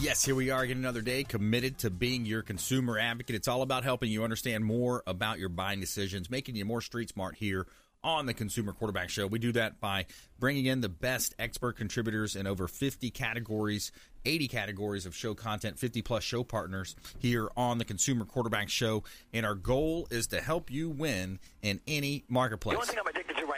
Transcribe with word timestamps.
Yes, 0.00 0.24
here 0.24 0.34
we 0.34 0.50
are 0.50 0.62
again 0.62 0.78
another 0.78 1.00
day 1.00 1.22
committed 1.22 1.78
to 1.78 1.90
being 1.90 2.26
your 2.26 2.42
consumer 2.42 2.98
advocate. 2.98 3.36
It's 3.36 3.48
all 3.48 3.62
about 3.62 3.84
helping 3.84 4.10
you 4.10 4.24
understand 4.24 4.64
more 4.64 5.02
about 5.06 5.38
your 5.38 5.48
buying 5.48 5.80
decisions, 5.80 6.30
making 6.30 6.56
you 6.56 6.64
more 6.64 6.80
street 6.80 7.10
smart 7.10 7.36
here 7.36 7.66
on 8.02 8.26
the 8.26 8.34
Consumer 8.34 8.72
Quarterback 8.72 9.10
Show. 9.10 9.28
We 9.28 9.38
do 9.38 9.52
that 9.52 9.80
by 9.80 10.06
bringing 10.40 10.66
in 10.66 10.80
the 10.80 10.88
best 10.88 11.34
expert 11.38 11.76
contributors 11.76 12.34
in 12.34 12.48
over 12.48 12.66
50 12.66 13.10
categories 13.10 13.92
80 14.24 14.48
categories 14.48 15.06
of 15.06 15.14
show 15.14 15.34
content, 15.34 15.78
50 15.78 16.02
plus 16.02 16.22
show 16.22 16.44
partners 16.44 16.94
here 17.18 17.50
on 17.56 17.78
the 17.78 17.84
Consumer 17.84 18.24
Quarterback 18.24 18.68
Show. 18.68 19.04
And 19.32 19.44
our 19.44 19.54
goal 19.54 20.06
is 20.10 20.28
to 20.28 20.40
help 20.40 20.70
you 20.70 20.90
win 20.90 21.38
in 21.62 21.80
any 21.86 22.24
marketplace. 22.28 22.78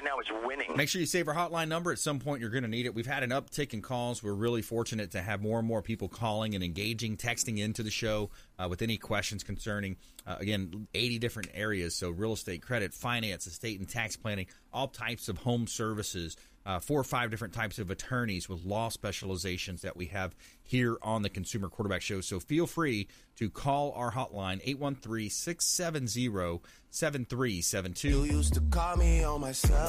Right 0.04 0.10
now 0.10 0.20
is 0.20 0.46
winning. 0.46 0.76
Make 0.76 0.88
sure 0.88 1.00
you 1.00 1.06
save 1.06 1.28
our 1.28 1.34
hotline 1.34 1.68
number. 1.68 1.90
At 1.90 1.98
some 1.98 2.18
point, 2.18 2.40
you're 2.40 2.50
going 2.50 2.64
to 2.64 2.68
need 2.68 2.86
it. 2.86 2.94
We've 2.94 3.06
had 3.06 3.22
an 3.22 3.30
uptick 3.30 3.72
in 3.72 3.80
calls. 3.80 4.22
We're 4.22 4.34
really 4.34 4.60
fortunate 4.62 5.12
to 5.12 5.22
have 5.22 5.40
more 5.40 5.58
and 5.58 5.66
more 5.66 5.82
people 5.82 6.08
calling 6.08 6.54
and 6.54 6.62
engaging, 6.62 7.16
texting 7.16 7.58
into 7.58 7.82
the 7.82 7.90
show 7.90 8.30
uh, 8.58 8.66
with 8.68 8.82
any 8.82 8.98
questions 8.98 9.42
concerning, 9.42 9.96
uh, 10.26 10.36
again, 10.38 10.88
80 10.94 11.18
different 11.18 11.48
areas. 11.54 11.94
So, 11.94 12.10
real 12.10 12.34
estate, 12.34 12.60
credit, 12.60 12.92
finance, 12.92 13.46
estate 13.46 13.78
and 13.78 13.88
tax 13.88 14.16
planning, 14.16 14.46
all 14.72 14.88
types 14.88 15.28
of 15.28 15.38
home 15.38 15.66
services 15.66 16.36
uh, 16.66 16.78
four 16.78 17.00
or 17.00 17.04
five 17.04 17.30
different 17.30 17.54
types 17.54 17.78
of 17.78 17.90
attorneys 17.90 18.48
with 18.48 18.64
law 18.64 18.88
specializations 18.88 19.82
that 19.82 19.96
we 19.96 20.06
have 20.06 20.34
here 20.62 20.96
on 21.02 21.22
the 21.22 21.28
Consumer 21.28 21.68
Quarterback 21.68 22.02
Show. 22.02 22.20
So 22.20 22.40
feel 22.40 22.66
free 22.66 23.08
to 23.36 23.50
call 23.50 23.92
our 23.92 24.12
hotline 24.12 24.60
813 24.64 25.30
670 25.30 26.60
7372. 26.90 28.42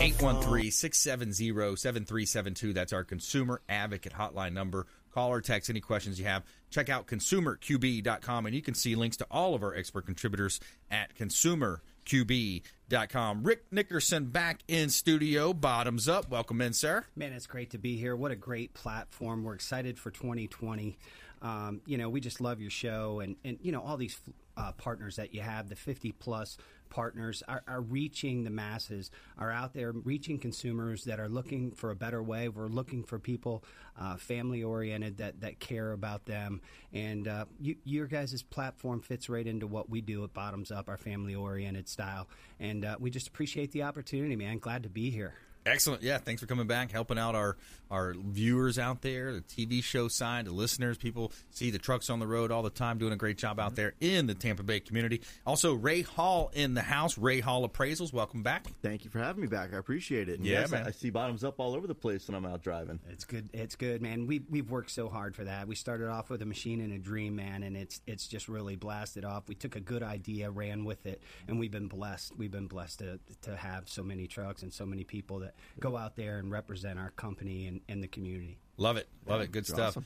813 0.01 0.71
670 0.71 1.75
7372. 1.75 2.73
That's 2.73 2.93
our 2.93 3.03
consumer 3.03 3.61
advocate 3.69 4.13
hotline 4.13 4.53
number. 4.53 4.87
Call 5.13 5.29
or 5.29 5.39
text 5.39 5.69
any 5.69 5.79
questions 5.79 6.19
you 6.19 6.25
have. 6.25 6.43
Check 6.71 6.89
out 6.89 7.07
consumerqb.com 7.07 8.45
and 8.45 8.55
you 8.55 8.61
can 8.61 8.73
see 8.73 8.95
links 8.95 9.17
to 9.17 9.27
all 9.31 9.55
of 9.55 9.63
our 9.63 9.73
expert 9.73 10.05
contributors 10.05 10.59
at 10.91 11.15
consumerqb.com. 12.06 13.44
Rick 13.44 13.66
Nickerson 13.72 14.25
back 14.25 14.61
in 14.67 14.89
studio, 14.89 15.53
Bottomzupp. 15.53 16.30
Welcome 16.30 16.61
in, 16.61 16.73
sir. 16.73 17.06
Man, 17.16 17.34
it's 17.34 17.48
great 17.48 17.72
to 17.72 17.78
be 17.78 17.98
here. 17.98 18.16
What 18.16 18.31
a 18.31 18.36
great 18.36 18.73
platform. 18.73 19.44
We're 19.44 19.56
excited 19.56 19.98
for 19.98 20.11
2020. 20.11 20.98
Um, 21.42 21.81
you 21.86 21.98
know, 21.98 22.09
we 22.09 22.22
just 22.22 22.42
love 22.42 22.61
your 22.61 22.72
show 22.72 23.20
and, 23.20 23.36
and 23.44 23.58
you 23.61 23.72
know, 23.72 23.81
all 23.81 23.98
these 23.98 24.20
uh, 24.58 24.72
partners 24.73 25.17
that 25.17 25.33
you 25.33 25.42
have, 25.42 25.70
the 25.70 25.76
50 25.76 26.11
plus 26.14 26.58
partners 26.89 27.44
are, 27.47 27.64
are, 27.67 27.81
reaching 27.81 28.44
the 28.44 28.50
masses, 28.50 29.11
are 29.38 29.52
out 29.52 29.73
there 29.73 29.91
reaching 29.91 30.39
consumers 30.39 31.03
that 31.05 31.19
are 31.19 31.30
looking 31.30 31.72
for 31.72 31.92
a 31.92 31.95
better 31.95 32.22
way. 32.22 32.50
We're 32.50 32.67
looking 32.67 33.03
for 33.03 33.19
people 33.19 33.64
uh, 34.00 34.17
family 34.17 34.64
oriented 34.64 35.17
that, 35.17 35.42
that 35.42 35.59
care 35.59 35.92
about 35.92 36.25
them. 36.25 36.61
And 36.94 37.27
uh, 37.27 37.45
you, 37.59 37.75
your 37.83 38.08
guys' 38.08 38.44
platform 38.44 39.02
fits 39.02 39.30
right 39.30 39.45
into 39.45 39.67
what 39.67 39.89
we 39.89 40.02
do 40.02 40.23
at 40.23 40.33
Bottomzupp, 40.33 40.88
our 40.88 40.97
family 40.97 41.36
oriented 41.36 41.87
style. 41.87 42.27
And 42.59 42.86
uh, 42.86 42.98
we 42.99 43.09
just 43.09 43.27
appreciate 43.27 43.71
the 43.71 43.83
opportunity, 43.83 44.36
man. 44.36 44.59
Glad 44.59 44.83
to 44.83 44.89
be 44.89 45.09
here. 45.09 45.36
Excellent. 45.65 46.03
Yeah, 46.03 46.20
thanks 46.20 46.42
for 46.42 46.48
coming 46.48 46.67
back, 46.67 46.92
helping 46.92 47.17
out 47.17 47.33
our 47.36 47.58
our 47.92 48.14
viewers 48.17 48.80
out 48.80 49.02
there, 49.02 49.31
the 49.33 49.42
TV 49.42 49.83
show 49.83 50.08
side, 50.08 50.45
the 50.45 50.52
listeners. 50.52 50.98
People 50.98 51.31
see 51.52 51.71
the 51.71 51.77
trucks 51.77 52.09
on 52.09 52.20
the 52.20 52.27
road 52.27 52.52
all 52.52 52.64
the 52.64 52.70
time, 52.70 52.98
doing 52.98 53.14
a 53.14 53.17
great 53.17 53.37
job 53.37 53.59
out 53.59 53.76
there 53.76 53.93
in 53.99 54.27
the 54.27 54.33
Tampa 54.33 54.64
Bay 54.64 54.80
community. 54.80 55.21
Also, 55.45 55.73
Ray 55.73 56.02
Hall 56.02 56.52
in 56.53 56.73
the 56.73 56.81
house. 56.81 57.17
Ray 57.17 57.39
Hall 57.39 57.67
Appraisals, 57.67 58.14
welcome 58.14 58.43
back. 58.43 58.67
Thank 58.81 59.05
you 59.05 59.09
for 59.09 59.20
having 59.20 59.42
me 59.42 59.48
back. 59.48 59.73
I 59.73 59.77
appreciate 59.77 60.30
it. 60.30 60.37
And 60.39 60.45
yeah, 60.45 60.61
yes, 60.61 60.71
man. 60.71 60.86
I 60.86 60.92
see 60.92 61.11
Bottomzupp 61.11 61.55
all 61.58 61.76
over 61.76 61.87
the 61.87 61.95
place 61.95 62.27
when 62.27 62.36
I'm 62.36 62.45
out 62.45 62.61
driving. 62.61 62.99
It's 63.09 63.26
good. 63.26 63.49
It's 63.53 63.76
good, 63.76 64.02
man. 64.02 64.27
We 64.27 64.42
we've 64.49 64.70
worked 64.70 64.92
so 64.92 65.09
hard 65.09 65.36
for 65.36 65.45
that. 65.45 65.67
We 65.67 65.76
started 65.76 66.09
off 66.09 66.30
with 66.30 66.42
a 66.42 66.45
machine 66.45 66.82
and 66.82 66.93
a 66.93 66.99
dream, 66.99 67.36
man, 67.36 67.64
and 67.64 67.76
it's 67.76 68.02
it's 68.05 68.27
just 68.27 68.47
really 68.47 68.76
blasted 68.76 69.26
off. 69.26 69.47
We 69.47 69.55
took 69.55 69.76
a 69.76 69.80
good 69.80 70.03
idea, 70.03 70.52
ran 70.52 70.86
with 70.86 71.05
it, 71.05 71.21
and 71.47 71.59
we've 71.59 71.71
been 71.71 71.87
blessed. 71.87 72.37
We've 72.37 72.52
been 72.52 72.67
blessed 72.67 72.99
to 72.99 73.20
to 73.43 73.55
have 73.55 73.89
so 73.89 74.03
many 74.03 74.27
trucks 74.27 74.61
and 74.61 74.73
so 74.73 74.86
many 74.86 75.03
people 75.03 75.39
that 75.39 75.55
go 75.80 75.98
out 75.98 76.16
there 76.16 76.38
and 76.39 76.52
represent 76.52 76.99
our 76.99 77.11
company 77.11 77.67
and, 77.67 77.82
and 77.89 78.04
the 78.04 78.08
community. 78.08 78.58
Love 78.77 78.98
it. 78.98 79.08
Love 79.27 79.42
it. 79.42 79.52
Good 79.52 79.66
stuff. 79.66 79.89
awesome. 79.89 80.05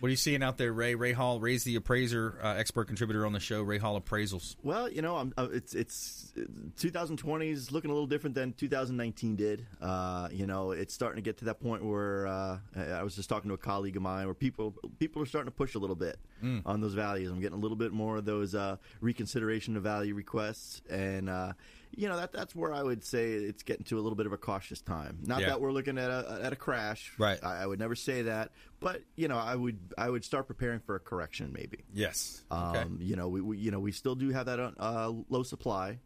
What 0.00 0.08
are 0.08 0.10
you 0.10 0.16
seeing 0.16 0.42
out 0.42 0.58
there, 0.58 0.72
Ray? 0.74 0.94
Ray 0.94 1.12
Hall, 1.12 1.40
Ray's 1.40 1.64
the 1.64 1.76
appraiser, 1.76 2.38
uh, 2.42 2.54
expert 2.54 2.86
contributor 2.86 3.24
on 3.24 3.32
the 3.32 3.40
show, 3.40 3.62
Ray 3.62 3.78
Hall 3.78 3.98
Appraisals. 3.98 4.54
Well, 4.62 4.90
you 4.90 5.00
know, 5.00 5.16
I'm, 5.16 5.32
uh, 5.38 5.48
it's 5.50 5.74
it's 5.74 6.34
2020 6.78 7.48
is 7.48 7.72
looking 7.72 7.90
a 7.90 7.94
little 7.94 8.06
different 8.06 8.34
than 8.34 8.52
2019 8.52 9.36
did. 9.36 9.66
Uh, 9.80 10.28
you 10.30 10.46
know, 10.46 10.72
it's 10.72 10.92
starting 10.92 11.16
to 11.16 11.22
get 11.22 11.38
to 11.38 11.46
that 11.46 11.60
point 11.60 11.82
where 11.82 12.26
uh, 12.26 12.58
I 12.76 13.02
was 13.02 13.16
just 13.16 13.30
talking 13.30 13.48
to 13.48 13.54
a 13.54 13.58
colleague 13.58 13.96
of 13.96 14.02
mine 14.02 14.26
where 14.26 14.34
people 14.34 14.74
people 14.98 15.22
are 15.22 15.26
starting 15.26 15.50
to 15.50 15.56
push 15.56 15.74
a 15.74 15.78
little 15.78 15.96
bit 15.96 16.18
on 16.66 16.80
those 16.82 16.92
values. 16.94 17.30
I'm 17.30 17.40
getting 17.40 17.58
a 17.58 17.60
little 17.60 17.76
bit 17.76 17.92
more 17.92 18.18
of 18.18 18.26
those 18.26 18.54
uh, 18.54 18.76
reconsideration 19.00 19.78
of 19.78 19.82
value 19.82 20.14
requests, 20.14 20.82
and 20.90 21.30
uh, 21.30 21.54
you 21.96 22.08
know 22.08 22.16
that 22.16 22.30
that's 22.32 22.54
where 22.54 22.72
I 22.72 22.82
would 22.82 23.02
say 23.02 23.32
it's 23.32 23.62
getting 23.62 23.84
to 23.86 23.98
a 23.98 24.02
little 24.02 24.16
bit 24.16 24.26
of 24.26 24.32
a 24.32 24.36
cautious 24.38 24.80
time. 24.80 25.18
Not 25.24 25.40
Yeah. 25.40 25.48
that 25.48 25.60
we're 25.60 25.72
looking 25.72 25.98
at 25.98 26.10
a 26.10 26.40
at 26.42 26.52
a 26.52 26.56
crash, 26.56 27.12
Right. 27.18 27.38
I, 27.42 27.62
I 27.62 27.66
would 27.66 27.78
never 27.78 27.94
say 27.94 28.22
that, 28.22 28.52
but 28.80 29.02
you 29.16 29.28
know, 29.28 29.38
I 29.38 29.54
would 29.56 29.78
I 29.98 30.08
would 30.10 30.24
start 30.24 30.46
preparing 30.46 30.80
for 30.80 30.94
a 30.94 31.00
correction 31.00 31.52
maybe. 31.52 31.84
Yes. 31.92 32.42
Um, 32.50 32.98
You 33.00 33.16
know, 33.16 33.28
we, 33.28 33.40
we 33.40 33.58
you 33.58 33.70
know 33.70 33.80
we 33.80 33.92
still 33.92 34.14
do 34.14 34.30
have 34.30 34.46
that 34.46 34.60
uh, 34.60 35.12
low 35.28 35.42
supply, 35.42 35.98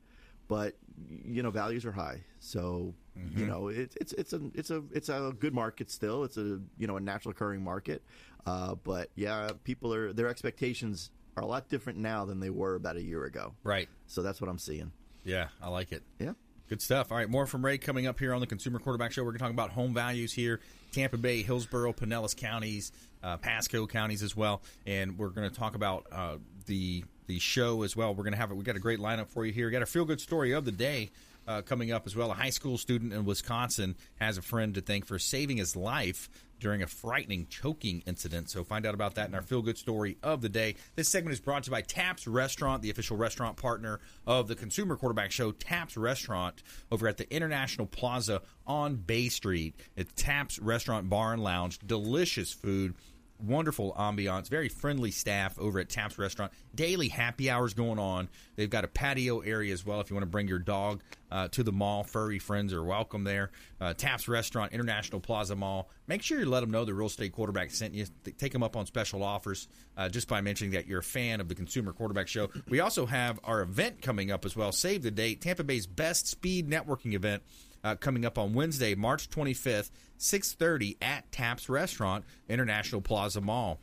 but 0.48 0.76
you 1.08 1.42
know 1.42 1.50
values 1.50 1.84
are 1.84 1.92
high. 1.92 2.22
So 2.38 2.94
you 3.36 3.44
know 3.46 3.68
it, 3.68 3.94
it's 4.00 4.12
it's 4.14 4.32
a 4.32 4.40
it's 4.54 4.70
a 4.70 4.82
it's 4.92 5.08
a 5.08 5.34
good 5.38 5.52
market 5.54 5.90
still. 5.90 6.24
It's 6.24 6.36
a 6.38 6.60
you 6.78 6.86
know 6.86 6.96
a 6.96 7.00
natural 7.00 7.32
occurring 7.32 7.62
market, 7.62 8.02
uh, 8.46 8.76
but 8.76 9.10
yeah, 9.14 9.50
people 9.64 9.92
are 9.92 10.12
their 10.12 10.28
expectations 10.28 11.10
are 11.36 11.42
a 11.42 11.46
lot 11.46 11.68
different 11.68 11.98
now 11.98 12.24
than 12.24 12.40
they 12.40 12.50
were 12.50 12.74
about 12.76 12.96
a 12.96 13.02
year 13.02 13.24
ago. 13.24 13.54
Right. 13.62 13.88
So 14.06 14.22
that's 14.22 14.40
what 14.40 14.48
I'm 14.48 14.58
seeing. 14.58 14.90
Yeah, 15.24 15.48
I 15.62 15.68
like 15.68 15.92
it. 15.92 16.02
Yeah. 16.18 16.32
Good 16.68 16.80
stuff. 16.80 17.10
All 17.10 17.18
right, 17.18 17.28
more 17.28 17.46
from 17.46 17.64
Ray 17.64 17.78
coming 17.78 18.06
up 18.06 18.18
here 18.18 18.32
on 18.32 18.40
the 18.40 18.46
Consumer 18.46 18.78
Quarterback 18.78 19.10
Show. 19.10 19.22
We're 19.22 19.32
going 19.32 19.38
to 19.38 19.44
talk 19.44 19.50
about 19.50 19.70
home 19.70 19.92
values 19.92 20.32
here, 20.32 20.60
Tampa 20.92 21.18
Bay, 21.18 21.42
Hillsborough, 21.42 21.92
Pinellas 21.92 22.36
counties, 22.36 22.92
uh, 23.24 23.36
Pasco 23.38 23.88
counties 23.88 24.22
as 24.22 24.36
well, 24.36 24.62
and 24.86 25.18
we're 25.18 25.30
going 25.30 25.50
to 25.50 25.54
talk 25.54 25.74
about 25.74 26.06
uh, 26.12 26.36
the 26.66 27.04
the 27.26 27.38
show 27.38 27.82
as 27.82 27.96
well. 27.96 28.14
We're 28.14 28.24
going 28.24 28.32
to 28.32 28.38
have 28.38 28.50
it. 28.50 28.54
We 28.54 28.64
got 28.64 28.76
a 28.76 28.80
great 28.80 28.98
lineup 28.98 29.28
for 29.28 29.44
you 29.44 29.52
here. 29.52 29.66
We 29.66 29.72
got 29.72 29.82
a 29.82 29.86
feel 29.86 30.04
good 30.04 30.20
story 30.20 30.52
of 30.52 30.64
the 30.64 30.72
day. 30.72 31.10
Uh, 31.50 31.62
coming 31.62 31.90
up 31.90 32.06
as 32.06 32.14
well, 32.14 32.30
a 32.30 32.34
high 32.34 32.50
school 32.50 32.78
student 32.78 33.12
in 33.12 33.24
Wisconsin 33.24 33.96
has 34.20 34.38
a 34.38 34.42
friend 34.42 34.72
to 34.76 34.80
thank 34.80 35.04
for 35.04 35.18
saving 35.18 35.56
his 35.56 35.74
life 35.74 36.30
during 36.60 36.80
a 36.80 36.86
frightening 36.86 37.48
choking 37.48 38.04
incident. 38.06 38.48
So 38.48 38.62
find 38.62 38.86
out 38.86 38.94
about 38.94 39.16
that 39.16 39.28
in 39.28 39.34
our 39.34 39.42
feel 39.42 39.60
good 39.60 39.76
story 39.76 40.16
of 40.22 40.42
the 40.42 40.48
day. 40.48 40.76
This 40.94 41.08
segment 41.08 41.32
is 41.32 41.40
brought 41.40 41.64
to 41.64 41.70
you 41.70 41.72
by 41.72 41.82
Taps 41.82 42.28
Restaurant, 42.28 42.82
the 42.82 42.90
official 42.90 43.16
restaurant 43.16 43.56
partner 43.56 43.98
of 44.28 44.46
the 44.46 44.54
Consumer 44.54 44.94
Quarterback 44.94 45.32
Show. 45.32 45.50
Taps 45.50 45.96
Restaurant 45.96 46.62
over 46.92 47.08
at 47.08 47.16
the 47.16 47.28
International 47.34 47.88
Plaza 47.88 48.42
on 48.64 48.94
Bay 48.94 49.28
Street. 49.28 49.74
It's 49.96 50.12
Taps 50.14 50.60
Restaurant 50.60 51.10
Bar 51.10 51.32
and 51.32 51.42
Lounge. 51.42 51.80
Delicious 51.80 52.52
food 52.52 52.94
wonderful 53.42 53.94
ambiance, 53.98 54.48
very 54.48 54.68
friendly 54.68 55.10
staff 55.10 55.58
over 55.58 55.78
at 55.78 55.88
Taps 55.88 56.18
Restaurant. 56.18 56.52
Daily 56.74 57.08
happy 57.08 57.50
hours 57.50 57.74
going 57.74 57.98
on. 57.98 58.28
They've 58.56 58.70
got 58.70 58.84
a 58.84 58.88
patio 58.88 59.40
area 59.40 59.72
as 59.72 59.84
well 59.84 60.00
if 60.00 60.10
you 60.10 60.16
want 60.16 60.22
to 60.22 60.30
bring 60.30 60.48
your 60.48 60.58
dog 60.58 61.02
uh, 61.30 61.48
to 61.48 61.62
the 61.62 61.72
mall. 61.72 62.04
Furry 62.04 62.38
friends 62.38 62.72
are 62.72 62.82
welcome 62.82 63.24
there. 63.24 63.50
Uh, 63.80 63.94
Taps 63.94 64.28
Restaurant, 64.28 64.72
International 64.72 65.20
Plaza 65.20 65.56
Mall. 65.56 65.88
Make 66.06 66.22
sure 66.22 66.38
you 66.38 66.46
let 66.46 66.60
them 66.60 66.70
know 66.70 66.84
the 66.84 66.94
real 66.94 67.06
estate 67.06 67.32
quarterback 67.32 67.70
sent 67.70 67.94
you. 67.94 68.06
Take 68.38 68.52
them 68.52 68.62
up 68.62 68.76
on 68.76 68.86
special 68.86 69.22
offers 69.22 69.68
uh, 69.96 70.08
just 70.08 70.28
by 70.28 70.40
mentioning 70.40 70.72
that 70.72 70.86
you're 70.86 71.00
a 71.00 71.02
fan 71.02 71.40
of 71.40 71.48
the 71.48 71.54
Consumer 71.54 71.92
Quarterback 71.92 72.28
Show. 72.28 72.48
We 72.68 72.80
also 72.80 73.06
have 73.06 73.38
our 73.44 73.62
event 73.62 74.02
coming 74.02 74.30
up 74.30 74.44
as 74.44 74.56
well. 74.56 74.72
Save 74.72 75.02
the 75.02 75.10
date. 75.10 75.40
Tampa 75.40 75.64
Bay's 75.64 75.86
best 75.86 76.26
speed 76.26 76.68
networking 76.68 77.14
event 77.14 77.42
uh, 77.84 77.96
coming 77.96 78.24
up 78.24 78.38
on 78.38 78.54
Wednesday, 78.54 78.94
March 78.94 79.28
25th, 79.30 79.90
6:30 80.18 80.96
at 81.00 81.30
Taps 81.32 81.68
Restaurant, 81.68 82.24
International 82.48 83.00
Plaza 83.00 83.40
Mall. 83.40 83.78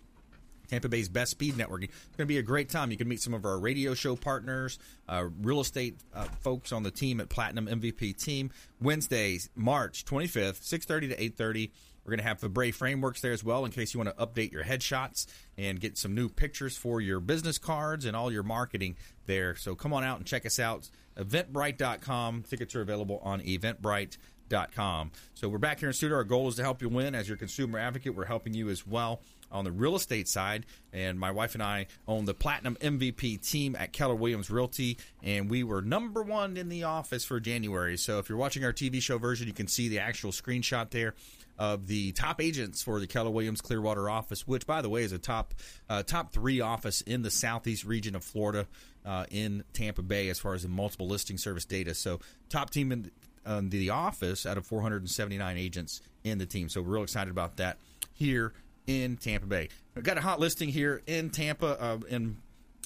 Tampa 0.67 0.89
Bay's 0.89 1.09
best 1.09 1.31
speed 1.31 1.55
networking. 1.55 1.85
It's 1.85 2.15
going 2.17 2.25
to 2.25 2.25
be 2.25 2.37
a 2.37 2.43
great 2.43 2.69
time. 2.69 2.91
You 2.91 2.97
can 2.97 3.07
meet 3.07 3.21
some 3.21 3.33
of 3.33 3.45
our 3.45 3.57
radio 3.57 3.93
show 3.93 4.15
partners, 4.15 4.79
uh, 5.07 5.25
real 5.41 5.61
estate 5.61 5.95
uh, 6.13 6.25
folks 6.41 6.71
on 6.71 6.83
the 6.83 6.91
team 6.91 7.21
at 7.21 7.29
Platinum 7.29 7.67
MVP 7.67 8.21
Team. 8.21 8.51
Wednesdays, 8.81 9.49
March 9.55 10.05
25th, 10.05 10.61
6:30 10.61 11.09
to 11.09 11.15
8:30. 11.15 11.71
We're 12.07 12.11
going 12.11 12.23
to 12.23 12.29
have 12.29 12.39
Fabre 12.39 12.71
frameworks 12.71 13.19
there 13.19 13.33
as 13.33 13.43
well 13.43 13.65
in 13.65 13.71
case 13.71 13.93
you 13.93 13.99
want 13.99 14.17
to 14.17 14.25
update 14.25 14.53
your 14.53 14.63
headshots 14.63 15.25
and 15.57 15.77
get 15.77 15.97
some 15.97 16.15
new 16.15 16.29
pictures 16.29 16.77
for 16.77 17.01
your 17.01 17.19
business 17.19 17.57
cards 17.57 18.05
and 18.05 18.15
all 18.15 18.31
your 18.31 18.43
marketing 18.43 18.95
there. 19.25 19.57
So 19.57 19.75
come 19.75 19.91
on 19.91 20.05
out 20.05 20.17
and 20.17 20.25
check 20.25 20.45
us 20.45 20.57
out. 20.57 20.89
Eventbrite.com. 21.17 22.43
Tickets 22.49 22.75
are 22.75 22.81
available 22.81 23.19
on 23.23 23.41
eventbrite.com. 23.41 25.11
So 25.33 25.49
we're 25.49 25.57
back 25.57 25.81
here 25.81 25.89
in 25.89 25.93
studio. 25.93 26.15
Our 26.15 26.23
goal 26.23 26.47
is 26.47 26.55
to 26.55 26.63
help 26.63 26.81
you 26.81 26.87
win. 26.87 27.13
As 27.13 27.27
your 27.27 27.37
consumer 27.37 27.77
advocate, 27.77 28.15
we're 28.15 28.23
helping 28.23 28.53
you 28.53 28.69
as 28.69 28.87
well 28.87 29.19
on 29.51 29.63
the 29.63 29.71
real 29.71 29.95
estate 29.95 30.27
side. 30.27 30.65
And 30.93 31.19
my 31.19 31.31
wife 31.31 31.53
and 31.53 31.63
I 31.63 31.87
own 32.07 32.25
the 32.25 32.33
Platinum 32.33 32.77
MVP 32.81 33.47
team 33.47 33.75
at 33.75 33.93
Keller 33.93 34.15
Williams 34.15 34.49
Realty, 34.49 34.97
and 35.21 35.49
we 35.49 35.63
were 35.63 35.81
number 35.81 36.23
one 36.23 36.57
in 36.57 36.69
the 36.69 36.83
office 36.83 37.23
for 37.23 37.39
January. 37.39 37.97
So 37.97 38.19
if 38.19 38.29
you're 38.29 38.37
watching 38.37 38.63
our 38.63 38.73
TV 38.73 39.01
show 39.01 39.17
version, 39.17 39.47
you 39.47 39.53
can 39.53 39.67
see 39.67 39.87
the 39.89 39.99
actual 39.99 40.31
screenshot 40.31 40.89
there 40.89 41.13
of 41.59 41.87
the 41.87 42.11
top 42.11 42.41
agents 42.41 42.83
for 42.83 42.99
the 42.99 43.07
Keller 43.07 43.31
Williams 43.31 43.61
Clearwater 43.61 44.09
office, 44.09 44.47
which, 44.47 44.67
by 44.67 44.81
the 44.81 44.89
way, 44.89 45.03
is 45.03 45.11
a 45.11 45.17
top 45.17 45.53
uh, 45.89 46.03
top 46.03 46.31
three 46.31 46.61
office 46.61 47.01
in 47.01 47.23
the 47.23 47.31
southeast 47.31 47.83
region 47.83 48.15
of 48.15 48.23
Florida, 48.23 48.67
uh, 49.05 49.25
in 49.31 49.63
Tampa 49.73 50.03
Bay, 50.03 50.29
as 50.29 50.39
far 50.39 50.53
as 50.53 50.63
the 50.63 50.69
multiple 50.69 51.07
listing 51.07 51.37
service 51.37 51.65
data. 51.65 51.93
So, 51.93 52.19
top 52.49 52.69
team 52.69 52.91
in 52.91 53.11
um, 53.45 53.69
the 53.69 53.89
office 53.89 54.45
out 54.45 54.57
of 54.57 54.65
479 54.65 55.57
agents 55.57 56.01
in 56.23 56.37
the 56.37 56.45
team. 56.45 56.69
So, 56.69 56.81
we're 56.81 56.95
real 56.95 57.03
excited 57.03 57.31
about 57.31 57.57
that 57.57 57.77
here 58.13 58.53
in 58.87 59.17
Tampa 59.17 59.45
Bay. 59.45 59.69
I've 59.95 60.03
got 60.03 60.17
a 60.17 60.21
hot 60.21 60.39
listing 60.39 60.69
here 60.69 61.01
in 61.05 61.29
Tampa. 61.29 61.79
Uh, 61.79 61.99
in 62.09 62.37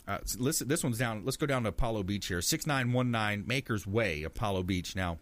uh, 0.08 0.18
listen, 0.38 0.68
this 0.68 0.84
one's 0.84 0.98
down. 0.98 1.24
Let's 1.24 1.38
go 1.38 1.46
down 1.46 1.64
to 1.64 1.70
Apollo 1.70 2.04
Beach 2.04 2.28
here, 2.28 2.42
6919 2.42 3.48
Makers 3.48 3.88
Way, 3.88 4.24
Apollo 4.24 4.64
Beach. 4.64 4.96
Now, 4.96 5.20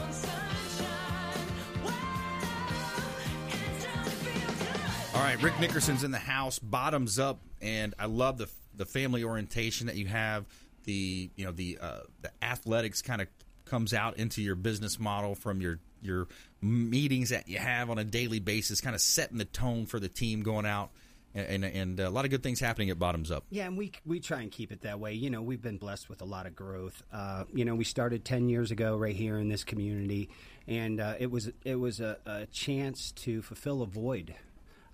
All 5.17 5.23
right, 5.23 5.41
Rick 5.41 5.59
Nickerson's 5.59 6.03
in 6.03 6.11
the 6.11 6.19
house, 6.19 6.59
Bottomzupp, 6.59 7.37
and 7.59 7.95
I 7.97 8.05
love 8.05 8.37
the 8.37 8.47
the 8.75 8.85
family 8.85 9.23
orientation 9.23 9.87
that 9.87 9.95
you 9.95 10.05
have. 10.05 10.45
The 10.83 11.31
you 11.35 11.43
know 11.43 11.51
the 11.51 11.79
uh, 11.81 12.01
the 12.21 12.29
athletics 12.39 13.01
kind 13.01 13.23
of 13.23 13.27
comes 13.65 13.95
out 13.95 14.17
into 14.17 14.43
your 14.43 14.53
business 14.53 14.99
model 14.99 15.33
from 15.33 15.59
your 15.59 15.79
your 16.03 16.27
meetings 16.61 17.31
that 17.31 17.47
you 17.47 17.57
have 17.57 17.89
on 17.89 17.97
a 17.97 18.03
daily 18.03 18.39
basis, 18.39 18.79
kind 18.79 18.93
of 18.93 19.01
setting 19.01 19.39
the 19.39 19.45
tone 19.45 19.87
for 19.87 19.99
the 19.99 20.07
team 20.07 20.43
going 20.43 20.67
out. 20.67 20.91
And, 21.33 21.63
and, 21.63 21.75
and, 21.75 21.99
a 21.99 22.09
lot 22.09 22.25
of 22.25 22.31
good 22.31 22.41
things 22.41 22.59
happening 22.59 22.89
at 22.89 22.97
Bottomzupp. 22.97 23.41
Yeah, 23.49 23.65
and 23.65 23.77
we 23.77 23.91
we 24.05 24.19
try 24.19 24.41
and 24.41 24.51
keep 24.51 24.71
it 24.71 24.81
that 24.81 24.99
way. 24.99 25.13
You 25.13 25.31
know, 25.31 25.41
we've 25.41 25.61
been 25.61 25.77
blessed 25.77 26.09
with 26.09 26.21
a 26.21 26.25
lot 26.25 26.45
of 26.45 26.55
growth. 26.55 27.03
Uh, 27.11 27.43
you 27.53 27.65
know, 27.65 27.73
we 27.73 27.83
started 27.83 28.23
ten 28.23 28.49
years 28.49 28.69
ago 28.69 28.95
right 28.95 29.15
here 29.15 29.39
in 29.39 29.49
this 29.49 29.63
community, 29.63 30.29
and 30.67 31.01
uh, 31.01 31.15
it 31.19 31.31
was 31.31 31.49
it 31.65 31.75
was 31.75 31.99
a, 31.99 32.17
a 32.27 32.45
chance 32.47 33.11
to 33.13 33.41
fulfill 33.41 33.81
a 33.81 33.87
void 33.87 34.35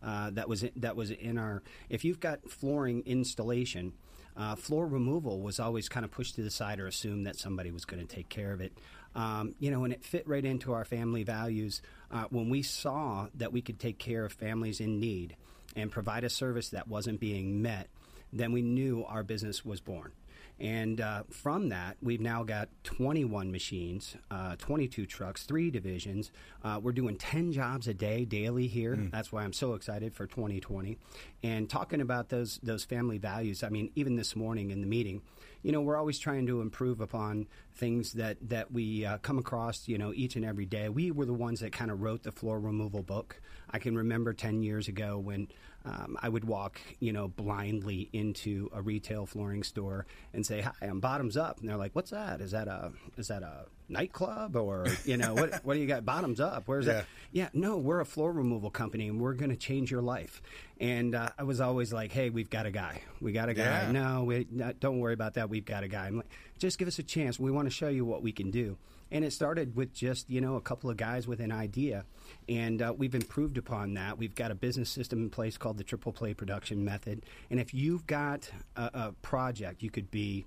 uh, 0.03 0.31
that 0.31 0.49
was 0.49 0.65
that 0.75 0.95
was 0.95 1.11
in 1.11 1.37
our. 1.37 1.63
If 1.89 2.03
you've 2.03 2.19
got 2.19 2.49
flooring 2.49 3.03
installation, 3.05 3.93
uh, 4.35 4.55
floor 4.55 4.87
removal 4.87 5.41
was 5.41 5.59
always 5.59 5.87
kind 5.89 6.03
of 6.03 6.11
pushed 6.11 6.35
to 6.35 6.41
the 6.41 6.51
side 6.51 6.79
or 6.79 6.87
assumed 6.87 7.27
that 7.27 7.37
somebody 7.37 7.71
was 7.71 7.85
going 7.85 8.05
to 8.05 8.15
take 8.15 8.29
care 8.29 8.51
of 8.51 8.61
it. 8.61 8.73
Um, 9.15 9.53
you 9.59 9.69
know, 9.69 9.83
and 9.83 9.93
it 9.93 10.03
fit 10.03 10.27
right 10.27 10.43
into 10.43 10.73
our 10.73 10.85
family 10.85 11.23
values 11.23 11.81
uh, 12.11 12.25
when 12.29 12.49
we 12.49 12.63
saw 12.63 13.27
that 13.35 13.53
we 13.53 13.61
could 13.61 13.79
take 13.79 13.99
care 13.99 14.25
of 14.25 14.33
families 14.33 14.79
in 14.79 14.99
need 14.99 15.35
and 15.75 15.91
provide 15.91 16.23
a 16.23 16.29
service 16.29 16.69
that 16.69 16.87
wasn't 16.87 17.19
being 17.19 17.61
met. 17.61 17.89
Then 18.31 18.51
we 18.51 18.63
knew 18.63 19.05
our 19.07 19.23
business 19.23 19.63
was 19.63 19.79
born. 19.79 20.11
And 20.59 21.01
uh, 21.01 21.23
from 21.29 21.69
that, 21.69 21.97
we've 22.01 22.21
now 22.21 22.43
got 22.43 22.69
21 22.83 23.51
machines, 23.51 24.15
uh, 24.29 24.55
22 24.57 25.05
trucks, 25.05 25.43
three 25.43 25.71
divisions. 25.71 26.31
Uh, 26.63 26.79
we're 26.81 26.91
doing 26.91 27.17
10 27.17 27.51
jobs 27.51 27.87
a 27.87 27.93
day 27.93 28.23
daily 28.23 28.67
here. 28.67 28.95
Mm. 28.95 29.11
That's 29.11 29.31
why 29.31 29.43
I'm 29.43 29.53
so 29.53 29.73
excited 29.73 30.13
for 30.13 30.25
2020. 30.27 30.97
And 31.41 31.69
talking 31.69 32.01
about 32.01 32.29
those 32.29 32.59
those 32.63 32.83
family 32.85 33.17
values, 33.17 33.63
I 33.63 33.69
mean, 33.69 33.91
even 33.95 34.15
this 34.15 34.35
morning 34.35 34.69
in 34.71 34.81
the 34.81 34.87
meeting, 34.87 35.21
you 35.63 35.71
know, 35.71 35.81
we're 35.81 35.97
always 35.97 36.19
trying 36.19 36.45
to 36.47 36.61
improve 36.61 36.99
upon 36.99 37.47
things 37.73 38.13
that 38.13 38.37
that 38.49 38.71
we 38.71 39.05
uh, 39.05 39.17
come 39.19 39.39
across, 39.39 39.87
you 39.87 39.97
know, 39.97 40.13
each 40.13 40.35
and 40.35 40.45
every 40.45 40.65
day. 40.65 40.89
We 40.89 41.09
were 41.11 41.25
the 41.25 41.33
ones 41.33 41.61
that 41.61 41.71
kind 41.71 41.89
of 41.89 42.01
wrote 42.01 42.23
the 42.23 42.31
floor 42.31 42.59
removal 42.59 43.01
book. 43.01 43.41
I 43.71 43.79
can 43.79 43.97
remember 43.97 44.33
10 44.33 44.61
years 44.61 44.87
ago 44.87 45.17
when 45.17 45.47
um, 45.85 46.17
I 46.21 46.29
would 46.29 46.43
walk, 46.43 46.79
you 46.99 47.11
know, 47.11 47.27
blindly 47.27 48.09
into 48.13 48.69
a 48.73 48.81
retail 48.81 49.25
flooring 49.25 49.63
store 49.63 50.05
and 50.33 50.45
say, 50.45 50.61
"Hi, 50.61 50.73
I'm 50.81 51.01
Bottomzupp," 51.01 51.59
and 51.59 51.69
they're 51.69 51.77
like, 51.77 51.95
"What's 51.95 52.11
that? 52.11 52.41
Is 52.41 52.51
that 52.51 52.67
a 52.67 52.91
is 53.17 53.29
that 53.29 53.41
a 53.41 53.65
nightclub 53.89 54.55
or 54.55 54.87
you 55.05 55.17
know 55.17 55.33
what? 55.33 55.63
what 55.65 55.73
do 55.75 55.79
you 55.79 55.87
got? 55.87 56.03
Bottomzupp? 56.03 56.63
Where's 56.65 56.85
yeah. 56.87 56.93
that? 56.93 57.05
Yeah, 57.31 57.49
no, 57.53 57.77
we're 57.77 57.99
a 57.99 58.05
floor 58.05 58.31
removal 58.31 58.69
company 58.69 59.07
and 59.07 59.19
we're 59.19 59.33
going 59.33 59.51
to 59.51 59.57
change 59.57 59.91
your 59.91 60.01
life." 60.01 60.41
And 60.79 61.15
uh, 61.15 61.29
I 61.37 61.43
was 61.43 61.61
always 61.61 61.93
like, 61.93 62.11
"Hey, 62.11 62.29
we've 62.29 62.49
got 62.49 62.65
a 62.65 62.71
guy. 62.71 63.01
We 63.21 63.31
got 63.31 63.49
a 63.49 63.53
guy. 63.53 63.63
Yeah. 63.63 63.91
No, 63.91 64.23
we, 64.23 64.47
don't 64.79 64.99
worry 64.99 65.13
about 65.13 65.35
that. 65.35 65.49
We've 65.49 65.65
got 65.65 65.83
a 65.83 65.87
guy. 65.87 66.07
I'm 66.07 66.17
like, 66.17 66.29
just 66.57 66.77
give 66.77 66.87
us 66.87 66.99
a 66.99 67.03
chance. 67.03 67.39
We 67.39 67.51
want 67.51 67.67
to 67.67 67.71
show 67.71 67.89
you 67.89 68.05
what 68.05 68.21
we 68.21 68.31
can 68.31 68.51
do." 68.51 68.77
And 69.11 69.23
it 69.23 69.31
started 69.31 69.75
with 69.75 69.93
just 69.93 70.29
you 70.29 70.41
know 70.41 70.55
a 70.55 70.61
couple 70.61 70.89
of 70.89 70.97
guys 70.97 71.27
with 71.27 71.39
an 71.39 71.51
idea 71.51 72.05
and 72.49 72.81
uh, 72.81 72.93
we've 72.95 73.15
improved 73.15 73.57
upon 73.57 73.93
that. 73.93 74.17
We've 74.17 74.35
got 74.35 74.51
a 74.51 74.55
business 74.55 74.89
system 74.89 75.19
in 75.19 75.29
place 75.29 75.57
called 75.57 75.77
the 75.77 75.83
Triple 75.83 76.11
Play 76.11 76.33
Production 76.33 76.83
Method. 76.83 77.23
And 77.49 77.59
if 77.59 77.73
you've 77.73 78.05
got 78.05 78.49
a, 78.75 78.89
a 78.93 79.11
project, 79.21 79.81
you 79.81 79.89
could 79.89 80.11
be 80.11 80.45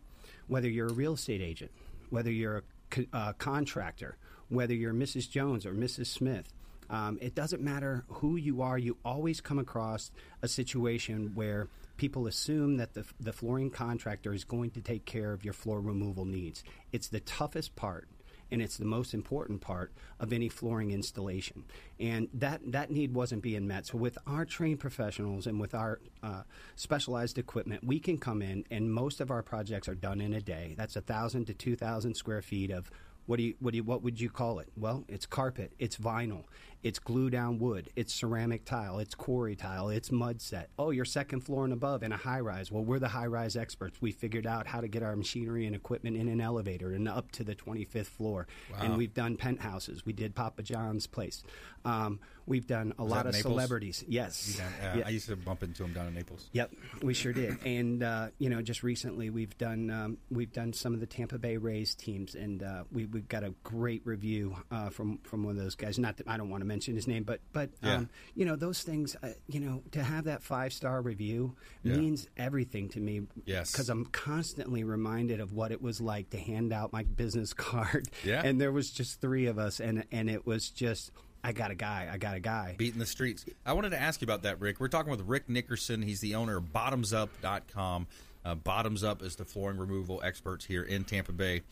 whether 0.48 0.68
you're 0.68 0.88
a 0.88 0.92
real 0.92 1.14
estate 1.14 1.40
agent, 1.40 1.70
whether 2.10 2.30
you're 2.30 2.58
a 2.58 2.62
co- 2.90 3.06
uh, 3.12 3.32
contractor, 3.34 4.16
whether 4.48 4.74
you're 4.74 4.94
Mrs. 4.94 5.30
Jones 5.30 5.66
or 5.66 5.72
Mrs. 5.72 6.06
Smith. 6.06 6.52
Um, 6.88 7.18
it 7.20 7.34
doesn't 7.34 7.62
matter 7.62 8.04
who 8.08 8.36
you 8.36 8.62
are, 8.62 8.78
you 8.78 8.96
always 9.04 9.40
come 9.40 9.58
across 9.58 10.12
a 10.42 10.48
situation 10.48 11.32
where 11.34 11.68
people 11.96 12.26
assume 12.26 12.76
that 12.76 12.94
the, 12.94 13.04
the 13.18 13.32
flooring 13.32 13.70
contractor 13.70 14.32
is 14.32 14.44
going 14.44 14.70
to 14.70 14.80
take 14.80 15.04
care 15.04 15.32
of 15.32 15.44
your 15.44 15.54
floor 15.54 15.80
removal 15.80 16.24
needs. 16.24 16.62
It's 16.92 17.08
the 17.08 17.20
toughest 17.20 17.74
part 17.74 18.08
and 18.50 18.62
it's 18.62 18.76
the 18.76 18.84
most 18.84 19.14
important 19.14 19.60
part 19.60 19.92
of 20.20 20.32
any 20.32 20.48
flooring 20.48 20.90
installation. 20.90 21.64
And 21.98 22.28
that 22.34 22.60
that 22.72 22.90
need 22.90 23.14
wasn't 23.14 23.42
being 23.42 23.66
met. 23.66 23.86
So 23.86 23.98
with 23.98 24.18
our 24.26 24.44
trained 24.44 24.80
professionals 24.80 25.46
and 25.46 25.60
with 25.60 25.74
our 25.74 26.00
uh, 26.22 26.42
specialized 26.76 27.38
equipment, 27.38 27.84
we 27.84 27.98
can 27.98 28.18
come 28.18 28.42
in, 28.42 28.64
and 28.70 28.92
most 28.92 29.20
of 29.20 29.30
our 29.30 29.42
projects 29.42 29.88
are 29.88 29.94
done 29.94 30.20
in 30.20 30.32
a 30.32 30.40
day. 30.40 30.74
That's 30.76 30.96
a 30.96 31.00
thousand 31.00 31.46
to 31.46 31.54
two 31.54 31.76
thousand 31.76 32.14
square 32.14 32.42
feet 32.42 32.70
of 32.70 32.90
what 33.26 33.38
do 33.38 33.42
you 33.42 33.54
what 33.60 33.72
do 33.72 33.78
you 33.78 33.84
what 33.84 34.02
would 34.02 34.20
you 34.20 34.30
call 34.30 34.60
it? 34.60 34.68
Well, 34.76 35.04
it's 35.08 35.26
carpet, 35.26 35.72
it's 35.78 35.96
vinyl, 35.96 36.44
it's 36.82 36.98
glue 36.98 37.30
down 37.30 37.58
wood, 37.58 37.90
it's 37.96 38.14
ceramic 38.14 38.64
tile, 38.64 38.98
it's 38.98 39.14
quarry 39.14 39.56
tile, 39.56 39.88
it's 39.88 40.12
mud 40.12 40.40
set. 40.40 40.70
Oh, 40.78 40.90
you're 40.90 41.04
second 41.04 41.40
floor 41.40 41.64
and 41.64 41.72
above 41.72 42.02
in 42.02 42.12
a 42.12 42.16
high 42.16 42.40
rise. 42.40 42.70
Well, 42.70 42.84
we're 42.84 42.98
the 42.98 43.08
high 43.08 43.26
rise 43.26 43.56
experts. 43.56 44.00
We 44.00 44.12
figured 44.12 44.46
out 44.46 44.66
how 44.66 44.80
to 44.80 44.88
get 44.88 45.02
our 45.02 45.16
machinery 45.16 45.66
and 45.66 45.74
equipment 45.74 46.16
in 46.16 46.28
an 46.28 46.40
elevator 46.40 46.92
and 46.92 47.08
up 47.08 47.32
to 47.32 47.44
the 47.44 47.54
25th 47.54 48.06
floor. 48.06 48.46
Wow. 48.72 48.78
And 48.82 48.96
we've 48.96 49.14
done 49.14 49.36
penthouses. 49.36 50.04
We 50.04 50.12
did 50.12 50.34
Papa 50.34 50.62
John's 50.62 51.06
place. 51.06 51.42
Um, 51.84 52.18
we've 52.46 52.66
done 52.66 52.92
a 52.98 53.04
Was 53.04 53.12
lot 53.12 53.26
of 53.26 53.34
Naples? 53.34 53.52
celebrities. 53.52 54.04
Yes, 54.08 54.60
uh, 54.60 54.98
yeah. 54.98 55.04
I 55.06 55.10
used 55.10 55.28
to 55.28 55.36
bump 55.36 55.62
into 55.62 55.84
them 55.84 55.92
down 55.92 56.08
in 56.08 56.14
Naples. 56.14 56.48
Yep, 56.52 56.72
we 57.02 57.14
sure 57.14 57.32
did. 57.32 57.58
And 57.64 58.02
uh, 58.02 58.28
you 58.38 58.50
know, 58.50 58.60
just 58.60 58.82
recently 58.82 59.30
we've 59.30 59.56
done 59.56 59.90
um, 59.90 60.18
we've 60.30 60.52
done 60.52 60.72
some 60.72 60.94
of 60.94 61.00
the 61.00 61.06
Tampa 61.06 61.38
Bay 61.38 61.56
Rays 61.56 61.94
teams, 61.94 62.34
and 62.34 62.62
uh, 62.62 62.84
we, 62.92 63.02
have 63.02 63.28
got 63.28 63.44
a 63.44 63.54
great 63.62 64.02
review 64.04 64.56
uh, 64.70 64.90
from 64.90 65.18
from 65.18 65.44
one 65.44 65.56
of 65.56 65.62
those 65.62 65.76
guys. 65.76 65.98
Not 65.98 66.16
that 66.16 66.28
I 66.28 66.36
don't 66.36 66.50
want 66.50 66.62
to 66.62 66.65
mention 66.66 66.94
his 66.94 67.06
name, 67.06 67.22
but 67.22 67.40
but 67.52 67.70
yeah. 67.82 67.96
um, 67.96 68.10
you 68.34 68.44
know 68.44 68.56
those 68.56 68.82
things. 68.82 69.16
Uh, 69.22 69.30
you 69.48 69.60
know, 69.60 69.82
to 69.92 70.02
have 70.02 70.24
that 70.24 70.42
five 70.42 70.72
star 70.72 71.00
review 71.00 71.54
yeah. 71.82 71.96
means 71.96 72.28
everything 72.36 72.88
to 72.90 73.00
me. 73.00 73.22
Yes, 73.44 73.72
because 73.72 73.88
I'm 73.88 74.06
constantly 74.06 74.84
reminded 74.84 75.40
of 75.40 75.52
what 75.52 75.72
it 75.72 75.80
was 75.80 76.00
like 76.00 76.30
to 76.30 76.38
hand 76.38 76.72
out 76.72 76.92
my 76.92 77.04
business 77.04 77.52
card. 77.54 78.08
Yeah, 78.24 78.42
and 78.44 78.60
there 78.60 78.72
was 78.72 78.90
just 78.90 79.20
three 79.20 79.46
of 79.46 79.58
us, 79.58 79.80
and 79.80 80.04
and 80.12 80.28
it 80.28 80.46
was 80.46 80.70
just 80.70 81.12
I 81.46 81.52
got 81.52 81.70
a 81.70 81.76
guy. 81.76 82.08
I 82.12 82.18
got 82.18 82.34
a 82.34 82.40
guy. 82.40 82.74
Beating 82.76 82.98
the 82.98 83.06
streets. 83.06 83.46
I 83.64 83.72
wanted 83.72 83.90
to 83.90 84.00
ask 84.00 84.20
you 84.20 84.24
about 84.24 84.42
that, 84.42 84.60
Rick. 84.60 84.80
We're 84.80 84.88
talking 84.88 85.12
with 85.12 85.22
Rick 85.22 85.48
Nickerson. 85.48 86.02
He's 86.02 86.20
the 86.20 86.34
owner 86.34 86.56
of 86.56 86.72
Bottomzupp.com. 86.72 88.08
Uh, 88.44 88.54
Bottomzupp 88.56 89.22
is 89.22 89.36
the 89.36 89.44
flooring 89.44 89.78
removal 89.78 90.20
experts 90.24 90.64
here 90.64 90.82
in 90.82 91.04
Tampa 91.04 91.32
Bay. 91.32 91.62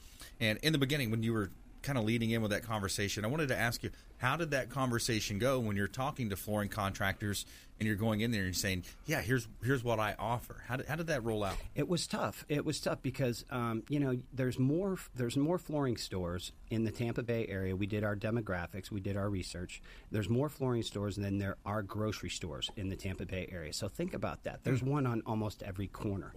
And 0.40 0.58
in 0.62 0.72
the 0.72 0.78
beginning, 0.78 1.10
when 1.10 1.24
you 1.24 1.32
were 1.32 1.50
kind 1.82 1.98
of 1.98 2.04
leading 2.04 2.30
in 2.30 2.40
with 2.40 2.52
that 2.52 2.62
conversation, 2.62 3.24
I 3.24 3.28
wanted 3.28 3.48
to 3.48 3.58
ask 3.58 3.82
you 3.82 3.90
how 4.18 4.36
did 4.36 4.50
that 4.52 4.70
conversation 4.70 5.38
go 5.38 5.60
when 5.60 5.76
you're 5.76 5.88
talking 5.88 6.30
to 6.30 6.36
flooring 6.36 6.68
contractors 6.68 7.44
and 7.80 7.86
you're 7.88 7.96
going 7.96 8.20
in 8.20 8.30
there 8.30 8.40
and 8.40 8.48
you're 8.48 8.54
saying, 8.54 8.84
"Yeah, 9.06 9.20
here's 9.20 9.48
here's 9.62 9.82
what 9.82 9.98
I 9.98 10.14
offer." 10.18 10.62
How 10.66 10.76
did, 10.76 10.86
how 10.86 10.96
did 10.96 11.08
that 11.08 11.24
roll 11.24 11.42
out? 11.42 11.56
It 11.74 11.88
was 11.88 12.06
tough. 12.06 12.44
It 12.48 12.64
was 12.64 12.80
tough 12.80 13.02
because 13.02 13.44
um, 13.50 13.82
you 13.88 13.98
know 13.98 14.16
there's 14.32 14.58
more 14.58 14.96
there's 15.14 15.36
more 15.36 15.58
flooring 15.58 15.96
stores 15.96 16.52
in 16.70 16.84
the 16.84 16.90
Tampa 16.90 17.22
Bay 17.22 17.46
area. 17.48 17.74
We 17.74 17.86
did 17.86 18.04
our 18.04 18.16
demographics, 18.16 18.90
we 18.90 19.00
did 19.00 19.16
our 19.16 19.28
research. 19.28 19.82
There's 20.10 20.28
more 20.28 20.48
flooring 20.48 20.82
stores 20.82 21.16
than 21.16 21.38
there 21.38 21.56
are 21.66 21.82
grocery 21.82 22.30
stores 22.30 22.70
in 22.76 22.88
the 22.88 22.96
Tampa 22.96 23.26
Bay 23.26 23.48
area. 23.50 23.72
So 23.72 23.88
think 23.88 24.14
about 24.14 24.44
that. 24.44 24.62
There's 24.64 24.82
one 24.82 25.06
on 25.06 25.22
almost 25.26 25.62
every 25.62 25.88
corner. 25.88 26.32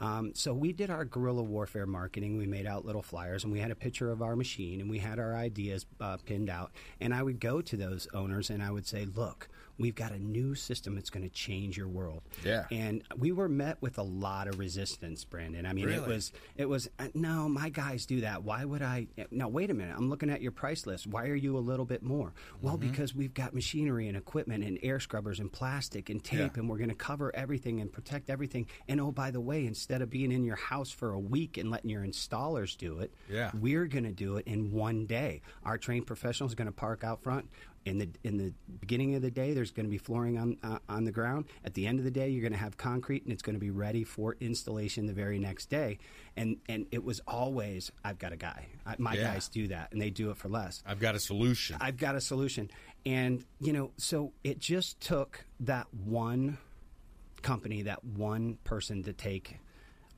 Um, 0.00 0.32
so 0.34 0.52
we 0.52 0.72
did 0.72 0.90
our 0.90 1.04
guerrilla 1.04 1.42
warfare 1.42 1.86
marketing. 1.86 2.36
We 2.36 2.46
made 2.46 2.66
out 2.66 2.84
little 2.84 3.02
flyers, 3.02 3.44
and 3.44 3.52
we 3.52 3.60
had 3.60 3.70
a 3.70 3.76
picture 3.76 4.10
of 4.10 4.20
our 4.20 4.34
machine, 4.34 4.80
and 4.80 4.90
we 4.90 4.98
had 4.98 5.18
our 5.18 5.36
ideas 5.36 5.86
uh, 6.00 6.16
pinned 6.26 6.50
out. 6.50 6.72
And 7.00 7.14
I 7.14 7.21
would 7.22 7.40
go 7.40 7.60
to 7.60 7.76
those 7.76 8.08
owners 8.14 8.50
and 8.50 8.62
I 8.62 8.70
would 8.70 8.86
say, 8.86 9.04
"Look, 9.04 9.48
we've 9.78 9.94
got 9.94 10.12
a 10.12 10.18
new 10.18 10.54
system 10.54 10.94
that's 10.94 11.10
going 11.10 11.22
to 11.28 11.34
change 11.34 11.76
your 11.76 11.88
world." 11.88 12.22
Yeah. 12.44 12.64
And 12.70 13.02
we 13.16 13.32
were 13.32 13.48
met 13.48 13.80
with 13.80 13.98
a 13.98 14.02
lot 14.02 14.48
of 14.48 14.58
resistance, 14.58 15.24
Brandon. 15.24 15.66
I 15.66 15.72
mean, 15.72 15.88
it 15.88 16.06
was 16.06 16.32
it 16.56 16.68
was 16.68 16.88
uh, 16.98 17.08
no, 17.14 17.48
my 17.48 17.68
guys 17.68 18.06
do 18.06 18.20
that. 18.22 18.42
Why 18.42 18.64
would 18.64 18.82
I? 18.82 19.06
Now 19.30 19.48
wait 19.48 19.70
a 19.70 19.74
minute. 19.74 19.94
I'm 19.96 20.08
looking 20.10 20.30
at 20.30 20.42
your 20.42 20.52
price 20.52 20.86
list. 20.86 21.06
Why 21.06 21.26
are 21.26 21.34
you 21.34 21.56
a 21.56 21.60
little 21.60 21.84
bit 21.86 22.02
more? 22.02 22.32
Well, 22.60 22.72
Mm-hmm. 22.78 22.90
because 22.90 23.14
we've 23.14 23.34
got 23.34 23.54
machinery 23.54 24.08
and 24.08 24.16
equipment 24.16 24.64
and 24.64 24.78
air 24.82 24.98
scrubbers 24.98 25.38
and 25.40 25.52
plastic 25.52 26.08
and 26.10 26.22
tape, 26.24 26.38
Yeah. 26.38 26.60
and 26.60 26.68
we're 26.70 26.78
going 26.78 26.88
to 26.88 26.94
cover 26.94 27.34
everything 27.36 27.80
and 27.80 27.92
protect 27.92 28.30
everything. 28.30 28.66
And 28.88 29.00
oh, 29.00 29.12
by 29.12 29.30
the 29.30 29.40
way, 29.40 29.66
instead 29.66 30.00
of 30.02 30.08
being 30.10 30.32
in 30.32 30.42
your 30.44 30.56
house 30.56 30.90
for 30.90 31.12
a 31.12 31.18
week 31.18 31.58
and 31.58 31.70
letting 31.70 31.90
your 31.90 32.02
installers 32.02 32.76
do 32.76 32.98
it, 33.00 33.12
Yeah. 33.30 33.50
we're 33.58 33.86
going 33.86 34.04
to 34.04 34.12
do 34.12 34.36
it 34.36 34.46
in 34.46 34.70
one 34.72 35.06
day. 35.06 35.42
Our 35.64 35.76
trained 35.78 36.06
professionals 36.06 36.52
are 36.52 36.56
going 36.56 36.66
to 36.66 36.72
park 36.72 37.04
out 37.04 37.22
front. 37.22 37.48
In 37.84 37.98
the 37.98 38.08
in 38.22 38.36
the 38.36 38.52
beginning 38.80 39.16
of 39.16 39.22
the 39.22 39.30
day, 39.30 39.54
there's 39.54 39.72
going 39.72 39.86
to 39.86 39.90
be 39.90 39.98
flooring 39.98 40.38
on 40.38 40.56
uh, 40.62 40.78
on 40.88 41.04
the 41.04 41.10
ground. 41.10 41.46
At 41.64 41.74
the 41.74 41.86
end 41.86 41.98
of 41.98 42.04
the 42.04 42.12
day, 42.12 42.28
you're 42.28 42.42
going 42.42 42.52
to 42.52 42.58
have 42.58 42.76
concrete, 42.76 43.24
and 43.24 43.32
it's 43.32 43.42
going 43.42 43.54
to 43.56 43.60
be 43.60 43.70
ready 43.70 44.04
for 44.04 44.36
installation 44.40 45.06
the 45.06 45.12
very 45.12 45.38
next 45.40 45.66
day. 45.68 45.98
And 46.36 46.58
and 46.68 46.86
it 46.92 47.02
was 47.02 47.20
always, 47.26 47.90
I've 48.04 48.18
got 48.20 48.32
a 48.32 48.36
guy. 48.36 48.66
I, 48.86 48.94
my 48.98 49.14
Yeah. 49.14 49.32
guys 49.32 49.48
do 49.48 49.66
that, 49.68 49.90
and 49.92 50.00
they 50.00 50.10
do 50.10 50.30
it 50.30 50.36
for 50.36 50.48
less. 50.48 50.82
I've 50.86 51.00
got 51.00 51.16
a 51.16 51.20
solution. 51.20 51.76
I've 51.80 51.96
got 51.96 52.14
a 52.14 52.20
solution. 52.20 52.70
And, 53.04 53.44
you 53.58 53.72
know, 53.72 53.90
so 53.96 54.32
it 54.44 54.60
just 54.60 55.00
took 55.00 55.44
that 55.58 55.92
one 55.92 56.58
company, 57.42 57.82
that 57.82 58.04
one 58.04 58.58
person 58.62 59.02
to 59.02 59.12
take 59.12 59.56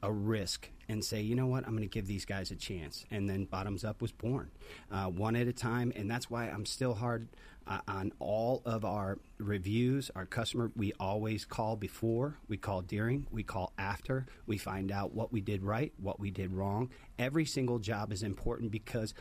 a 0.02 0.12
risk 0.12 0.68
and 0.86 1.02
say, 1.02 1.22
you 1.22 1.34
know 1.34 1.46
what, 1.46 1.64
I'm 1.64 1.70
going 1.70 1.80
to 1.80 1.86
give 1.88 2.06
these 2.06 2.26
guys 2.26 2.50
a 2.50 2.56
chance. 2.56 3.06
And 3.10 3.26
then 3.26 3.46
Bottomzupp 3.46 4.02
was 4.02 4.12
born, 4.12 4.50
uh, 4.92 5.06
one 5.06 5.34
at 5.34 5.48
a 5.48 5.52
time. 5.54 5.94
And 5.96 6.10
that's 6.10 6.28
why 6.28 6.44
I'm 6.50 6.66
still 6.66 6.92
hard 6.92 7.26
uh, 7.66 7.80
on 7.88 8.12
all 8.18 8.62
of 8.64 8.84
our 8.84 9.18
reviews. 9.38 10.10
Our 10.14 10.26
customer, 10.26 10.70
we 10.76 10.92
always 11.00 11.44
call 11.44 11.76
before, 11.76 12.38
we 12.48 12.56
call 12.56 12.82
during, 12.82 13.26
we 13.30 13.42
call 13.42 13.72
after. 13.78 14.26
We 14.46 14.58
find 14.58 14.92
out 14.92 15.14
what 15.14 15.32
we 15.32 15.40
did 15.40 15.62
right, 15.62 15.92
what 15.98 16.20
we 16.20 16.30
did 16.30 16.52
wrong. 16.52 16.90
Every 17.18 17.44
single 17.44 17.78
job 17.78 18.12
is 18.12 18.22
important 18.22 18.70
because 18.70 19.14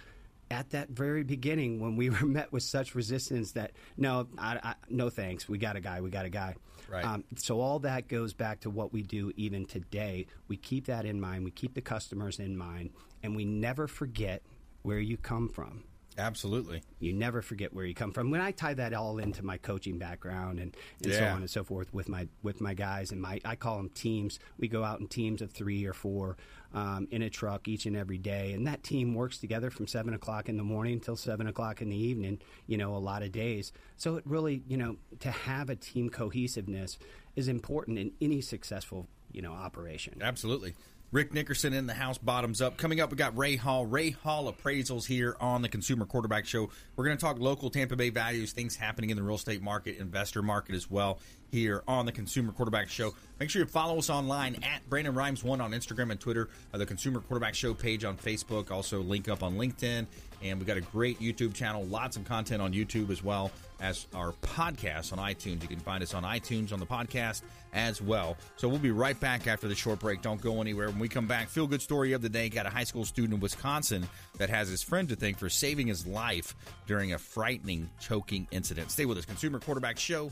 at 0.51 0.69
that 0.71 0.89
very 0.89 1.23
beginning 1.23 1.79
when 1.79 1.95
we 1.95 2.09
were 2.11 2.25
met 2.25 2.51
with 2.51 2.63
such 2.63 2.95
resistance 2.95 3.53
that 3.53 3.71
no 3.97 4.27
I, 4.37 4.59
I, 4.61 4.73
no 4.89 5.09
thanks 5.09 5.47
we 5.47 5.57
got 5.57 5.75
a 5.75 5.81
guy 5.81 6.01
we 6.01 6.09
got 6.09 6.25
a 6.25 6.29
guy 6.29 6.55
Right. 6.89 7.05
um, 7.05 7.23
so 7.37 7.61
all 7.61 7.79
that 7.79 8.07
goes 8.09 8.33
back 8.33 8.59
to 8.61 8.69
what 8.69 8.91
we 8.91 9.01
do 9.03 9.31
even 9.37 9.65
today 9.65 10.27
we 10.49 10.57
keep 10.57 10.85
that 10.87 11.05
in 11.05 11.19
mind 11.19 11.45
we 11.45 11.49
keep 11.49 11.73
the 11.73 11.81
customers 11.81 12.39
in 12.39 12.57
mind 12.57 12.91
and 13.23 13.35
we 13.35 13.45
never 13.45 13.87
forget 13.87 14.43
where 14.83 14.99
you 14.99 15.15
come 15.17 15.47
from 15.47 15.85
Absolutely. 16.17 16.83
you 16.99 17.13
never 17.13 17.41
forget 17.41 17.73
where 17.73 17.85
you 17.85 17.93
come 17.93 18.11
from. 18.11 18.31
When 18.31 18.41
I 18.41 18.51
tie 18.51 18.73
that 18.75 18.93
all 18.93 19.17
into 19.17 19.43
my 19.43 19.57
coaching 19.57 19.97
background 19.97 20.59
and, 20.59 20.75
and 21.03 21.13
so 21.13 21.25
on 21.25 21.37
and 21.37 21.49
so 21.49 21.63
forth 21.63 21.93
with 21.93 22.09
my 22.09 22.27
with 22.41 22.61
my 22.61 22.73
guys 22.73 23.11
and 23.11 23.21
my 23.21 23.39
I 23.45 23.55
call 23.55 23.77
them 23.77 23.89
teams. 23.89 24.39
We 24.57 24.67
go 24.67 24.83
out 24.83 24.99
in 24.99 25.07
teams 25.07 25.41
of 25.41 25.51
three 25.51 25.85
or 25.85 25.93
four 25.93 26.37
um, 26.73 27.07
in 27.11 27.21
a 27.21 27.29
truck 27.29 27.67
each 27.67 27.85
and 27.85 27.95
every 27.95 28.17
day, 28.17 28.53
and 28.53 28.67
that 28.67 28.83
team 28.83 29.13
works 29.13 29.37
together 29.37 29.69
from 29.69 29.87
seven 29.87 30.13
o'clock 30.13 30.49
in 30.49 30.57
the 30.57 30.63
morning 30.63 30.99
till 30.99 31.15
seven 31.15 31.47
o'clock 31.47 31.81
in 31.81 31.89
the 31.89 31.97
evening. 31.97 32.39
You 32.67 32.77
know, 32.77 32.95
a 32.95 32.97
lot 32.97 33.23
of 33.23 33.31
days. 33.31 33.71
So 33.97 34.15
it 34.15 34.23
really, 34.25 34.63
you 34.67 34.77
know, 34.77 34.97
to 35.19 35.31
have 35.31 35.69
a 35.69 35.75
team 35.75 36.09
cohesiveness 36.09 36.97
is 37.35 37.47
important 37.47 37.97
in 37.97 38.11
any 38.21 38.41
successful 38.41 39.07
you 39.31 39.41
know 39.41 39.51
operation. 39.51 40.19
Absolutely. 40.21 40.75
Rick 41.13 41.31
Nickerson 41.31 41.73
in 41.73 41.85
the 41.85 41.93
house, 41.93 42.17
Bottomzupp. 42.17 42.75
Coming 42.75 42.99
up, 42.99 43.11
we 43.11 43.17
got 43.17 43.37
Ray 43.37 43.55
Hall. 43.55 43.85
Ray 43.85 44.09
Hall 44.09 44.51
appraisals 44.51 45.05
here 45.05 45.37
on 45.39 45.61
the 45.61 45.69
Consumer 45.69 46.07
Quarterback 46.07 46.47
Show. 46.47 46.71
We're 46.95 47.05
going 47.05 47.15
to 47.15 47.23
talk 47.23 47.37
local 47.37 47.69
Tampa 47.69 47.95
Bay 47.95 48.09
values, 48.09 48.51
things 48.51 48.75
happening 48.75 49.11
in 49.11 49.17
the 49.17 49.21
real 49.21 49.35
estate 49.35 49.61
market, 49.61 49.99
investor 49.99 50.41
market 50.41 50.73
as 50.73 50.89
well 50.89 51.19
here 51.53 51.83
on 51.87 52.07
the 52.07 52.11
Consumer 52.11 52.51
Quarterback 52.51 52.89
Show. 52.89 53.13
Make 53.39 53.51
sure 53.51 53.61
you 53.61 53.67
follow 53.67 53.99
us 53.99 54.09
online 54.09 54.55
at 54.63 54.89
Brandon 54.89 55.13
Rhymes 55.13 55.43
One 55.43 55.61
on 55.61 55.71
Instagram 55.71 56.09
and 56.09 56.19
Twitter, 56.19 56.49
uh, 56.73 56.79
the 56.79 56.85
Consumer 56.85 57.19
Quarterback 57.19 57.53
Show 57.53 57.75
page 57.75 58.03
on 58.03 58.17
Facebook, 58.17 58.71
also 58.71 59.01
link 59.01 59.29
up 59.29 59.43
on 59.43 59.55
LinkedIn, 59.55 60.07
and 60.41 60.59
we've 60.59 60.65
got 60.65 60.77
a 60.77 60.81
great 60.81 61.19
YouTube 61.19 61.53
channel, 61.53 61.85
lots 61.85 62.17
of 62.17 62.25
content 62.25 62.59
on 62.59 62.73
YouTube 62.73 63.11
as 63.11 63.23
well 63.23 63.51
as 63.79 64.07
our 64.15 64.31
podcast 64.41 65.13
on 65.13 65.19
iTunes. 65.19 65.61
You 65.61 65.67
can 65.67 65.79
find 65.79 66.01
us 66.01 66.13
on 66.13 66.23
iTunes 66.23 66.73
on 66.73 66.79
the 66.79 66.85
podcast 66.85 67.41
as 67.73 68.01
well. 68.01 68.37
So 68.55 68.67
we'll 68.67 68.79
be 68.79 68.91
right 68.91 69.19
back 69.19 69.47
after 69.47 69.67
the 69.67 69.75
short 69.75 69.99
break. 69.99 70.21
Don't 70.21 70.41
go 70.41 70.61
anywhere. 70.61 70.87
When 70.87 70.99
we 70.99 71.09
come 71.09 71.27
back, 71.27 71.49
feel 71.49 71.67
good 71.67 71.81
story 71.81 72.13
of 72.13 72.21
the 72.21 72.29
day. 72.29 72.49
Got 72.49 72.65
a 72.65 72.69
high 72.69 72.83
school 72.83 73.03
student 73.03 73.33
in 73.33 73.39
Wisconsin 73.39 74.07
that 74.37 74.49
has 74.49 74.69
his 74.69 74.81
friend 74.81 75.09
to 75.09 75.15
thank 75.15 75.37
for 75.37 75.49
saving 75.49 75.87
his 75.87 76.07
life 76.07 76.55
during 76.87 77.13
a 77.13 77.17
frightening 77.17 77.89
choking 77.99 78.47
incident. 78.51 78.89
Stay 78.89 79.05
with 79.05 79.17
us. 79.17 79.25
Consumer 79.25 79.59
Quarterback 79.59 79.99
Show, 79.99 80.31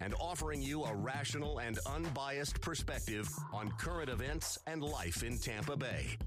and 0.00 0.14
offering 0.20 0.62
you 0.62 0.84
a 0.84 0.94
rational 0.94 1.58
and 1.58 1.78
unbiased 1.86 2.60
perspective 2.60 3.28
on 3.52 3.70
current 3.78 4.10
events 4.10 4.58
and 4.66 4.82
life 4.82 5.22
in 5.22 5.38
Tampa 5.38 5.76
Bay. 5.76 6.18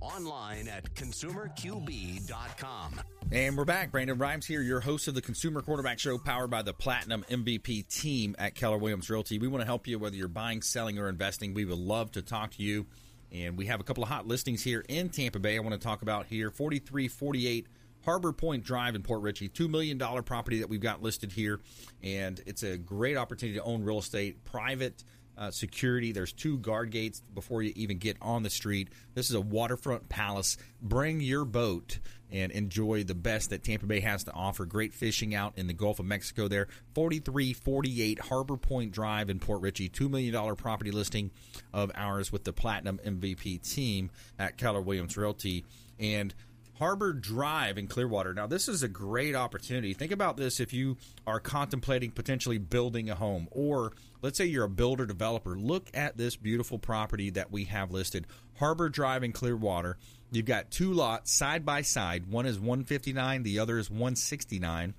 Online 0.00 0.68
at 0.68 0.92
consumerqb.com. 0.94 3.00
And 3.32 3.56
we're 3.56 3.64
back. 3.64 3.90
Brandon 3.90 4.18
Rhymes 4.18 4.46
here, 4.46 4.60
your 4.60 4.80
host 4.80 5.08
of 5.08 5.14
the 5.14 5.22
Consumer 5.22 5.62
Quarterback 5.62 5.98
Show, 5.98 6.18
powered 6.18 6.50
by 6.50 6.62
the 6.62 6.74
Platinum 6.74 7.24
MVP 7.30 7.88
team 7.88 8.36
at 8.38 8.54
Keller 8.54 8.76
Williams 8.76 9.08
Realty. 9.08 9.38
We 9.38 9.48
want 9.48 9.62
to 9.62 9.66
help 9.66 9.86
you 9.86 9.98
whether 9.98 10.14
you're 10.14 10.28
buying, 10.28 10.60
selling, 10.60 10.98
or 10.98 11.08
investing. 11.08 11.54
We 11.54 11.64
would 11.64 11.78
love 11.78 12.12
to 12.12 12.22
talk 12.22 12.50
to 12.52 12.62
you. 12.62 12.86
And 13.32 13.56
we 13.56 13.66
have 13.66 13.80
a 13.80 13.82
couple 13.82 14.02
of 14.02 14.10
hot 14.10 14.28
listings 14.28 14.62
here 14.62 14.84
in 14.88 15.08
Tampa 15.08 15.38
Bay 15.38 15.56
I 15.56 15.60
want 15.60 15.72
to 15.72 15.78
talk 15.78 16.02
about 16.02 16.26
here 16.26 16.50
4348 16.50 17.66
Harbor 18.04 18.32
Point 18.32 18.64
Drive 18.64 18.94
in 18.94 19.02
Port 19.02 19.22
Richey, 19.22 19.48
$2 19.48 19.68
million 19.68 19.98
property 19.98 20.60
that 20.60 20.68
we've 20.68 20.80
got 20.80 21.02
listed 21.02 21.32
here. 21.32 21.60
And 22.02 22.40
it's 22.46 22.62
a 22.62 22.76
great 22.76 23.16
opportunity 23.16 23.58
to 23.58 23.64
own 23.64 23.82
real 23.82 23.98
estate, 23.98 24.44
private 24.44 25.04
uh, 25.36 25.50
security. 25.50 26.12
There's 26.12 26.32
two 26.32 26.58
guard 26.58 26.90
gates 26.90 27.22
before 27.34 27.62
you 27.62 27.72
even 27.76 27.98
get 27.98 28.16
on 28.20 28.42
the 28.42 28.50
street. 28.50 28.88
This 29.14 29.28
is 29.28 29.34
a 29.34 29.40
waterfront 29.40 30.08
palace. 30.08 30.56
Bring 30.80 31.20
your 31.20 31.44
boat 31.44 31.98
and 32.30 32.52
enjoy 32.52 33.04
the 33.04 33.14
best 33.14 33.50
that 33.50 33.62
Tampa 33.62 33.86
Bay 33.86 34.00
has 34.00 34.24
to 34.24 34.32
offer. 34.32 34.64
Great 34.64 34.92
fishing 34.92 35.34
out 35.34 35.54
in 35.56 35.66
the 35.66 35.72
Gulf 35.72 35.98
of 35.98 36.06
Mexico 36.06 36.48
there. 36.48 36.68
4348 36.94 38.18
Harbor 38.20 38.56
Point 38.56 38.92
Drive 38.92 39.30
in 39.30 39.38
Port 39.38 39.60
Richey. 39.60 39.88
$2 39.88 40.10
million 40.10 40.56
property 40.56 40.90
listing 40.90 41.30
of 41.72 41.90
ours 41.94 42.32
with 42.32 42.44
the 42.44 42.52
Platinum 42.52 43.00
MVP 43.04 43.62
team 43.68 44.10
at 44.38 44.56
Keller 44.56 44.80
Williams 44.80 45.16
Realty. 45.16 45.64
And 45.98 46.34
Harbor 46.78 47.12
Drive 47.12 47.78
in 47.78 47.86
Clearwater. 47.86 48.34
Now, 48.34 48.46
this 48.46 48.68
is 48.68 48.82
a 48.82 48.88
great 48.88 49.36
opportunity. 49.36 49.94
Think 49.94 50.10
about 50.10 50.36
this 50.36 50.58
if 50.58 50.72
you 50.72 50.96
are 51.26 51.38
contemplating 51.38 52.10
potentially 52.10 52.58
building 52.58 53.08
a 53.08 53.14
home, 53.14 53.48
or 53.52 53.92
let's 54.22 54.38
say 54.38 54.46
you're 54.46 54.64
a 54.64 54.68
builder 54.68 55.06
developer. 55.06 55.56
Look 55.56 55.88
at 55.94 56.16
this 56.16 56.34
beautiful 56.34 56.78
property 56.78 57.30
that 57.30 57.52
we 57.52 57.64
have 57.64 57.92
listed 57.92 58.26
Harbor 58.58 58.88
Drive 58.88 59.22
in 59.22 59.32
Clearwater. 59.32 59.98
You've 60.32 60.46
got 60.46 60.72
two 60.72 60.92
lots 60.92 61.32
side 61.32 61.64
by 61.64 61.82
side. 61.82 62.26
One 62.26 62.46
is 62.46 62.58
159, 62.58 63.44
the 63.44 63.60
other 63.60 63.78
is 63.78 63.88
169, 63.88 64.94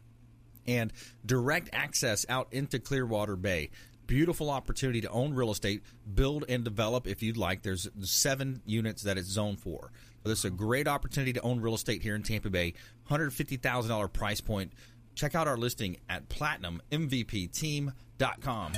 and 0.65 0.93
direct 1.25 1.69
access 1.73 2.25
out 2.29 2.47
into 2.51 2.79
Clearwater 2.79 3.35
Bay 3.35 3.69
beautiful 4.07 4.49
opportunity 4.49 5.01
to 5.01 5.09
own 5.09 5.33
real 5.33 5.51
estate, 5.51 5.83
build 6.13 6.45
and 6.47 6.63
develop 6.63 7.07
if 7.07 7.23
you'd 7.23 7.37
like. 7.37 7.63
There's 7.63 7.89
seven 8.01 8.61
units 8.65 9.03
that 9.03 9.17
it's 9.17 9.27
zoned 9.27 9.59
for. 9.59 9.91
This 10.25 10.39
is 10.39 10.45
a 10.45 10.49
great 10.49 10.87
opportunity 10.87 11.33
to 11.33 11.41
own 11.41 11.61
real 11.61 11.75
estate 11.75 12.01
here 12.01 12.15
in 12.15 12.23
Tampa 12.23 12.49
Bay. 12.49 12.73
$150,000 13.09 14.11
price 14.11 14.41
point. 14.41 14.73
Check 15.13 15.35
out 15.35 15.47
our 15.47 15.55
listing 15.55 15.97
at 16.09 16.27
platinummvpteam.com. 16.29 18.71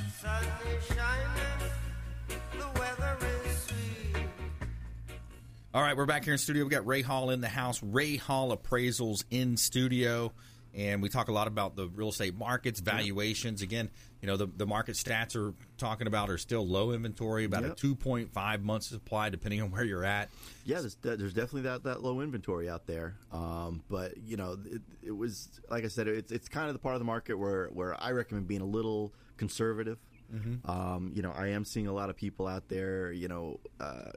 All 5.73 5.81
right, 5.81 5.95
we're 5.95 6.05
back 6.05 6.25
here 6.25 6.33
in 6.33 6.39
studio. 6.39 6.65
We 6.65 6.69
got 6.69 6.85
Ray 6.85 7.01
Hall 7.01 7.29
in 7.29 7.39
the 7.39 7.47
house. 7.47 7.81
Ray 7.81 8.17
Hall 8.17 8.53
Appraisals 8.55 9.23
in 9.31 9.55
studio 9.55 10.33
and 10.77 11.01
we 11.01 11.09
talk 11.09 11.27
a 11.27 11.31
lot 11.31 11.47
about 11.47 11.75
the 11.75 11.87
real 11.87 12.09
estate 12.09 12.35
markets, 12.35 12.79
valuations. 12.79 13.63
Again, 13.63 13.89
you 14.21 14.27
know, 14.27 14.37
the, 14.37 14.47
the 14.47 14.65
market 14.65 14.95
stats 14.95 15.35
are 15.35 15.53
talking 15.77 16.07
about 16.07 16.29
are 16.29 16.37
still 16.37 16.67
low 16.67 16.91
inventory, 16.91 17.45
about 17.45 17.63
yep. 17.63 17.73
a 17.73 17.75
2.5 17.75 18.63
months 18.63 18.87
supply, 18.87 19.29
depending 19.29 19.61
on 19.61 19.71
where 19.71 19.83
you're 19.83 20.05
at. 20.05 20.29
Yeah, 20.65 20.79
there's, 20.79 20.95
there's 20.95 21.33
definitely 21.33 21.63
that, 21.63 21.83
that 21.83 22.01
low 22.01 22.21
inventory 22.21 22.69
out 22.69 22.87
there. 22.87 23.15
Um, 23.31 23.83
but, 23.89 24.17
you 24.17 24.37
know, 24.37 24.57
it, 24.65 24.81
it, 25.03 25.11
was, 25.11 25.49
like 25.69 25.83
I 25.83 25.87
said, 25.87 26.07
it's, 26.07 26.31
it's 26.31 26.49
kind 26.49 26.67
of 26.67 26.73
the 26.73 26.79
part 26.79 26.95
of 26.95 26.99
the 26.99 27.05
market 27.05 27.35
where, 27.35 27.67
where 27.67 28.01
I 28.01 28.11
recommend 28.11 28.47
being 28.47 28.61
a 28.61 28.65
little 28.65 29.13
conservative. 29.37 29.99
Mm-hmm. 30.33 30.69
Um, 30.69 31.11
you 31.13 31.21
know, 31.21 31.31
I 31.31 31.49
am 31.49 31.63
seeing 31.63 31.87
a 31.87 31.93
lot 31.93 32.09
of 32.09 32.17
people 32.17 32.47
out 32.47 32.67
there, 32.67 33.11
you 33.11 33.27
know, 33.27 33.59
uh, 33.79 34.11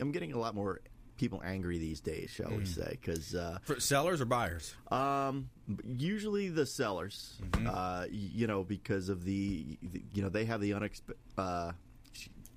I'm 0.00 0.12
getting 0.12 0.32
a 0.32 0.38
lot 0.38 0.54
more 0.54 0.80
people 1.20 1.42
angry 1.44 1.76
these 1.76 2.00
days, 2.00 2.30
shall 2.30 2.48
mm. 2.48 2.58
we 2.58 2.64
say? 2.64 2.88
Because 2.92 3.34
uh, 3.34 3.58
for 3.62 3.78
sellers 3.78 4.22
or 4.22 4.24
buyers, 4.24 4.74
um, 4.90 5.50
usually 5.98 6.48
the 6.48 6.64
sellers. 6.64 7.38
Mm-hmm. 7.50 7.68
Uh, 7.70 8.06
you 8.10 8.46
know, 8.46 8.64
because 8.64 9.10
of 9.10 9.24
the, 9.24 9.78
the, 9.82 10.02
you 10.14 10.22
know 10.22 10.30
they 10.30 10.46
have 10.46 10.60
the 10.60 10.72
unexpected. 10.72 11.22
Uh, 11.36 11.72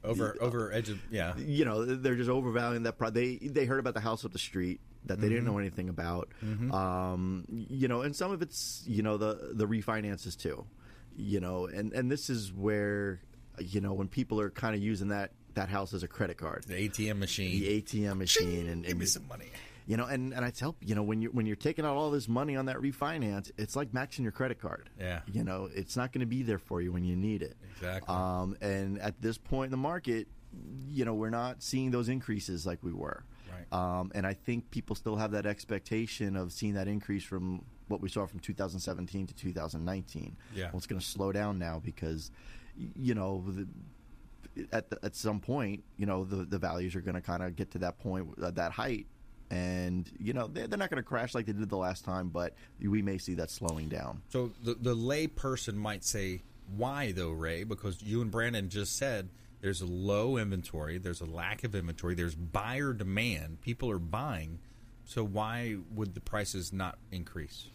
over 0.05 0.35
over 0.41 0.73
edge 0.73 0.89
of 0.89 0.99
yeah 1.09 1.33
you 1.37 1.63
know 1.63 1.85
they're 1.85 2.17
just 2.17 2.29
overvaluing 2.29 2.83
that 2.83 2.97
pro- 2.97 3.09
they 3.09 3.37
they 3.37 3.63
heard 3.63 3.79
about 3.79 3.93
the 3.93 4.01
house 4.01 4.25
up 4.25 4.33
the 4.33 4.39
street 4.39 4.81
that 5.05 5.21
they 5.21 5.27
mm-hmm. 5.27 5.35
didn't 5.35 5.45
know 5.45 5.57
anything 5.57 5.87
about 5.87 6.27
mm-hmm. 6.43 6.69
um, 6.73 7.45
you 7.49 7.87
know 7.87 8.01
and 8.01 8.13
some 8.13 8.29
of 8.29 8.41
it's 8.41 8.83
you 8.85 9.01
know 9.01 9.15
the 9.15 9.51
the 9.53 9.65
refinances 9.65 10.37
too 10.37 10.65
you 11.15 11.39
know 11.39 11.67
and 11.67 11.93
and 11.93 12.11
this 12.11 12.29
is 12.29 12.51
where 12.51 13.21
you 13.59 13.79
know 13.79 13.93
when 13.93 14.09
people 14.09 14.41
are 14.41 14.49
kind 14.49 14.75
of 14.75 14.81
using 14.81 15.07
that 15.07 15.31
that 15.55 15.69
house 15.69 15.93
as 15.93 16.03
a 16.03 16.07
credit 16.07 16.37
card. 16.37 16.65
The 16.67 16.89
ATM 16.89 17.17
machine. 17.17 17.61
The 17.61 17.81
ATM 17.81 18.17
machine. 18.17 18.59
and, 18.61 18.69
and 18.69 18.85
give 18.85 18.97
me 18.97 19.05
some 19.05 19.27
money. 19.27 19.49
You 19.85 19.97
know, 19.97 20.05
and, 20.05 20.33
and 20.33 20.45
I 20.45 20.49
tell 20.49 20.77
you 20.79 20.95
know 20.95 21.03
when 21.03 21.21
you 21.21 21.29
when 21.29 21.45
you're 21.45 21.57
taking 21.57 21.83
out 21.83 21.97
all 21.97 22.09
this 22.09 22.29
money 22.29 22.55
on 22.55 22.67
that 22.67 22.77
refinance, 22.77 23.51
it's 23.57 23.75
like 23.75 23.91
maxing 23.91 24.19
your 24.19 24.31
credit 24.31 24.59
card. 24.59 24.89
Yeah. 24.97 25.21
You 25.31 25.43
know, 25.43 25.69
it's 25.73 25.97
not 25.97 26.13
going 26.13 26.21
to 26.21 26.25
be 26.25 26.41
there 26.41 26.57
for 26.57 26.81
you 26.81 26.93
when 26.93 27.03
you 27.03 27.17
need 27.17 27.41
it. 27.41 27.57
Exactly. 27.75 28.15
Um, 28.15 28.55
and 28.61 28.99
at 28.99 29.21
this 29.21 29.37
point 29.37 29.65
in 29.65 29.71
the 29.71 29.77
market, 29.77 30.27
you 30.89 31.03
know, 31.03 31.13
we're 31.13 31.29
not 31.29 31.61
seeing 31.61 31.91
those 31.91 32.07
increases 32.07 32.65
like 32.65 32.79
we 32.81 32.93
were. 32.93 33.25
Right. 33.51 33.99
Um, 33.99 34.11
and 34.15 34.25
I 34.25 34.33
think 34.33 34.71
people 34.71 34.95
still 34.95 35.17
have 35.17 35.31
that 35.31 35.45
expectation 35.45 36.37
of 36.37 36.53
seeing 36.53 36.75
that 36.75 36.87
increase 36.87 37.23
from 37.23 37.65
what 37.87 38.01
we 38.01 38.09
saw 38.09 38.25
from 38.25 38.39
2017 38.39 39.27
to 39.27 39.33
2019. 39.33 40.37
Yeah. 40.55 40.65
Well, 40.65 40.77
it's 40.77 40.87
going 40.87 40.99
to 40.99 41.05
slow 41.05 41.31
down 41.31 41.59
now 41.59 41.81
because, 41.83 42.31
you 42.95 43.13
know, 43.13 43.43
the, 43.47 43.67
at 44.71 44.89
the, 44.89 44.99
at 45.03 45.15
some 45.15 45.39
point, 45.39 45.83
you 45.97 46.05
know, 46.05 46.23
the 46.23 46.45
the 46.45 46.57
values 46.57 46.95
are 46.95 47.01
going 47.01 47.15
to 47.15 47.21
kind 47.21 47.43
of 47.43 47.55
get 47.55 47.71
to 47.71 47.79
that 47.79 47.99
point, 47.99 48.27
uh, 48.41 48.51
that 48.51 48.71
height, 48.71 49.07
and 49.49 50.09
you 50.19 50.33
know 50.33 50.47
they're, 50.47 50.67
they're 50.67 50.79
not 50.79 50.89
going 50.89 51.01
to 51.01 51.07
crash 51.07 51.35
like 51.35 51.45
they 51.45 51.53
did 51.53 51.69
the 51.69 51.77
last 51.77 52.05
time, 52.05 52.29
but 52.29 52.53
we 52.79 53.01
may 53.01 53.17
see 53.17 53.35
that 53.35 53.49
slowing 53.49 53.89
down. 53.89 54.21
So 54.29 54.51
the 54.63 54.75
the 54.75 54.93
lay 54.93 55.27
person 55.27 55.77
might 55.77 56.03
say, 56.03 56.41
"Why 56.75 57.11
though, 57.11 57.31
Ray?" 57.31 57.63
Because 57.63 58.01
you 58.01 58.21
and 58.21 58.31
Brandon 58.31 58.69
just 58.69 58.95
said 58.97 59.29
there's 59.61 59.81
a 59.81 59.85
low 59.85 60.37
inventory, 60.37 60.97
there's 60.97 61.21
a 61.21 61.25
lack 61.25 61.63
of 61.63 61.73
inventory, 61.73 62.15
there's 62.15 62.35
buyer 62.35 62.93
demand, 62.93 63.61
people 63.61 63.89
are 63.89 63.99
buying. 63.99 64.59
So 65.05 65.23
why 65.23 65.77
would 65.93 66.13
the 66.15 66.21
prices 66.21 66.73
not 66.73 66.97
increase? 67.11 67.67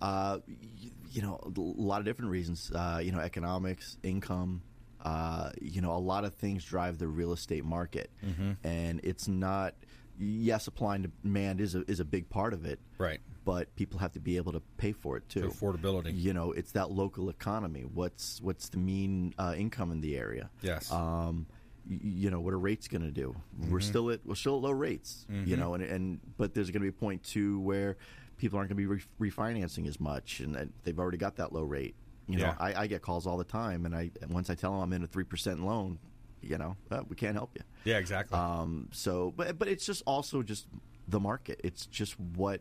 Uh, 0.00 0.40
you, 0.76 0.90
you, 1.12 1.22
know, 1.22 1.38
a 1.44 1.60
lot 1.60 2.00
of 2.00 2.04
different 2.04 2.30
reasons. 2.30 2.72
Uh, 2.74 3.00
you 3.02 3.12
know, 3.12 3.20
economics, 3.20 3.96
income, 4.02 4.62
uh, 5.02 5.50
you 5.60 5.80
know, 5.80 5.92
a 5.92 5.98
lot 5.98 6.24
of 6.24 6.34
things 6.34 6.64
drive 6.64 6.98
the 6.98 7.08
real 7.08 7.32
estate 7.32 7.64
market, 7.64 8.10
mm-hmm. 8.24 8.52
and 8.64 9.00
it's 9.02 9.28
not. 9.28 9.74
Yes, 10.18 10.64
supply 10.64 10.96
and 10.96 11.10
demand 11.22 11.60
is 11.60 11.74
a 11.74 11.90
is 11.90 11.98
a 11.98 12.04
big 12.04 12.28
part 12.28 12.52
of 12.52 12.64
it, 12.64 12.78
right? 12.98 13.20
But 13.44 13.74
people 13.74 13.98
have 13.98 14.12
to 14.12 14.20
be 14.20 14.36
able 14.36 14.52
to 14.52 14.60
pay 14.76 14.92
for 14.92 15.16
it 15.16 15.28
too. 15.28 15.48
affordability. 15.48 16.12
You 16.14 16.32
know, 16.32 16.52
it's 16.52 16.72
that 16.72 16.92
local 16.92 17.30
economy. 17.30 17.84
What's 17.92 18.40
what's 18.40 18.68
the 18.68 18.76
mean 18.76 19.34
uh, 19.38 19.54
income 19.56 19.90
in 19.90 20.00
the 20.00 20.16
area? 20.16 20.50
Yes. 20.60 20.92
Um, 20.92 21.46
you 21.88 22.30
know 22.30 22.40
what 22.40 22.54
are 22.54 22.58
rates 22.58 22.86
going 22.86 23.02
to 23.02 23.10
do? 23.10 23.34
Mm-hmm. 23.58 23.72
We're 23.72 23.80
still 23.80 24.10
at 24.10 24.20
we're 24.24 24.34
still 24.36 24.56
at 24.56 24.62
low 24.62 24.70
rates, 24.70 25.26
mm-hmm. 25.32 25.48
you 25.48 25.56
know, 25.56 25.74
and, 25.74 25.82
and 25.82 26.20
but 26.36 26.54
there's 26.54 26.70
going 26.70 26.82
to 26.82 26.92
be 26.92 26.96
a 26.96 27.00
point 27.00 27.24
too 27.24 27.58
where 27.60 27.96
people 28.36 28.58
aren't 28.58 28.68
going 28.68 28.76
to 28.76 28.96
be 28.96 29.02
re- 29.18 29.30
refinancing 29.30 29.88
as 29.88 29.98
much, 29.98 30.40
and 30.40 30.72
they've 30.84 30.98
already 30.98 31.18
got 31.18 31.36
that 31.36 31.52
low 31.52 31.62
rate. 31.62 31.96
You 32.28 32.38
know, 32.38 32.46
yeah. 32.46 32.56
I, 32.58 32.82
I, 32.82 32.86
get 32.86 33.02
calls 33.02 33.26
all 33.26 33.36
the 33.36 33.44
time, 33.44 33.84
and 33.84 33.94
I 33.94 34.10
once 34.28 34.48
I 34.48 34.54
tell 34.54 34.72
them 34.72 34.80
I'm 34.80 34.92
in 34.92 35.02
a 35.02 35.06
three 35.06 35.24
percent 35.24 35.64
loan, 35.64 35.98
you 36.40 36.56
know, 36.56 36.76
uh, 36.90 37.02
we 37.08 37.16
can't 37.16 37.34
help 37.34 37.50
you. 37.54 37.62
Yeah, 37.84 37.98
exactly. 37.98 38.38
Um, 38.38 38.88
so, 38.92 39.32
but 39.36 39.58
but 39.58 39.68
it's 39.68 39.84
just 39.84 40.02
also 40.06 40.42
just 40.42 40.66
the 41.08 41.20
market. 41.20 41.60
It's 41.64 41.86
just 41.86 42.18
what 42.18 42.60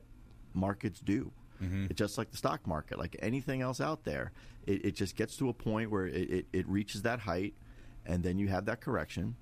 markets 0.54 1.00
do. 1.00 1.32
Mm-hmm. 1.62 1.86
It's 1.90 1.98
just 1.98 2.18
like 2.18 2.32
the 2.32 2.38
stock 2.38 2.66
market, 2.66 2.98
like 2.98 3.16
anything 3.20 3.62
else 3.62 3.80
out 3.80 4.04
there. 4.04 4.32
It, 4.66 4.86
it 4.86 4.96
just 4.96 5.16
gets 5.16 5.38
to 5.38 5.50
a 5.50 5.54
point 5.54 5.92
where 5.92 6.08
it, 6.08 6.30
it, 6.30 6.46
it, 6.54 6.68
reaches 6.68 7.04
that 7.04 7.20
height, 7.20 7.54
and 8.06 8.24
then 8.24 8.40
you 8.40 8.48
have 8.48 8.66
that 8.66 8.82
correction. 8.82 9.36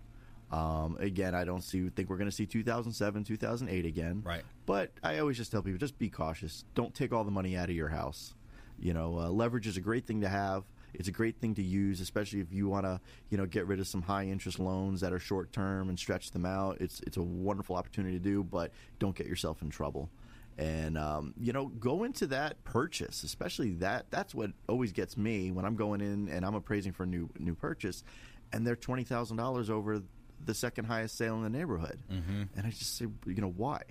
Um, 0.51 0.97
again, 0.99 1.35
I 1.35 1.45
don't 1.45 1.61
see 1.61 1.89
think 1.89 2.09
we're 2.09 2.17
going 2.17 2.29
to 2.29 2.35
see 2.35 2.45
2007, 2.45 3.23
2008 3.23 3.85
again. 3.85 4.21
Right. 4.25 4.43
But 4.65 4.91
I 5.03 5.19
always 5.19 5.37
just 5.37 5.51
tell 5.51 5.61
people 5.61 5.77
just 5.79 5.97
be 5.97 6.09
cautious. 6.09 6.65
Don't 6.75 6.93
take 6.93 7.13
all 7.13 7.23
the 7.23 7.31
money 7.31 7.55
out 7.55 7.69
of 7.69 7.75
your 7.75 7.89
house. 7.89 8.33
You 8.81 8.93
know, 8.93 9.19
uh, 9.19 9.29
leverage 9.29 9.67
is 9.67 9.77
a 9.77 9.81
great 9.81 10.05
thing 10.05 10.21
to 10.21 10.29
have. 10.29 10.63
It's 10.93 11.07
a 11.07 11.11
great 11.11 11.37
thing 11.39 11.55
to 11.55 11.61
use, 11.61 12.01
especially 12.01 12.39
if 12.39 12.51
you 12.51 12.67
want 12.67 12.85
to, 12.85 12.99
you 13.29 13.37
know, 13.37 13.45
get 13.45 13.67
rid 13.67 13.79
of 13.79 13.87
some 13.87 14.01
high 14.01 14.25
interest 14.25 14.59
loans 14.59 15.01
that 15.01 15.13
are 15.13 15.19
short 15.19 15.53
term 15.53 15.89
and 15.89 15.99
stretch 15.99 16.31
them 16.31 16.45
out. 16.45 16.81
It's 16.81 16.99
it's 17.01 17.17
a 17.17 17.21
wonderful 17.21 17.75
opportunity 17.75 18.17
to 18.17 18.23
do, 18.23 18.43
but 18.43 18.71
don't 18.97 19.15
get 19.15 19.27
yourself 19.27 19.61
in 19.61 19.69
trouble. 19.69 20.09
And 20.57 20.97
um, 20.97 21.33
you 21.39 21.53
know, 21.53 21.67
go 21.67 22.03
into 22.03 22.27
that 22.27 22.63
purchase, 22.63 23.23
especially 23.23 23.73
that. 23.75 24.07
That's 24.09 24.33
what 24.35 24.51
always 24.67 24.91
gets 24.91 25.15
me 25.15 25.51
when 25.51 25.63
I'm 25.63 25.75
going 25.75 26.01
in 26.01 26.27
and 26.27 26.45
I'm 26.45 26.55
appraising 26.55 26.91
for 26.91 27.03
a 27.03 27.07
new 27.07 27.29
new 27.37 27.55
purchase, 27.55 28.03
and 28.51 28.65
they're 28.65 28.75
twenty 28.75 29.03
thousand 29.03 29.37
dollars 29.37 29.69
over 29.69 30.01
the 30.43 30.53
second 30.53 30.85
highest 30.85 31.17
sale 31.17 31.35
in 31.35 31.43
the 31.43 31.49
neighborhood. 31.49 31.99
Mm-hmm. 32.11 32.43
And 32.55 32.65
I 32.67 32.69
just 32.71 32.97
say, 32.97 33.05
you 33.25 33.41
know, 33.41 33.53
why? 33.55 33.83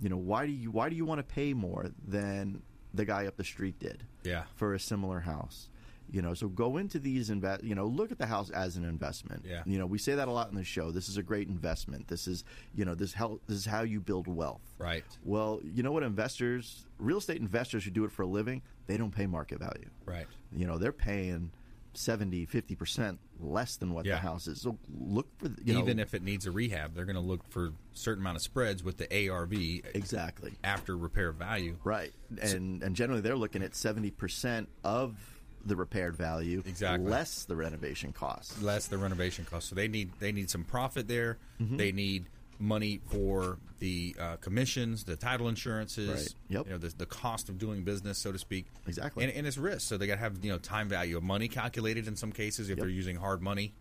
You 0.00 0.08
know, 0.08 0.16
why 0.16 0.46
do 0.46 0.52
you 0.52 0.70
why 0.70 0.88
do 0.88 0.96
you 0.96 1.04
want 1.04 1.18
to 1.18 1.34
pay 1.34 1.54
more 1.54 1.90
than 2.06 2.62
the 2.94 3.04
guy 3.04 3.26
up 3.26 3.36
the 3.36 3.44
street 3.44 3.78
did. 3.78 4.04
Yeah. 4.22 4.44
For 4.54 4.74
a 4.74 4.80
similar 4.80 5.20
house. 5.20 5.68
You 6.10 6.20
know, 6.20 6.34
so 6.34 6.48
go 6.48 6.76
into 6.76 6.98
these 6.98 7.30
invest. 7.30 7.64
You 7.64 7.74
know, 7.74 7.86
look 7.86 8.12
at 8.12 8.18
the 8.18 8.26
house 8.26 8.50
as 8.50 8.76
an 8.76 8.84
investment. 8.84 9.46
Yeah. 9.48 9.62
You 9.64 9.78
know, 9.78 9.86
we 9.86 9.96
say 9.96 10.14
that 10.14 10.28
a 10.28 10.30
lot 10.30 10.50
in 10.50 10.56
the 10.56 10.64
show. 10.64 10.90
This 10.90 11.08
is 11.08 11.16
a 11.16 11.22
great 11.22 11.48
investment. 11.48 12.06
This 12.08 12.28
is, 12.28 12.44
you 12.74 12.84
know, 12.84 12.94
this 12.94 13.14
how 13.14 13.40
this 13.46 13.56
is 13.56 13.64
how 13.64 13.82
you 13.82 13.98
build 13.98 14.26
wealth. 14.26 14.60
Right. 14.78 15.04
Well, 15.24 15.60
you 15.64 15.82
know 15.82 15.92
what 15.92 16.02
investors, 16.02 16.86
real 16.98 17.16
estate 17.16 17.40
investors 17.40 17.84
who 17.84 17.90
do 17.90 18.04
it 18.04 18.12
for 18.12 18.22
a 18.22 18.26
living, 18.26 18.60
they 18.86 18.98
don't 18.98 19.14
pay 19.14 19.26
market 19.26 19.58
value. 19.58 19.88
Right. 20.04 20.26
You 20.54 20.66
know, 20.66 20.76
they're 20.76 20.92
paying 20.92 21.50
70, 21.94 22.46
50% 22.46 23.18
less 23.40 23.76
than 23.76 23.92
what 23.92 24.04
Yeah. 24.06 24.14
the 24.14 24.20
house 24.20 24.46
is. 24.46 24.60
So 24.60 24.78
look 24.98 25.26
for, 25.38 25.48
the- 25.48 25.62
you 25.64 25.78
Even 25.78 25.96
know, 25.98 26.02
if 26.02 26.14
it 26.14 26.22
needs 26.22 26.46
a 26.46 26.50
rehab, 26.50 26.94
they're 26.94 27.04
going 27.04 27.16
to 27.16 27.20
look 27.20 27.44
for 27.50 27.66
a 27.66 27.72
certain 27.92 28.22
amount 28.22 28.36
of 28.36 28.42
spreads 28.42 28.82
with 28.82 28.96
the 28.96 29.28
ARV 29.28 29.52
exactly. 29.94 30.52
after 30.64 30.96
repair 30.96 31.32
value. 31.32 31.76
Right. 31.84 32.12
And 32.40 32.82
and 32.82 32.96
generally 32.96 33.20
they're 33.20 33.36
looking 33.36 33.62
at 33.62 33.72
70% 33.74 34.66
of 34.84 35.16
the 35.64 35.76
repaired 35.76 36.16
value 36.16 36.62
Exactly. 36.66 37.08
less 37.08 37.44
the 37.44 37.54
renovation 37.54 38.12
cost 38.12 38.60
less 38.62 38.88
the 38.88 38.98
renovation 38.98 39.44
cost. 39.44 39.68
So 39.68 39.74
they 39.76 39.86
need 39.86 40.10
they 40.18 40.32
need 40.32 40.50
some 40.50 40.64
profit 40.64 41.06
there. 41.08 41.38
Mm-hmm. 41.60 41.76
They 41.76 41.92
need 41.92 42.26
money 42.62 43.00
for 43.10 43.58
the 43.80 44.14
uh, 44.18 44.36
commissions, 44.36 45.04
the 45.04 45.16
title 45.16 45.48
insurances, 45.48 46.08
Right. 46.08 46.34
Yep. 46.58 46.66
you 46.66 46.72
know, 46.72 46.78
the, 46.78 46.88
the 46.96 47.06
cost 47.06 47.48
of 47.48 47.58
doing 47.58 47.82
business, 47.82 48.16
so 48.18 48.30
to 48.32 48.38
speak. 48.38 48.66
Exactly. 48.86 49.24
And, 49.24 49.32
and 49.32 49.46
it's 49.46 49.58
risk. 49.58 49.88
So 49.88 49.98
they 49.98 50.06
got 50.06 50.14
to 50.14 50.20
have 50.20 50.44
you 50.44 50.52
know 50.52 50.58
time 50.58 50.88
value 50.88 51.16
of 51.16 51.22
money 51.24 51.48
calculated 51.48 52.06
in 52.08 52.14
some 52.16 52.30
cases 52.32 52.68
if 52.70 52.76
Yep. 52.76 52.78
they're 52.78 52.88
using 52.88 53.16
hard 53.16 53.42
money. 53.42 53.74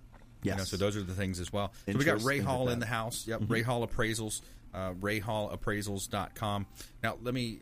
You 0.43 0.55
know, 0.55 0.63
so 0.63 0.75
those 0.75 0.97
are 0.97 1.03
the 1.03 1.13
things 1.13 1.39
as 1.39 1.53
well. 1.53 1.71
So 1.85 1.95
we 1.97 2.03
got 2.03 2.23
Ray 2.23 2.39
like 2.39 2.47
Hall 2.47 2.63
in. 2.69 2.71
Mm-hmm. 2.73 2.79
the 2.79 2.85
house. 2.87 3.27
Yep. 3.27 3.41
Ray 3.47 3.61
Hall 3.61 3.87
Appraisals. 3.87 4.41
Uh, 4.73 4.93
RayHallAppraisals.com. 4.93 6.65
Now 7.03 7.17
let 7.21 7.33
me 7.33 7.59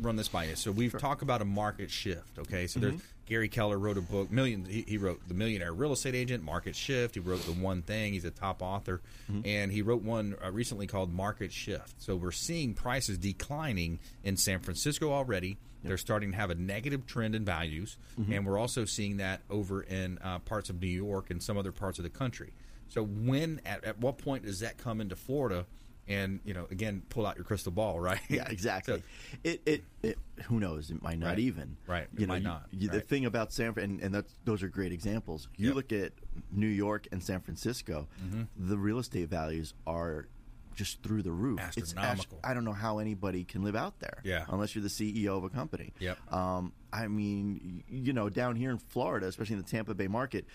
run 0.00 0.16
this 0.16 0.28
by 0.28 0.44
you. 0.44 0.56
So 0.56 0.72
we've 0.72 0.96
talked 0.98 1.22
about 1.22 1.42
a 1.42 1.44
market 1.44 1.90
shift. 1.90 2.38
Okay, 2.38 2.66
so 2.66 2.80
Mm-hmm. 2.80 2.88
there's 2.90 3.02
Gary 3.26 3.48
Keller 3.48 3.78
wrote 3.78 3.96
a 3.96 4.00
book. 4.00 4.30
Million. 4.32 4.64
He, 4.64 4.84
he 4.88 4.98
wrote 4.98 5.20
the 5.28 5.34
Millionaire 5.34 5.72
Real 5.72 5.92
Estate 5.92 6.16
Agent, 6.16 6.42
Market 6.42 6.74
Shift. 6.74 7.14
He 7.14 7.20
wrote 7.20 7.42
the 7.46 7.52
One 7.52 7.82
Thing. 7.82 8.12
He's 8.12 8.24
a 8.24 8.30
top 8.30 8.60
author, 8.62 9.00
Mm-hmm. 9.30 9.42
and 9.44 9.70
he 9.70 9.82
wrote 9.82 10.02
one 10.02 10.34
uh, 10.44 10.50
recently 10.50 10.86
called 10.88 11.12
Market 11.12 11.52
Shift. 11.52 11.94
So 12.02 12.16
we're 12.16 12.32
seeing 12.32 12.74
prices 12.74 13.18
declining 13.18 14.00
in 14.24 14.36
San 14.36 14.58
Francisco 14.60 15.12
already. 15.12 15.58
They're 15.84 15.96
starting 15.96 16.32
to 16.32 16.36
have 16.36 16.50
a 16.50 16.54
negative 16.56 17.06
trend 17.06 17.34
in 17.36 17.44
values, 17.44 17.96
Mm-hmm. 18.20 18.32
and 18.32 18.46
we're 18.46 18.58
also 18.58 18.84
seeing 18.84 19.18
that 19.18 19.40
over 19.48 19.82
in 19.82 20.18
uh, 20.18 20.40
parts 20.40 20.68
of 20.68 20.80
New 20.80 20.88
York 20.88 21.30
and 21.30 21.40
some 21.42 21.56
other 21.56 21.72
parts 21.72 21.98
of 21.98 22.02
the 22.02 22.10
country. 22.10 22.52
So 22.88 23.04
when 23.04 23.60
at, 23.64 23.84
at 23.84 23.98
what 24.00 24.18
point 24.18 24.44
does 24.44 24.58
that 24.60 24.76
come 24.76 25.00
into 25.00 25.14
Florida? 25.14 25.66
And 26.10 26.40
you 26.44 26.52
know, 26.54 26.66
again, 26.70 27.02
pull 27.08 27.24
out 27.26 27.36
your 27.36 27.44
crystal 27.44 27.72
ball, 27.72 28.00
right? 28.00 28.20
Yeah, 28.28 28.44
exactly. 28.50 28.98
So- 28.98 29.02
it, 29.44 29.62
it, 29.64 29.84
it, 30.02 30.18
who 30.44 30.58
knows? 30.60 30.90
It 30.90 31.00
might 31.02 31.18
not 31.18 31.28
Right. 31.28 31.38
even. 31.38 31.76
Right. 31.86 32.08
It 32.12 32.20
You 32.20 32.26
know, 32.26 32.32
might 32.34 32.38
you- 32.38 32.48
not. 32.48 32.66
you- 32.72 32.88
The 32.90 33.00
thing 33.00 33.24
about 33.26 33.52
San 33.52 33.72
Fran, 33.74 33.84
and, 33.90 34.00
and 34.00 34.14
that's, 34.14 34.34
those 34.44 34.62
are 34.62 34.68
great 34.68 34.92
examples. 34.92 35.48
You 35.56 35.68
Yep. 35.68 35.74
look 35.76 35.92
at 35.92 36.12
New 36.50 36.66
York 36.66 37.06
and 37.12 37.22
San 37.22 37.40
Francisco, 37.40 38.08
Mm-hmm. 38.24 38.68
the 38.68 38.76
real 38.76 38.98
estate 38.98 39.28
values 39.28 39.72
are 39.86 40.26
just 40.74 41.02
through 41.02 41.22
the 41.22 41.32
roof. 41.32 41.60
It's 41.76 41.92
Astronomical. 41.94 42.40
I 42.42 42.54
don't 42.54 42.64
know 42.64 42.72
how 42.72 42.98
anybody 43.00 43.44
can 43.44 43.62
live 43.62 43.76
out 43.76 43.98
there. 44.00 44.18
Yeah. 44.24 44.46
Unless 44.48 44.74
you're 44.74 44.82
the 44.82 44.88
CEO 44.88 45.36
of 45.36 45.44
a 45.44 45.50
company. 45.50 45.92
Yep. 46.00 46.32
Um, 46.32 46.72
I 46.92 47.06
mean, 47.06 47.84
you 47.88 48.12
know, 48.12 48.28
down 48.30 48.56
here 48.56 48.70
in 48.70 48.78
Florida, 48.78 49.26
especially 49.26 49.56
in 49.56 49.62
the 49.62 49.68
Tampa 49.68 49.94
Bay 49.94 50.08
market, 50.08 50.46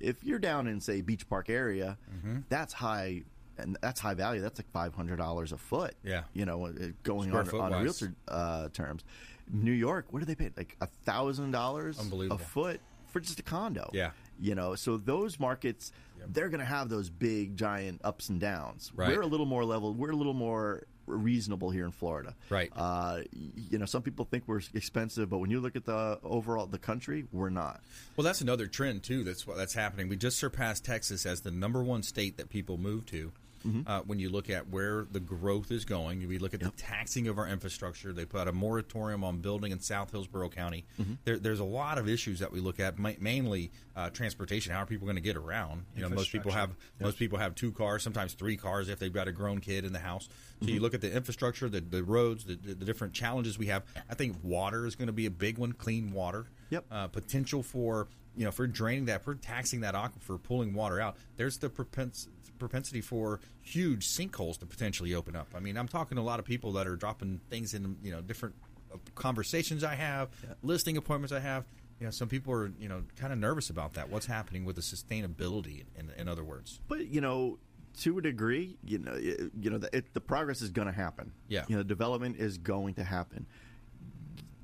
if 0.00 0.24
you're 0.24 0.38
down 0.38 0.66
in 0.66 0.80
say 0.80 1.02
Beach 1.02 1.28
Park 1.28 1.48
area, 1.50 1.98
Mm-hmm. 2.16 2.38
that's 2.48 2.72
high. 2.72 3.22
And 3.58 3.78
that's 3.80 4.00
high 4.00 4.14
value. 4.14 4.40
That's 4.40 4.58
like 4.58 4.70
five 4.72 4.94
hundred 4.94 5.16
dollars 5.16 5.52
a 5.52 5.58
foot. 5.58 5.94
Yeah. 6.02 6.22
you 6.32 6.44
know, 6.44 6.66
uh, 6.66 6.72
going 7.02 7.28
Square 7.28 7.62
on 7.62 7.72
on 7.72 7.82
realtor 7.82 8.14
uh, 8.28 8.68
terms. 8.70 9.04
New 9.52 9.72
York, 9.72 10.06
what 10.10 10.20
do 10.20 10.26
they 10.26 10.34
pay? 10.34 10.50
Like 10.56 10.76
a 10.80 10.86
thousand 11.04 11.50
dollars 11.50 11.98
a 12.30 12.38
foot 12.38 12.80
for 13.08 13.20
just 13.20 13.38
a 13.38 13.42
condo. 13.42 13.90
Yeah. 13.92 14.10
you 14.40 14.54
know, 14.54 14.74
so 14.74 14.96
those 14.96 15.38
markets, 15.38 15.92
they're 16.26 16.48
going 16.48 16.60
to 16.60 16.66
have 16.66 16.88
those 16.88 17.10
big, 17.10 17.56
giant 17.56 18.00
ups 18.02 18.28
and 18.28 18.40
downs. 18.40 18.90
Right. 18.94 19.10
We're 19.14 19.22
a 19.22 19.26
little 19.26 19.46
more 19.46 19.64
level. 19.64 19.92
We're 19.94 20.10
a 20.10 20.16
little 20.16 20.34
more 20.34 20.86
reasonable 21.06 21.68
here 21.70 21.84
in 21.84 21.92
Florida. 21.92 22.34
Right. 22.48 22.72
Uh, 22.74 23.20
you 23.32 23.78
know, 23.78 23.84
some 23.84 24.00
people 24.02 24.24
think 24.24 24.44
we're 24.46 24.62
expensive, 24.72 25.28
but 25.28 25.38
when 25.38 25.50
you 25.50 25.60
look 25.60 25.76
at 25.76 25.84
the 25.84 26.18
overall 26.24 26.66
the 26.66 26.78
country, 26.78 27.26
we're 27.30 27.50
not. 27.50 27.82
Well, 28.16 28.24
that's 28.24 28.40
another 28.40 28.66
trend 28.66 29.02
too. 29.02 29.22
That's 29.22 29.46
what 29.46 29.58
that's 29.58 29.74
happening. 29.74 30.08
We 30.08 30.16
just 30.16 30.38
surpassed 30.38 30.84
Texas 30.84 31.26
as 31.26 31.42
the 31.42 31.50
number 31.50 31.82
one 31.84 32.02
state 32.02 32.38
that 32.38 32.48
people 32.48 32.78
move 32.78 33.04
to. 33.06 33.32
Mm-hmm. 33.66 33.80
Uh, 33.88 34.00
when 34.02 34.18
you 34.18 34.28
look 34.28 34.50
at 34.50 34.68
where 34.68 35.06
the 35.10 35.20
growth 35.20 35.70
is 35.70 35.84
going, 35.84 36.26
we 36.28 36.38
look 36.38 36.52
at 36.54 36.60
Yep. 36.62 36.76
the 36.76 36.82
taxing 36.82 37.28
of 37.28 37.38
our 37.38 37.48
infrastructure. 37.48 38.12
They 38.12 38.24
put 38.26 38.46
a 38.46 38.52
moratorium 38.52 39.24
on 39.24 39.38
building 39.38 39.72
in 39.72 39.80
South 39.80 40.10
Hillsborough 40.10 40.50
County. 40.50 40.84
Mm-hmm. 41.00 41.14
There, 41.24 41.38
there's 41.38 41.60
a 41.60 41.64
lot 41.64 41.96
of 41.98 42.08
issues 42.08 42.40
that 42.40 42.52
we 42.52 42.60
look 42.60 42.78
at, 42.78 42.98
ma- 42.98 43.12
mainly 43.20 43.70
uh, 43.96 44.10
transportation. 44.10 44.72
How 44.72 44.82
are 44.82 44.86
people 44.86 45.06
going 45.06 45.16
to 45.16 45.22
get 45.22 45.36
around? 45.36 45.84
You 45.96 46.02
know, 46.02 46.08
most 46.10 46.30
people 46.30 46.52
have 46.52 46.70
most 47.00 47.18
people 47.18 47.38
have 47.38 47.54
two 47.54 47.72
cars, 47.72 48.02
sometimes 48.02 48.34
three 48.34 48.56
cars 48.56 48.88
if 48.88 48.98
they've 48.98 49.12
got 49.12 49.28
a 49.28 49.32
grown 49.32 49.60
kid 49.60 49.84
in 49.84 49.92
the 49.92 49.98
house. 49.98 50.28
So 50.60 50.66
Mm-hmm. 50.66 50.74
you 50.74 50.80
look 50.80 50.94
at 50.94 51.00
the 51.00 51.12
infrastructure, 51.12 51.68
the, 51.68 51.80
the 51.80 52.02
roads, 52.04 52.44
the, 52.44 52.54
the, 52.54 52.74
the 52.74 52.84
different 52.84 53.12
challenges 53.12 53.58
we 53.58 53.66
have. 53.66 53.82
I 54.08 54.14
think 54.14 54.36
water 54.42 54.86
is 54.86 54.94
going 54.94 55.08
to 55.08 55.12
be 55.12 55.26
a 55.26 55.30
big 55.30 55.58
one. 55.58 55.72
Clean 55.72 56.12
water 56.12 56.46
Yep. 56.70 56.84
uh, 56.90 57.08
potential 57.08 57.62
for 57.62 58.08
you 58.36 58.44
know 58.44 58.50
for 58.50 58.66
draining 58.66 59.06
that, 59.06 59.22
for 59.22 59.34
taxing 59.34 59.80
that 59.80 59.94
aquifer, 59.94 60.42
pulling 60.42 60.74
water 60.74 61.00
out. 61.00 61.16
There's 61.36 61.58
the 61.58 61.68
propens- 61.68 62.28
propensity 62.58 63.00
for 63.00 63.40
huge 63.60 64.06
sinkholes 64.06 64.58
to 64.58 64.66
potentially 64.66 65.14
open 65.14 65.36
up. 65.36 65.48
I 65.54 65.60
mean, 65.60 65.76
I'm 65.76 65.88
talking 65.88 66.16
to 66.16 66.22
a 66.22 66.24
lot 66.24 66.38
of 66.38 66.44
people 66.44 66.72
that 66.72 66.86
are 66.86 66.96
dropping 66.96 67.40
things 67.50 67.74
in 67.74 67.96
you 68.02 68.12
know 68.12 68.20
different 68.20 68.54
uh, 68.92 68.96
conversations 69.14 69.84
I 69.84 69.94
have, 69.94 70.28
listing 70.62 70.96
appointments 70.96 71.32
I 71.32 71.40
have. 71.40 71.64
You 72.00 72.06
know, 72.06 72.10
some 72.10 72.28
people 72.28 72.52
are 72.52 72.72
you 72.78 72.88
know 72.88 73.02
kind 73.16 73.32
of 73.32 73.38
nervous 73.38 73.70
about 73.70 73.94
that. 73.94 74.10
What's 74.10 74.26
happening 74.26 74.64
with 74.64 74.76
the 74.76 74.82
sustainability? 74.82 75.84
In, 75.96 76.10
in 76.16 76.28
other 76.28 76.44
words, 76.44 76.80
But 76.88 77.06
you 77.06 77.20
know, 77.20 77.58
to 78.00 78.18
a 78.18 78.22
degree, 78.22 78.76
you 78.82 78.98
know, 78.98 79.12
it, 79.14 79.52
you 79.60 79.70
know, 79.70 79.78
the, 79.78 79.96
it, 79.96 80.12
the 80.14 80.20
progress 80.20 80.60
is 80.62 80.70
going 80.70 80.88
to 80.88 80.92
happen. 80.92 81.32
Yeah. 81.48 81.64
you 81.68 81.76
know, 81.76 81.82
development 81.82 82.36
is 82.38 82.58
going 82.58 82.94
to 82.94 83.04
happen. 83.04 83.46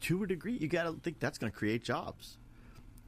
To 0.02 0.22
a 0.22 0.26
degree, 0.26 0.56
you 0.56 0.66
got 0.66 0.85
to 0.85 0.92
think 0.94 1.20
that's 1.20 1.38
going 1.38 1.52
to 1.52 1.56
create 1.56 1.85
jobs. 1.85 2.38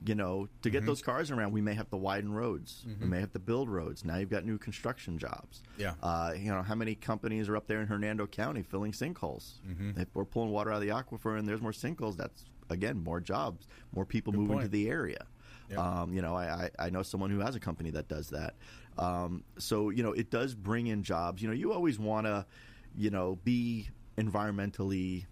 You 0.04 0.14
know, 0.14 0.46
to 0.62 0.68
Mm-hmm. 0.68 0.72
get 0.78 0.86
those 0.86 1.00
cars 1.02 1.30
around, 1.30 1.52
we 1.52 1.60
may 1.60 1.74
have 1.74 1.88
to 1.90 1.96
widen 1.96 2.32
roads. 2.32 2.84
We 3.00 3.06
may 3.06 3.20
have 3.20 3.32
to 3.34 3.38
build 3.38 3.68
roads. 3.68 4.04
Now 4.04 4.16
you've 4.16 4.30
got 4.30 4.44
new 4.44 4.58
construction 4.58 5.16
jobs. 5.18 5.62
Yeah. 5.78 5.94
Uh, 6.02 6.32
you 6.36 6.50
know, 6.50 6.62
how 6.62 6.74
many 6.74 6.94
companies 6.94 7.48
are 7.48 7.56
up 7.56 7.66
there 7.68 7.80
in 7.80 7.86
Hernando 7.86 8.26
County 8.26 8.62
filling 8.62 8.92
sinkholes? 8.92 9.60
Mm-hmm. 9.68 10.00
If 10.00 10.08
we're 10.14 10.24
pulling 10.24 10.50
water 10.50 10.70
out 10.72 10.76
of 10.76 10.82
the 10.82 10.88
aquifer 10.88 11.38
and 11.38 11.46
there's 11.48 11.60
more 11.60 11.72
sinkholes, 11.72 12.16
that's 12.16 12.44
again 12.70 13.02
more 13.04 13.20
jobs, 13.20 13.66
more 13.94 14.04
people 14.06 14.32
moving 14.32 14.48
point. 14.56 14.62
to 14.64 14.68
the 14.70 14.88
area. 14.88 15.26
Yep. 15.70 15.78
Um, 15.78 16.12
you 16.12 16.20
know, 16.22 16.34
I, 16.34 16.68
I 16.78 16.86
I 16.86 16.90
know 16.90 17.02
someone 17.02 17.30
who 17.30 17.38
has 17.40 17.54
a 17.54 17.60
company 17.60 17.90
that 17.90 18.08
does 18.08 18.28
that. 18.30 18.54
Um, 18.98 19.44
so 19.58 19.90
you 19.90 20.02
know, 20.02 20.12
it 20.12 20.30
does 20.30 20.54
bring 20.54 20.88
in 20.88 21.02
jobs. 21.02 21.40
You 21.42 21.48
know, 21.48 21.54
you 21.54 21.72
always 21.72 21.98
want 21.98 22.26
to, 22.26 22.44
you 22.96 23.10
know, 23.10 23.38
be 23.44 23.88
environmentally, 24.18 25.26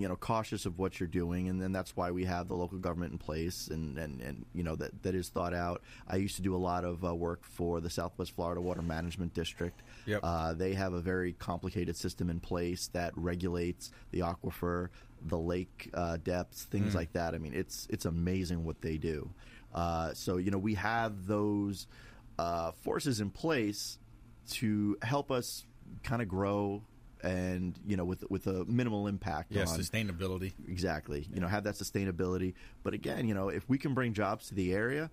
you 0.00 0.08
know, 0.08 0.16
cautious 0.16 0.66
of 0.66 0.78
what 0.78 1.00
you're 1.00 1.06
doing, 1.06 1.48
and 1.48 1.60
then 1.60 1.72
that's 1.72 1.96
why 1.96 2.10
we 2.10 2.24
have 2.24 2.48
the 2.48 2.54
local 2.54 2.78
government 2.78 3.12
in 3.12 3.18
place, 3.18 3.68
and 3.68 3.98
and, 3.98 4.20
and 4.20 4.44
you 4.54 4.62
know 4.62 4.76
that 4.76 5.02
that 5.02 5.14
is 5.14 5.28
thought 5.28 5.54
out. 5.54 5.82
I 6.08 6.16
used 6.16 6.36
to 6.36 6.42
do 6.42 6.54
a 6.54 6.58
lot 6.58 6.84
of 6.84 7.04
uh, 7.04 7.14
work 7.14 7.44
for 7.44 7.80
the 7.80 7.90
Southwest 7.90 8.34
Florida 8.34 8.60
Water 8.60 8.82
Management 8.82 9.34
District. 9.34 9.82
Yep. 10.06 10.20
Uh, 10.22 10.54
they 10.54 10.74
have 10.74 10.92
a 10.92 11.00
very 11.00 11.32
complicated 11.32 11.96
system 11.96 12.30
in 12.30 12.40
place 12.40 12.88
that 12.92 13.12
regulates 13.16 13.90
the 14.10 14.20
aquifer, 14.20 14.88
the 15.22 15.38
lake 15.38 15.90
uh, 15.94 16.18
depths, 16.18 16.64
things 16.64 16.94
like 16.94 17.12
that. 17.12 17.34
I 17.34 17.38
mean, 17.38 17.54
it's 17.54 17.86
it's 17.90 18.04
amazing 18.04 18.64
what 18.64 18.80
they 18.80 18.96
do. 18.96 19.30
Uh, 19.74 20.12
so 20.14 20.36
you 20.36 20.50
know, 20.50 20.58
we 20.58 20.74
have 20.74 21.26
those 21.26 21.86
uh, 22.38 22.72
forces 22.72 23.20
in 23.20 23.30
place 23.30 23.98
to 24.50 24.96
help 25.02 25.30
us 25.30 25.64
kind 26.02 26.22
of 26.22 26.28
grow, 26.28 26.82
and 27.24 27.78
you 27.86 27.96
know, 27.96 28.04
with 28.04 28.24
with 28.30 28.46
a 28.46 28.64
minimal 28.66 29.06
impact. 29.06 29.50
yes, 29.50 29.72
on, 29.72 29.80
sustainability. 29.80 30.52
exactly. 30.68 31.26
You 31.32 31.40
know, 31.40 31.48
have 31.48 31.64
that 31.64 31.74
sustainability. 31.74 32.54
But 32.82 32.92
again, 32.94 33.26
you 33.26 33.34
know, 33.34 33.48
if 33.48 33.68
we 33.68 33.78
can 33.78 33.94
bring 33.94 34.12
jobs 34.12 34.48
to 34.48 34.54
the 34.54 34.74
area, 34.74 35.10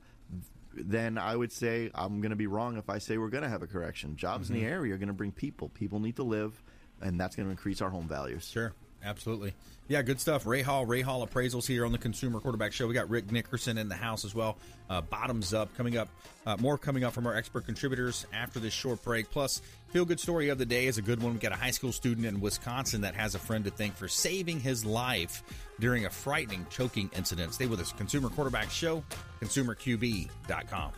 then 0.74 1.18
I 1.18 1.36
would 1.36 1.54
say 1.54 1.90
I'm 1.96 2.20
going 2.20 2.32
to 2.32 2.36
be 2.36 2.48
wrong 2.48 2.78
if 2.78 2.90
I 2.90 2.98
say 2.98 3.18
we're 3.18 3.30
going 3.30 3.44
to 3.44 3.50
have 3.50 3.64
a 3.64 3.68
correction. 3.68 4.18
Jobs 4.18 4.50
in 4.50 4.56
the 4.56 4.64
mm-hmm. 4.64 4.74
area 4.74 4.94
are 4.94 4.98
going 4.98 5.08
to 5.08 5.14
bring 5.14 5.32
people. 5.32 5.70
People 5.70 6.00
need 6.00 6.18
to 6.18 6.24
live, 6.24 6.62
and 7.02 7.20
that's 7.20 7.36
going 7.36 7.48
to 7.48 7.52
increase 7.52 7.82
our 7.82 7.90
home 7.90 8.08
values. 8.10 8.46
Sure, 8.46 8.74
absolutely. 9.04 9.54
Yeah, 9.88 10.02
good 10.04 10.22
stuff. 10.22 10.46
Ray 10.46 10.62
Hall, 10.62 10.86
Ray 10.86 11.02
Hall 11.02 11.28
appraisals 11.28 11.68
here 11.68 11.86
on 11.86 11.92
the 11.92 11.98
Consumer 11.98 12.40
Quarterback 12.40 12.72
Show. 12.72 12.88
We 12.88 12.94
got 12.94 13.10
Rick 13.10 13.30
Nickerson 13.30 13.78
in 13.78 13.90
the 13.90 13.96
house 13.96 14.24
as 14.24 14.34
well. 14.34 14.58
Uh, 14.90 15.02
Bottomzupp 15.02 15.76
coming 15.76 15.98
up. 15.98 16.08
Uh, 16.46 16.56
more 16.58 16.78
coming 16.78 17.04
up 17.04 17.12
from 17.12 17.28
our 17.28 17.36
expert 17.36 17.66
contributors 17.66 18.26
after 18.32 18.60
this 18.60 18.74
short 18.74 19.04
break. 19.04 19.30
Plus, 19.30 19.62
feel 19.90 20.06
good 20.06 20.20
story 20.20 20.48
of 20.48 20.58
the 20.58 20.66
day 20.66 20.88
is 20.88 20.98
a 20.98 21.02
good 21.02 21.22
one. 21.22 21.34
We 21.34 21.40
got 21.40 21.52
a 21.52 21.58
high 21.58 21.72
school 21.72 21.92
student 21.92 22.26
in 22.26 22.40
Wisconsin 22.40 23.02
that 23.02 23.16
has 23.16 23.36
a 23.36 23.40
friend 23.40 23.66
to 23.66 23.72
thank 23.72 23.96
for 23.96 24.08
saving 24.08 24.62
his 24.62 24.86
life 24.86 25.44
during 25.82 26.06
a 26.06 26.10
frightening 26.10 26.66
choking 26.70 27.10
incident. 27.18 27.54
Stay 27.54 27.66
with 27.66 27.82
us. 27.82 27.92
Consumer 27.92 28.30
Quarterback 28.30 28.70
Show, 28.70 29.04
consumerqb.com. 29.42 30.92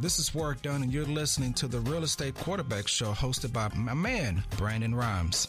This 0.00 0.18
is 0.18 0.34
Work 0.34 0.62
Done, 0.62 0.82
and 0.82 0.92
you're 0.92 1.06
listening 1.06 1.54
to 1.54 1.66
the 1.66 1.80
Real 1.80 2.04
Estate 2.04 2.34
Quarterback 2.34 2.86
Show 2.86 3.12
hosted 3.12 3.52
by 3.52 3.68
my 3.74 3.94
man, 3.94 4.44
Brandon 4.56 4.94
Rhymes. 4.94 5.48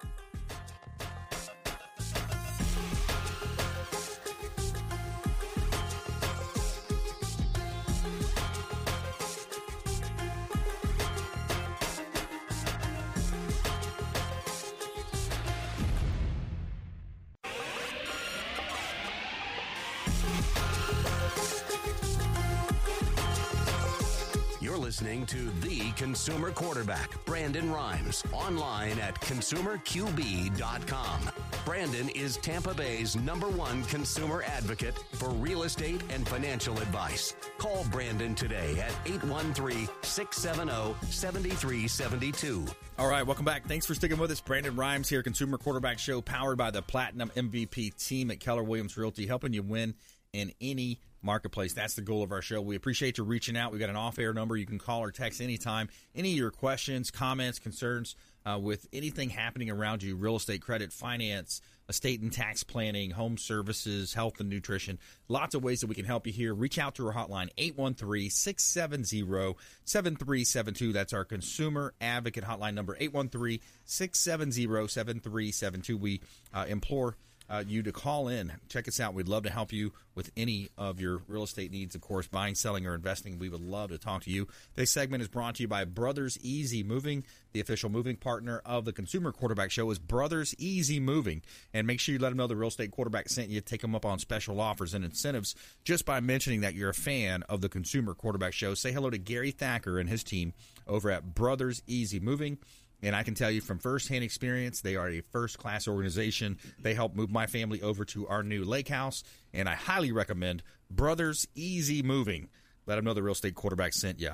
listening 24.91 25.25
to 25.25 25.49
the 25.61 25.89
consumer 25.91 26.51
quarterback, 26.51 27.23
Brandon 27.23 27.71
Rhymes, 27.71 28.25
online 28.33 28.99
at 28.99 29.15
consumerqb.com. 29.21 31.21
Brandon 31.63 32.09
is 32.09 32.35
Tampa 32.35 32.73
Bay's 32.73 33.15
number 33.15 33.47
one 33.47 33.85
consumer 33.85 34.43
advocate 34.45 35.01
for 35.13 35.29
real 35.29 35.63
estate 35.63 36.01
and 36.09 36.27
financial 36.27 36.77
advice. 36.77 37.37
Call 37.57 37.85
Brandon 37.89 38.35
today 38.35 38.81
at 38.81 38.91
813 39.05 39.87
670 40.01 40.93
7372. 41.09 42.65
All 42.99 43.07
right, 43.07 43.25
welcome 43.25 43.45
back. 43.45 43.65
Thanks 43.69 43.85
for 43.85 43.95
sticking 43.95 44.17
with 44.17 44.29
us. 44.29 44.41
Brandon 44.41 44.75
Rhymes 44.75 45.07
here, 45.07 45.23
Consumer 45.23 45.57
Quarterback 45.57 45.99
Show, 45.99 46.19
powered 46.19 46.57
by 46.57 46.69
the 46.69 46.81
Platinum 46.81 47.31
MVP 47.33 47.95
team 47.95 48.29
at 48.29 48.41
Keller 48.41 48.63
Williams 48.63 48.97
Realty, 48.97 49.25
helping 49.25 49.53
you 49.53 49.63
win 49.63 49.93
in 50.33 50.53
any 50.61 50.99
marketplace. 51.21 51.73
That's 51.73 51.93
the 51.95 52.01
goal 52.01 52.23
of 52.23 52.31
our 52.31 52.41
show. 52.41 52.61
We 52.61 52.75
appreciate 52.75 53.17
you 53.17 53.23
reaching 53.23 53.57
out. 53.57 53.71
We've 53.71 53.81
got 53.81 53.89
an 53.89 53.95
off 53.95 54.17
air 54.17 54.33
number. 54.33 54.55
You 54.55 54.65
can 54.65 54.79
call 54.79 55.01
or 55.01 55.11
text 55.11 55.41
anytime. 55.41 55.89
Any 56.15 56.31
of 56.31 56.37
your 56.37 56.51
questions, 56.51 57.11
comments, 57.11 57.59
concerns 57.59 58.15
uh, 58.45 58.57
with 58.59 58.87
anything 58.91 59.29
happening 59.29 59.69
around 59.69 60.01
you 60.01 60.15
real 60.15 60.37
estate, 60.37 60.61
credit, 60.61 60.91
finance, 60.91 61.61
estate 61.89 62.21
and 62.21 62.31
tax 62.31 62.63
planning, 62.63 63.11
home 63.11 63.37
services, 63.37 64.13
health 64.13 64.39
and 64.39 64.49
nutrition. 64.49 64.97
Lots 65.27 65.53
of 65.53 65.63
ways 65.63 65.81
that 65.81 65.87
we 65.87 65.95
can 65.95 66.05
help 66.05 66.25
you 66.25 66.33
here. 66.33 66.53
Reach 66.53 66.79
out 66.79 66.95
to 66.95 67.07
our 67.07 67.13
hotline, 67.13 67.49
813 67.57 68.29
670 68.29 69.55
7372. 69.83 70.93
That's 70.93 71.13
our 71.13 71.25
consumer 71.25 71.93
advocate 72.01 72.45
hotline 72.45 72.73
number, 72.73 72.95
813 72.99 73.59
670 73.85 74.87
7372. 74.87 75.97
We 75.97 76.21
uh, 76.53 76.65
implore 76.67 77.17
uh, 77.51 77.63
you 77.67 77.83
to 77.83 77.91
call 77.91 78.29
in. 78.29 78.53
Check 78.69 78.87
us 78.87 78.99
out. 79.01 79.13
We'd 79.13 79.27
love 79.27 79.43
to 79.43 79.49
help 79.49 79.73
you 79.73 79.91
with 80.15 80.31
any 80.37 80.69
of 80.77 81.01
your 81.01 81.21
real 81.27 81.43
estate 81.43 81.69
needs, 81.69 81.95
of 81.95 82.01
course, 82.01 82.27
buying, 82.27 82.55
selling, 82.55 82.87
or 82.87 82.95
investing. 82.95 83.39
We 83.39 83.49
would 83.49 83.61
love 83.61 83.89
to 83.89 83.97
talk 83.97 84.23
to 84.23 84.31
you. 84.31 84.47
This 84.75 84.89
segment 84.89 85.21
is 85.21 85.27
brought 85.27 85.55
to 85.55 85.63
you 85.63 85.67
by 85.67 85.83
Brothers 85.83 86.37
Easy 86.41 86.81
Moving. 86.81 87.25
The 87.51 87.59
official 87.59 87.89
moving 87.89 88.15
partner 88.15 88.61
of 88.65 88.85
the 88.85 88.93
Consumer 88.93 89.33
Quarterback 89.33 89.69
Show 89.69 89.91
is 89.91 89.99
Brothers 89.99 90.55
Easy 90.57 91.01
Moving. 91.01 91.41
And 91.73 91.85
make 91.85 91.99
sure 91.99 92.13
you 92.13 92.19
let 92.19 92.29
them 92.29 92.37
know 92.37 92.47
the 92.47 92.55
real 92.55 92.69
estate 92.69 92.91
quarterback 92.91 93.27
sent 93.27 93.49
you. 93.49 93.59
Take 93.59 93.81
them 93.81 93.95
up 93.95 94.05
on 94.05 94.19
special 94.19 94.61
offers 94.61 94.93
and 94.93 95.03
incentives 95.03 95.53
just 95.83 96.05
by 96.05 96.21
mentioning 96.21 96.61
that 96.61 96.75
you're 96.75 96.91
a 96.91 96.93
fan 96.93 97.43
of 97.49 97.59
the 97.59 97.67
Consumer 97.69 98.13
Quarterback 98.13 98.53
Show. 98.53 98.75
Say 98.75 98.93
hello 98.93 99.09
to 99.09 99.17
Gary 99.17 99.51
Thacker 99.51 99.99
and 99.99 100.07
his 100.07 100.23
team 100.23 100.53
over 100.87 101.11
at 101.11 101.35
Brothers 101.35 101.83
Easy 101.85 102.21
Moving. 102.21 102.57
And 103.03 103.15
I 103.15 103.23
can 103.23 103.33
tell 103.33 103.49
you 103.49 103.61
from 103.61 103.79
firsthand 103.79 104.23
experience, 104.23 104.81
they 104.81 104.95
are 104.95 105.09
a 105.09 105.21
first 105.31 105.57
class 105.57 105.87
organization. 105.87 106.57
They 106.79 106.93
helped 106.93 107.15
move 107.15 107.31
my 107.31 107.47
family 107.47 107.81
over 107.81 108.05
to 108.05 108.27
our 108.27 108.43
new 108.43 108.63
lake 108.63 108.89
house, 108.89 109.23
and 109.53 109.67
I 109.67 109.75
highly 109.75 110.11
recommend 110.11 110.63
Brothers 110.89 111.47
Easy 111.55 112.03
Moving. 112.03 112.49
Let 112.85 112.95
them 112.95 113.05
know 113.05 113.13
the 113.13 113.23
real 113.23 113.33
estate 113.33 113.55
quarterback 113.55 113.93
sent 113.93 114.19
you. 114.19 114.33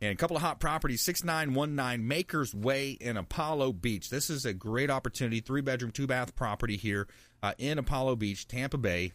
And 0.00 0.12
a 0.12 0.16
couple 0.16 0.36
of 0.36 0.42
hot 0.42 0.60
properties 0.60 1.02
6919 1.02 2.06
Makers 2.06 2.54
Way 2.54 2.90
in 2.90 3.16
Apollo 3.16 3.74
Beach. 3.74 4.10
This 4.10 4.30
is 4.30 4.44
a 4.44 4.54
great 4.54 4.90
opportunity. 4.90 5.40
Three 5.40 5.60
bedroom, 5.60 5.90
two 5.90 6.06
bath 6.06 6.36
property 6.36 6.76
here 6.76 7.08
uh, 7.42 7.54
in 7.58 7.78
Apollo 7.78 8.16
Beach, 8.16 8.46
Tampa 8.46 8.78
Bay. 8.78 9.12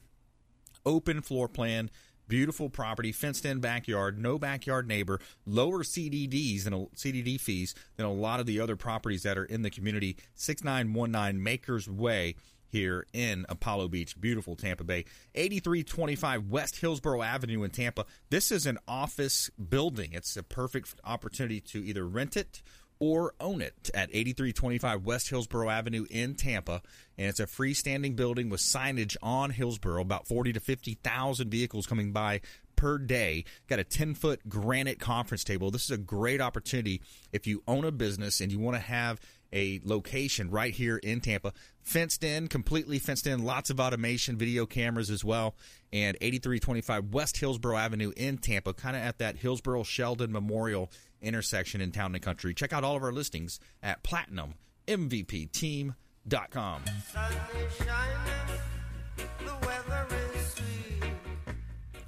Open 0.85 1.21
floor 1.21 1.47
plan 1.47 1.89
beautiful 2.27 2.69
property, 2.69 3.11
fenced 3.11 3.45
in 3.45 3.59
backyard, 3.59 4.19
no 4.19 4.37
backyard 4.37 4.87
neighbor, 4.87 5.19
lower 5.45 5.83
CDDs 5.83 6.65
and 6.65 6.75
CDD 6.95 7.39
fees 7.39 7.75
than 7.97 8.05
a 8.05 8.13
lot 8.13 8.39
of 8.39 8.45
the 8.45 8.59
other 8.59 8.75
properties 8.75 9.23
that 9.23 9.37
are 9.37 9.45
in 9.45 9.61
the 9.61 9.69
community. 9.69 10.17
6919 10.35 11.41
Makers 11.41 11.89
Way 11.89 12.35
here 12.73 13.05
in 13.13 13.45
Apollo 13.49 13.87
Beach, 13.89 14.19
beautiful 14.19 14.55
Tampa 14.55 14.83
Bay. 14.83 15.05
8325 15.35 16.49
West 16.49 16.77
Hillsborough 16.77 17.21
Avenue 17.21 17.63
in 17.63 17.69
Tampa. 17.69 18.05
This 18.31 18.51
is 18.51 18.65
an 18.65 18.79
office 18.87 19.51
building. 19.69 20.09
It's 20.13 20.35
a 20.35 20.43
perfect 20.43 20.95
opportunity 21.05 21.61
to 21.61 21.85
either 21.85 22.07
rent 22.07 22.35
it 22.35 22.63
or 23.03 23.33
own 23.41 23.61
it 23.61 23.91
at 23.93 24.07
8325 24.13 25.03
West 25.03 25.29
Hillsborough 25.29 25.69
Avenue 25.69 26.05
in 26.09 26.35
Tampa. 26.35 26.81
And 27.17 27.27
it's 27.27 27.41
a 27.41 27.45
freestanding 27.45 28.15
building 28.15 28.49
with 28.49 28.61
signage 28.61 29.17
on 29.21 29.49
Hillsborough, 29.49 30.01
about 30.01 30.25
40 30.25 30.53
to 30.53 30.61
50,000 30.61 31.49
vehicles 31.49 31.85
coming 31.85 32.13
by 32.13 32.39
per 32.77 32.97
day. 32.97 33.43
Got 33.67 33.79
a 33.79 33.83
10 33.83 34.13
foot 34.13 34.47
granite 34.47 35.01
conference 35.01 35.43
table. 35.43 35.69
This 35.69 35.83
is 35.83 35.91
a 35.91 35.97
great 35.97 36.39
opportunity 36.39 37.01
if 37.33 37.45
you 37.45 37.61
own 37.67 37.83
a 37.83 37.91
business 37.91 38.39
and 38.39 38.53
you 38.53 38.59
want 38.59 38.77
to 38.77 38.81
have 38.81 39.19
a 39.51 39.81
location 39.83 40.49
right 40.49 40.73
here 40.73 40.97
in 40.97 41.19
Tampa, 41.19 41.51
fenced 41.83 42.23
in, 42.23 42.47
completely 42.47 42.99
fenced 42.99 43.27
in, 43.27 43.43
lots 43.43 43.69
of 43.69 43.81
automation, 43.81 44.37
video 44.37 44.65
cameras 44.65 45.09
as 45.09 45.23
well, 45.23 45.55
and 45.91 46.17
8325 46.21 47.13
West 47.13 47.37
Hillsborough 47.37 47.77
Avenue 47.77 48.13
in 48.15 48.37
Tampa, 48.37 48.73
kind 48.73 48.95
of 48.95 49.03
at 49.03 49.19
that 49.19 49.37
Hillsborough 49.37 49.83
Sheldon 49.83 50.31
Memorial 50.31 50.89
intersection 51.23 51.81
in 51.81 51.91
town 51.91 52.13
and 52.13 52.23
country. 52.23 52.53
Check 52.53 52.73
out 52.73 52.83
all 52.83 52.95
of 52.95 53.03
our 53.03 53.11
listings 53.11 53.59
at 53.81 54.03
platinummvpteam.com. 54.03 56.81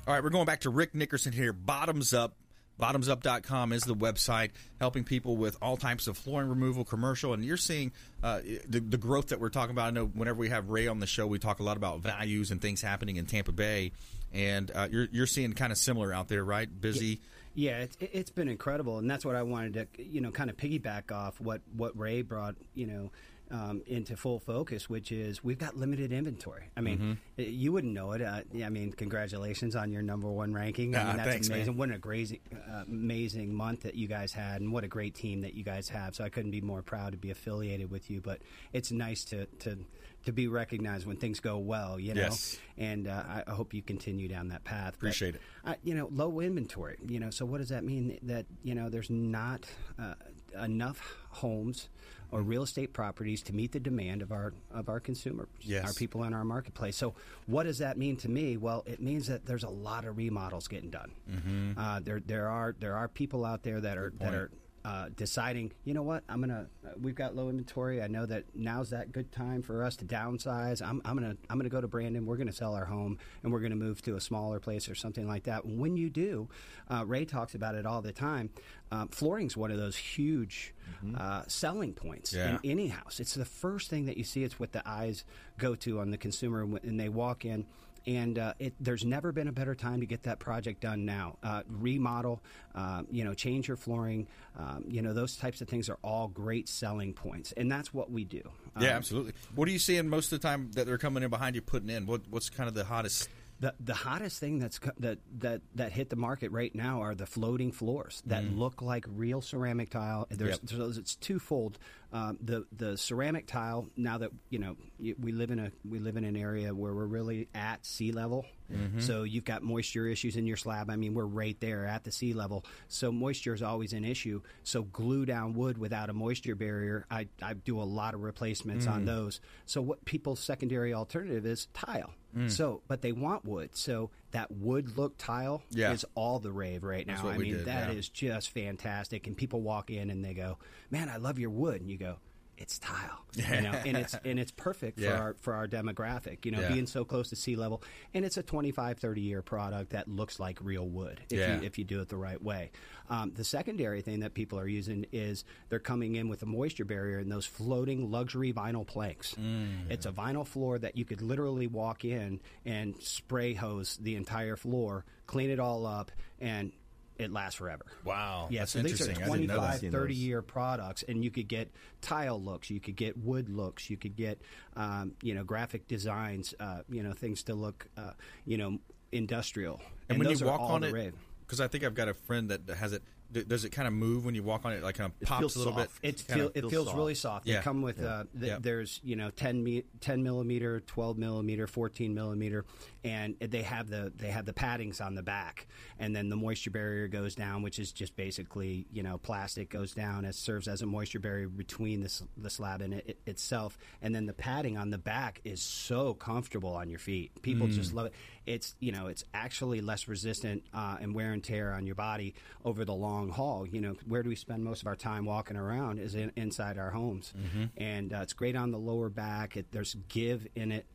All 0.08 0.13
right, 0.13 0.23
we're 0.23 0.30
going 0.30 0.45
back 0.45 0.62
to 0.62 0.69
Rick 0.69 0.93
Nickerson 0.93 1.34
here. 1.34 1.51
Bottoms 1.51 2.13
up. 2.13 2.36
Bottomzupp.com 2.80 3.71
is 3.71 3.84
the 3.84 3.95
website 3.95 4.51
helping 4.80 5.06
people 5.06 5.38
with 5.38 5.58
all 5.62 5.78
types 5.78 6.08
of 6.08 6.17
flooring 6.17 6.49
removal, 6.49 6.84
commercial, 6.84 7.34
and 7.34 7.43
you're 7.43 7.56
seeing 7.56 7.93
uh, 8.21 8.41
the, 8.67 8.82
the 8.82 8.97
growth 8.97 9.28
that 9.28 9.39
we're 9.39 9.49
talking 9.49 9.71
about. 9.71 9.88
I 9.88 9.91
know 9.91 10.06
whenever 10.08 10.39
we 10.39 10.49
have 10.49 10.69
Ray 10.69 10.88
on 10.88 10.99
the 10.99 11.08
show, 11.08 11.25
we 11.25 11.39
talk 11.39 11.60
a 11.60 11.63
lot 11.63 11.78
about 11.78 12.01
values 12.01 12.51
and 12.51 12.62
things 12.62 12.82
happening 12.82 13.15
in 13.15 13.28
Tampa 13.28 13.54
Bay, 13.54 13.93
and 14.34 14.69
uh, 14.75 14.89
you're, 14.91 15.08
you're 15.12 15.25
seeing 15.25 15.54
kind 15.54 15.71
of 15.71 15.78
similar 15.78 16.13
out 16.13 16.28
there, 16.28 16.43
right? 16.43 16.69
Busy. 16.82 17.21
Yeah, 17.55 17.79
it's, 17.79 17.97
it's 18.01 18.31
been 18.31 18.49
incredible, 18.49 18.97
and 18.99 19.09
that's 19.09 19.25
what 19.25 19.35
I 19.35 19.43
wanted 19.43 19.73
to, 19.95 20.03
you 20.03 20.19
know, 20.21 20.29
kind 20.31 20.49
of 20.49 20.57
piggyback 20.57 21.11
off 21.11 21.39
what 21.39 21.61
what 21.75 21.97
Ray 21.97 22.21
brought, 22.21 22.55
you 22.73 22.85
know, 22.85 23.11
um, 23.51 23.81
into 23.87 24.17
full 24.17 24.39
focus, 24.39 24.89
which 24.89 25.11
is 25.11 25.43
we've 25.43 25.57
got 25.57 25.77
limited 25.77 26.11
inventory. 26.11 26.63
I 26.75 26.81
mean, 26.81 26.97
Mm-hmm. 27.37 27.43
you 27.49 27.71
wouldn't 27.71 27.93
know 27.93 28.11
it. 28.11 28.21
Uh, 28.21 28.41
I 28.63 28.69
mean, 28.69 28.91
congratulations 28.91 29.75
on 29.75 29.91
your 29.93 30.01
number 30.01 30.29
one 30.29 30.53
ranking. 30.53 30.95
I 30.95 31.01
Ah, 31.01 31.07
mean, 31.07 31.17
that's 31.17 31.29
thanks, 31.29 31.49
man. 31.49 31.57
amazing. 31.59 31.77
What 31.77 31.91
a 31.91 31.97
great, 31.97 32.41
uh, 32.53 32.83
amazing 32.87 33.53
month 33.53 33.83
that 33.83 33.95
you 33.95 34.07
guys 34.07 34.33
had, 34.33 34.59
and 34.61 34.73
what 34.73 34.83
a 34.83 34.87
great 34.89 35.13
team 35.15 35.41
that 35.41 35.53
you 35.53 35.63
guys 35.63 35.87
have. 35.89 36.13
So 36.15 36.23
I 36.25 36.29
couldn't 36.29 36.51
be 36.51 36.61
more 36.61 36.81
proud 36.81 37.11
to 37.13 37.17
be 37.17 37.31
affiliated 37.31 37.89
with 37.89 38.09
you. 38.11 38.19
But 38.19 38.39
it's 38.73 38.91
nice 38.91 39.23
to 39.25 39.45
to 39.59 39.77
to 40.25 40.31
be 40.33 40.47
recognized 40.47 41.05
when 41.05 41.17
things 41.17 41.39
go 41.39 41.57
well. 41.57 41.99
You 41.99 42.13
know, 42.13 42.21
Yes. 42.21 42.57
and 42.77 43.07
uh, 43.07 43.23
I, 43.47 43.51
hope 43.51 43.73
you 43.73 43.81
continue 43.81 44.27
down 44.27 44.49
that 44.49 44.63
path. 44.63 44.93
But, 44.99 45.07
Appreciate 45.07 45.35
it. 45.35 45.41
uh, 45.63 45.75
you 45.83 45.93
know, 45.95 46.09
low 46.11 46.39
inventory. 46.41 46.97
You 47.07 47.19
know, 47.19 47.29
so 47.29 47.45
what 47.45 47.59
does 47.59 47.69
that 47.69 47.83
mean? 47.83 48.19
That 48.23 48.45
you 48.63 48.75
know, 48.75 48.89
there's 48.89 49.09
not 49.09 49.65
uh, 49.99 50.15
enough 50.61 51.15
homes 51.29 51.89
or 52.31 52.41
real 52.41 52.63
estate 52.63 52.91
properties 52.91 53.41
to 53.43 53.53
meet 53.53 53.71
the 53.71 53.79
demand 53.79 54.21
of 54.21 54.31
our 54.31 54.53
of 54.73 54.89
our 54.89 54.99
consumers, 54.99 55.47
Yes. 55.61 55.85
our 55.85 55.93
people 55.93 56.23
in 56.23 56.33
our 56.33 56.43
marketplace. 56.43 56.97
So, 56.97 57.13
what 57.45 57.63
does 57.63 57.77
that 57.77 57.97
mean 57.97 58.17
to 58.17 58.29
me? 58.29 58.57
Well, 58.57 58.83
it 58.88 58.99
means 59.01 59.27
that 59.27 59.45
there's 59.45 59.63
a 59.63 59.69
lot 59.69 60.05
of 60.05 60.17
remodels 60.17 60.67
getting 60.67 60.89
done. 60.89 61.11
Mm-hmm. 61.31 61.79
Uh, 61.79 61.99
there 62.01 62.19
there 62.19 62.49
are 62.49 62.75
there 62.79 62.95
are 62.95 63.07
people 63.07 63.45
out 63.45 63.63
there 63.63 63.79
that 63.79 63.97
are 63.97 64.11
that 64.19 64.33
are 64.33 64.51
uh, 64.85 65.09
deciding, 65.15 65.71
you 65.83 65.95
know 65.95 66.03
what, 66.03 66.23
I'm 66.29 66.39
gonna. 66.41 66.67
We've 67.01 67.15
got 67.15 67.35
low 67.35 67.49
inventory. 67.49 68.03
I 68.03 68.07
know 68.07 68.27
that 68.27 68.43
now's 68.53 68.91
that 68.91 69.11
good 69.11 69.31
time 69.31 69.63
for 69.63 69.83
us 69.83 69.95
to 69.95 70.05
downsize. 70.05 70.79
I'm, 70.79 71.01
I'm 71.03 71.15
gonna 71.15 71.35
I'm 71.49 71.57
gonna 71.57 71.69
go 71.69 71.81
to 71.81 71.87
Brandon. 71.87 72.23
We're 72.27 72.37
gonna 72.37 72.51
sell 72.51 72.75
our 72.75 72.85
home 72.85 73.17
and 73.41 73.51
we're 73.51 73.61
gonna 73.61 73.75
move 73.75 74.03
to 74.03 74.15
a 74.15 74.21
smaller 74.21 74.59
place 74.59 74.87
or 74.87 74.93
something 74.93 75.27
like 75.27 75.45
that. 75.45 75.65
When 75.65 75.97
you 75.97 76.11
do, 76.11 76.49
uh, 76.91 77.03
Ray 77.03 77.25
talks 77.25 77.55
about 77.55 77.73
it 77.73 77.87
all 77.87 78.03
the 78.03 78.11
time. 78.11 78.51
Um, 78.91 79.07
flooring's 79.07 79.57
one 79.57 79.71
of 79.71 79.77
those 79.77 79.95
huge 79.95 80.75
uh, 81.17 81.41
selling 81.47 81.93
points 81.93 82.31
Yeah. 82.33 82.51
in 82.63 82.71
any 82.71 82.87
house. 82.89 83.19
It's 83.19 83.33
the 83.33 83.43
first 83.45 83.89
thing 83.89 84.05
that 84.05 84.17
you 84.17 84.23
see. 84.23 84.43
It's 84.43 84.59
what 84.59 84.71
the 84.71 84.87
eyes 84.87 85.23
go 85.57 85.73
to 85.75 85.99
on 85.99 86.11
the 86.11 86.17
consumer 86.17 86.63
when 86.63 86.81
and 86.83 86.99
they 86.99 87.09
walk 87.09 87.43
in. 87.43 87.65
And 88.07 88.37
uh, 88.37 88.53
it, 88.59 88.73
there's 88.79 89.03
never 89.03 89.31
been 89.31 89.47
a 89.47 89.51
better 89.51 89.73
time 89.73 89.99
to 90.01 90.05
get 90.05 90.23
that 90.23 90.39
project 90.39 90.81
done 90.81 91.05
now. 91.05 91.37
Uh, 91.41 91.63
remodel, 91.67 92.41
uh, 92.75 93.03
you 93.09 93.23
know, 93.23 93.33
change 93.33 93.67
your 93.67 93.77
flooring, 93.77 94.27
um, 94.57 94.83
you 94.87 95.01
know, 95.01 95.13
those 95.13 95.35
types 95.37 95.61
of 95.61 95.67
things 95.67 95.89
are 95.89 95.97
all 96.03 96.27
great 96.27 96.69
selling 96.69 97.13
points, 97.13 97.51
and 97.53 97.71
that's 97.71 97.93
what 97.93 98.11
we 98.11 98.23
do. 98.23 98.41
Yeah, 98.79 98.89
Um, 98.89 98.95
absolutely. 98.97 99.33
What 99.55 99.67
are 99.67 99.71
you 99.71 99.79
seeing 99.79 100.07
most 100.07 100.31
of 100.31 100.39
the 100.41 100.47
time 100.47 100.71
that 100.73 100.85
they're 100.85 100.97
coming 100.97 101.23
in 101.23 101.29
behind 101.29 101.55
you 101.55 101.61
putting 101.61 101.89
in? 101.89 102.05
What 102.05 102.21
What's 102.29 102.49
kind 102.49 102.67
of 102.67 102.75
the 102.75 102.85
hottest 102.85 103.27
The 103.61 103.73
the 103.79 103.93
hottest 103.93 104.39
thing 104.39 104.59
that's 104.59 104.79
that 104.99 105.19
that 105.39 105.61
that 105.75 105.91
hit 105.93 106.09
the 106.09 106.17
market 106.17 106.51
right 106.51 106.75
now 106.75 107.01
are 107.01 107.15
the 107.15 107.25
floating 107.25 107.71
floors 107.71 108.21
that 108.25 108.43
look 108.43 108.81
like 108.81 109.05
real 109.07 109.39
ceramic 109.41 109.89
tile. 109.91 110.27
There's, 110.29 110.59
Mm. 110.59 110.69
Yep. 110.71 110.79
there's 110.79 110.97
it's 110.97 111.15
twofold. 111.15 111.77
Um, 112.11 112.37
the 112.41 112.65
the 112.75 112.97
ceramic 112.97 113.47
tile. 113.47 113.87
Now 113.95 114.17
that 114.17 114.31
you 114.49 114.59
know 114.59 114.75
we 114.99 115.31
live 115.31 115.51
in 115.51 115.59
a 115.59 115.71
we 115.89 115.99
live 115.99 116.17
in 116.17 116.25
an 116.25 116.35
area 116.35 116.73
where 116.73 116.93
we're 116.93 117.05
really 117.05 117.47
at 117.55 117.85
sea 117.85 118.11
level, 118.11 118.45
Mm-hmm. 118.71 118.99
so 118.99 119.23
you've 119.23 119.45
got 119.45 119.62
moisture 119.62 120.08
issues 120.08 120.36
in 120.36 120.45
your 120.47 120.58
slab. 120.58 120.89
I 120.89 120.95
mean, 120.95 121.13
we're 121.13 121.25
right 121.25 121.60
there 121.60 121.86
at 121.86 122.04
the 122.04 122.12
sea 122.12 122.34
level, 122.34 122.65
so 122.88 123.12
moisture 123.12 123.54
is 123.54 123.62
always 123.62 123.93
an 123.93 124.04
issue. 124.04 124.41
So 124.63 124.84
glue 124.84 125.25
down 125.25 125.54
wood 125.54 125.78
without 125.78 126.10
a 126.10 126.13
moisture 126.13 126.56
barrier, 126.56 127.06
I 127.12 127.28
I 127.41 127.54
do 127.54 127.80
a 127.80 127.84
lot 127.84 128.13
of 128.15 128.21
replacements 128.23 128.86
Mm. 128.88 128.91
on 128.91 129.06
those. 129.06 129.39
So 129.65 129.82
what 129.82 130.04
people's 130.06 130.39
secondary 130.39 130.93
alternative 130.93 131.45
is 131.45 131.67
tile. 131.73 132.13
Mm. 132.36 132.51
So, 132.51 132.82
but 132.88 133.01
they 133.01 133.12
want 133.13 133.45
wood. 133.45 133.69
So 133.78 134.10
that 134.32 134.51
wood 134.51 134.97
look 134.97 135.17
tile 135.17 135.63
Yeah. 135.69 135.93
is 135.93 136.04
all 136.15 136.39
the 136.39 136.51
rave 136.51 136.84
right 136.84 137.08
now. 137.08 137.28
I 137.28 137.38
mean, 137.38 137.54
did, 137.54 137.65
that 137.65 137.91
is 137.91 138.10
yeah. 138.15 138.32
just 138.34 138.49
fantastic. 138.49 139.25
And 139.28 139.38
people 139.38 139.62
walk 139.62 139.89
in 139.89 140.10
and 140.10 140.25
they 140.25 140.34
go, 140.34 140.58
"Man, 140.91 141.08
I 141.08 141.15
love 141.17 141.39
your 141.39 141.49
wood," 141.51 141.80
and 141.82 141.89
you 141.89 141.97
go. 141.97 142.17
It's 142.57 142.79
tile, 142.79 143.25
you 143.33 143.43
know, 143.61 143.71
and 143.71 143.97
it's 143.97 144.15
and 144.23 144.39
it's 144.39 144.51
perfect 144.51 144.97
Yeah. 144.99 145.09
for 145.17 145.21
our 145.23 145.33
for 145.41 145.53
our 145.53 145.67
demographic, 145.67 146.45
you 146.45 146.51
know, 146.51 146.61
Yeah. 146.61 146.71
being 146.71 146.87
so 146.87 147.03
close 147.03 147.29
to 147.29 147.35
sea 147.35 147.55
level, 147.55 147.83
and 148.13 148.23
it's 148.23 148.37
a 148.37 148.43
25, 148.43 148.97
30 148.99 149.21
year 149.21 149.41
product 149.41 149.89
that 149.91 150.07
looks 150.07 150.39
like 150.39 150.57
real 150.61 150.87
wood 150.87 151.19
if 151.29 151.39
Yeah. 151.39 151.59
you 151.59 151.65
if 151.65 151.77
you 151.77 151.83
do 151.83 151.99
it 152.01 152.07
the 152.09 152.17
right 152.17 152.41
way. 152.41 152.71
Um, 153.09 153.33
the 153.35 153.43
secondary 153.43 154.01
thing 154.01 154.21
that 154.21 154.33
people 154.33 154.57
are 154.59 154.67
using 154.67 155.05
is 155.11 155.43
they're 155.69 155.79
coming 155.79 156.15
in 156.15 156.29
with 156.29 156.41
a 156.43 156.45
moisture 156.45 156.85
barrier 156.85 157.19
and 157.19 157.31
those 157.31 157.45
floating 157.45 158.09
luxury 158.09 158.53
vinyl 158.53 158.87
planks. 158.87 159.35
Mm. 159.35 159.89
It's 159.91 160.05
a 160.05 160.11
vinyl 160.11 160.47
floor 160.47 160.79
that 160.79 160.95
you 160.97 161.05
could 161.05 161.21
literally 161.21 161.67
walk 161.67 162.05
in 162.05 162.39
and 162.65 162.95
spray 163.01 163.53
hose 163.53 163.97
the 163.97 164.15
entire 164.15 164.55
floor, 164.55 165.05
clean 165.27 165.49
it 165.49 165.59
all 165.59 165.85
up, 165.85 166.11
and 166.39 166.71
it 167.17 167.32
lasts 167.32 167.58
forever. 167.58 167.86
Wow, 168.04 168.47
Yeah, 168.49 168.62
that's 168.62 168.71
so 168.71 168.82
these 168.82 169.01
are 169.01 169.04
interesting. 169.06 169.23
I 169.23 169.38
didn't 169.38 169.47
know 169.47 169.56
25, 169.56 169.82
that. 169.82 169.91
30 169.91 170.15
year 170.15 170.41
products, 170.41 171.04
and 171.08 171.23
you 171.23 171.32
could 171.32 171.47
get 171.47 171.71
tile 172.01 172.41
looks, 172.41 172.69
you 172.69 172.80
could 172.80 172.95
get 172.95 173.17
wood 173.17 173.49
looks, 173.49 173.89
you 173.89 173.97
could 173.97 174.15
get, 174.15 174.41
um, 174.75 175.13
you 175.21 175.34
know, 175.34 175.43
graphic 175.43 175.88
designs, 175.88 176.54
uh, 176.60 176.82
you 176.89 177.04
know, 177.04 177.13
things 177.13 177.43
to 177.43 177.54
look, 177.56 177.88
uh, 177.97 178.12
you 178.45 178.58
know, 178.58 178.80
industrial. 179.12 179.82
And, 180.10 180.19
when 180.19 180.28
those 180.28 180.41
you 180.41 180.47
walk 180.47 180.62
on 180.62 180.84
it, 180.84 181.13
because 181.45 181.62
I 181.62 181.67
think 181.67 181.84
I've 181.84 181.95
got 181.95 182.10
a 182.10 182.13
friend 182.13 182.49
that 182.49 182.69
has 182.69 182.93
it. 182.93 183.04
Does 183.43 183.65
it 183.65 183.69
kind 183.71 183.87
of 183.87 183.93
move 183.93 184.25
when 184.25 184.35
you 184.35 184.43
walk 184.43 184.65
on 184.65 184.73
it? 184.73 184.81
Like 184.83 184.95
kind 184.95 185.11
of 185.11 185.27
pops 185.27 185.55
a 185.55 185.59
little 185.59 185.73
soft. 185.73 186.01
bit. 186.01 186.09
It, 186.09 186.19
feel, 186.21 186.47
it 186.53 186.59
feels 186.61 186.71
feels 186.71 186.85
soft. 186.87 186.97
really 186.97 187.15
soft. 187.15 187.47
Yeah. 187.47 187.57
They 187.57 187.63
come 187.63 187.81
with 187.81 188.03
uh, 188.03 188.23
th- 188.39 188.51
Yeah. 188.51 188.57
there's 188.59 188.99
you 189.03 189.15
know 189.15 189.29
10, 189.31 189.63
me- 189.63 189.83
10 190.01 190.23
millimeter, 190.23 190.79
twelve 190.81 191.17
millimeter, 191.17 191.67
fourteen 191.67 192.13
millimeter, 192.13 192.65
and 193.03 193.35
they 193.39 193.61
have 193.63 193.89
the 193.89 194.11
they 194.15 194.29
have 194.29 194.45
the 194.45 194.53
paddings 194.53 194.99
on 195.05 195.15
the 195.15 195.23
back, 195.23 195.67
and 195.99 196.15
then 196.15 196.29
the 196.29 196.35
moisture 196.35 196.71
barrier 196.71 197.07
goes 197.07 197.35
down, 197.35 197.61
which 197.61 197.79
is 197.79 197.91
just 197.91 198.15
basically 198.15 198.85
you 198.91 199.03
know 199.03 199.17
plastic 199.17 199.69
goes 199.69 199.93
down. 199.93 200.25
It 200.25 200.35
serves 200.35 200.67
as 200.67 200.81
a 200.81 200.85
moisture 200.85 201.19
barrier 201.19 201.47
between 201.47 201.99
the, 202.01 202.05
s- 202.05 202.23
the 202.37 202.49
slab 202.49 202.81
and 202.81 202.93
it, 202.93 203.03
it 203.07 203.19
itself, 203.25 203.77
and 204.01 204.13
then 204.15 204.25
the 204.25 204.33
padding 204.33 204.77
on 204.77 204.89
the 204.89 204.97
back 204.97 205.41
is 205.43 205.61
so 205.61 206.13
comfortable 206.13 206.73
on 206.73 206.89
your 206.89 206.99
feet. 206.99 207.31
People 207.41 207.67
just 207.67 207.91
Mm. 207.91 207.95
love 207.95 208.05
it. 208.07 208.13
It's 208.45 208.75
you 208.79 208.91
know 208.91 209.07
it's 209.07 209.23
actually 209.33 209.81
less 209.81 210.07
resistant 210.07 210.63
uh, 210.73 210.97
and 211.01 211.13
wear 211.13 211.31
and 211.33 211.43
tear 211.43 211.73
on 211.73 211.85
your 211.85 211.95
body 211.95 212.35
over 212.63 212.85
the 212.85 212.93
long 212.93 213.24
haul. 213.29 213.65
You 213.67 213.81
know 213.81 213.95
where 214.07 214.23
do 214.23 214.29
we 214.29 214.35
spend 214.35 214.63
most 214.63 214.81
of 214.81 214.88
our 214.88 214.95
time 214.95 215.25
walking 215.25 215.57
around 215.57 215.99
is 215.99 216.15
in, 216.15 216.31
inside 216.35 216.77
our 216.77 216.91
homes, 216.91 217.33
and 217.77 218.13
uh, 218.13 218.19
it's 218.21 218.33
great 218.33 218.55
on 218.55 218.71
the 218.71 218.79
lower 218.79 219.09
back. 219.09 219.57
It, 219.57 219.67
there's 219.71 219.95
give 220.09 220.47
in 220.55 220.71
it. 220.71 220.85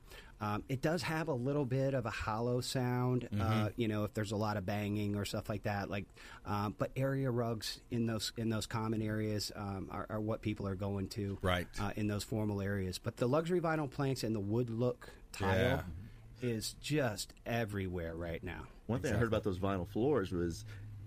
Um, 0.43 0.65
it 0.71 0.81
does 0.81 1.03
have 1.03 1.29
a 1.29 1.35
little 1.35 1.67
bit 1.67 1.93
of 1.93 2.07
a 2.07 2.11
hollow 2.11 2.63
sound, 2.63 3.29
uh, 3.39 3.69
you 3.77 3.89
know, 3.89 4.05
if 4.05 4.15
there's 4.15 4.33
a 4.33 4.37
lot 4.37 4.57
of 4.57 4.65
banging 4.65 5.15
or 5.15 5.27
stuff 5.27 5.51
like 5.51 5.65
that. 5.65 5.91
Like, 5.91 6.07
um, 6.47 6.75
but 6.79 6.91
area 6.97 7.31
rugs 7.31 7.79
in 7.91 8.07
those 8.07 8.33
in 8.39 8.49
those 8.49 8.65
common 8.65 9.03
areas 9.03 9.53
um, 9.55 9.89
are, 9.91 10.07
are 10.09 10.19
what 10.21 10.41
people 10.41 10.67
are 10.67 10.75
going 10.75 11.09
to, 11.09 11.37
Right. 11.43 11.69
Uh, 11.79 11.91
in 11.95 12.07
those 12.07 12.25
formal 12.25 12.63
areas. 12.63 12.97
But 12.99 13.19
the 13.19 13.27
luxury 13.29 13.61
vinyl 13.61 13.91
planks 13.91 14.25
and 14.25 14.35
the 14.35 14.41
wood 14.41 14.71
look 14.71 15.11
tile 15.33 15.59
Yeah. 15.59 15.83
is 16.49 16.75
just 16.81 17.35
everywhere 17.45 18.15
right 18.17 18.43
now. 18.43 18.63
One 18.87 19.01
thing 19.01 19.13
I 19.13 19.19
heard 19.19 19.29
about 19.29 19.45
those 19.45 19.59
vinyl 19.59 19.87
floors 19.87 20.33
was, 20.33 20.65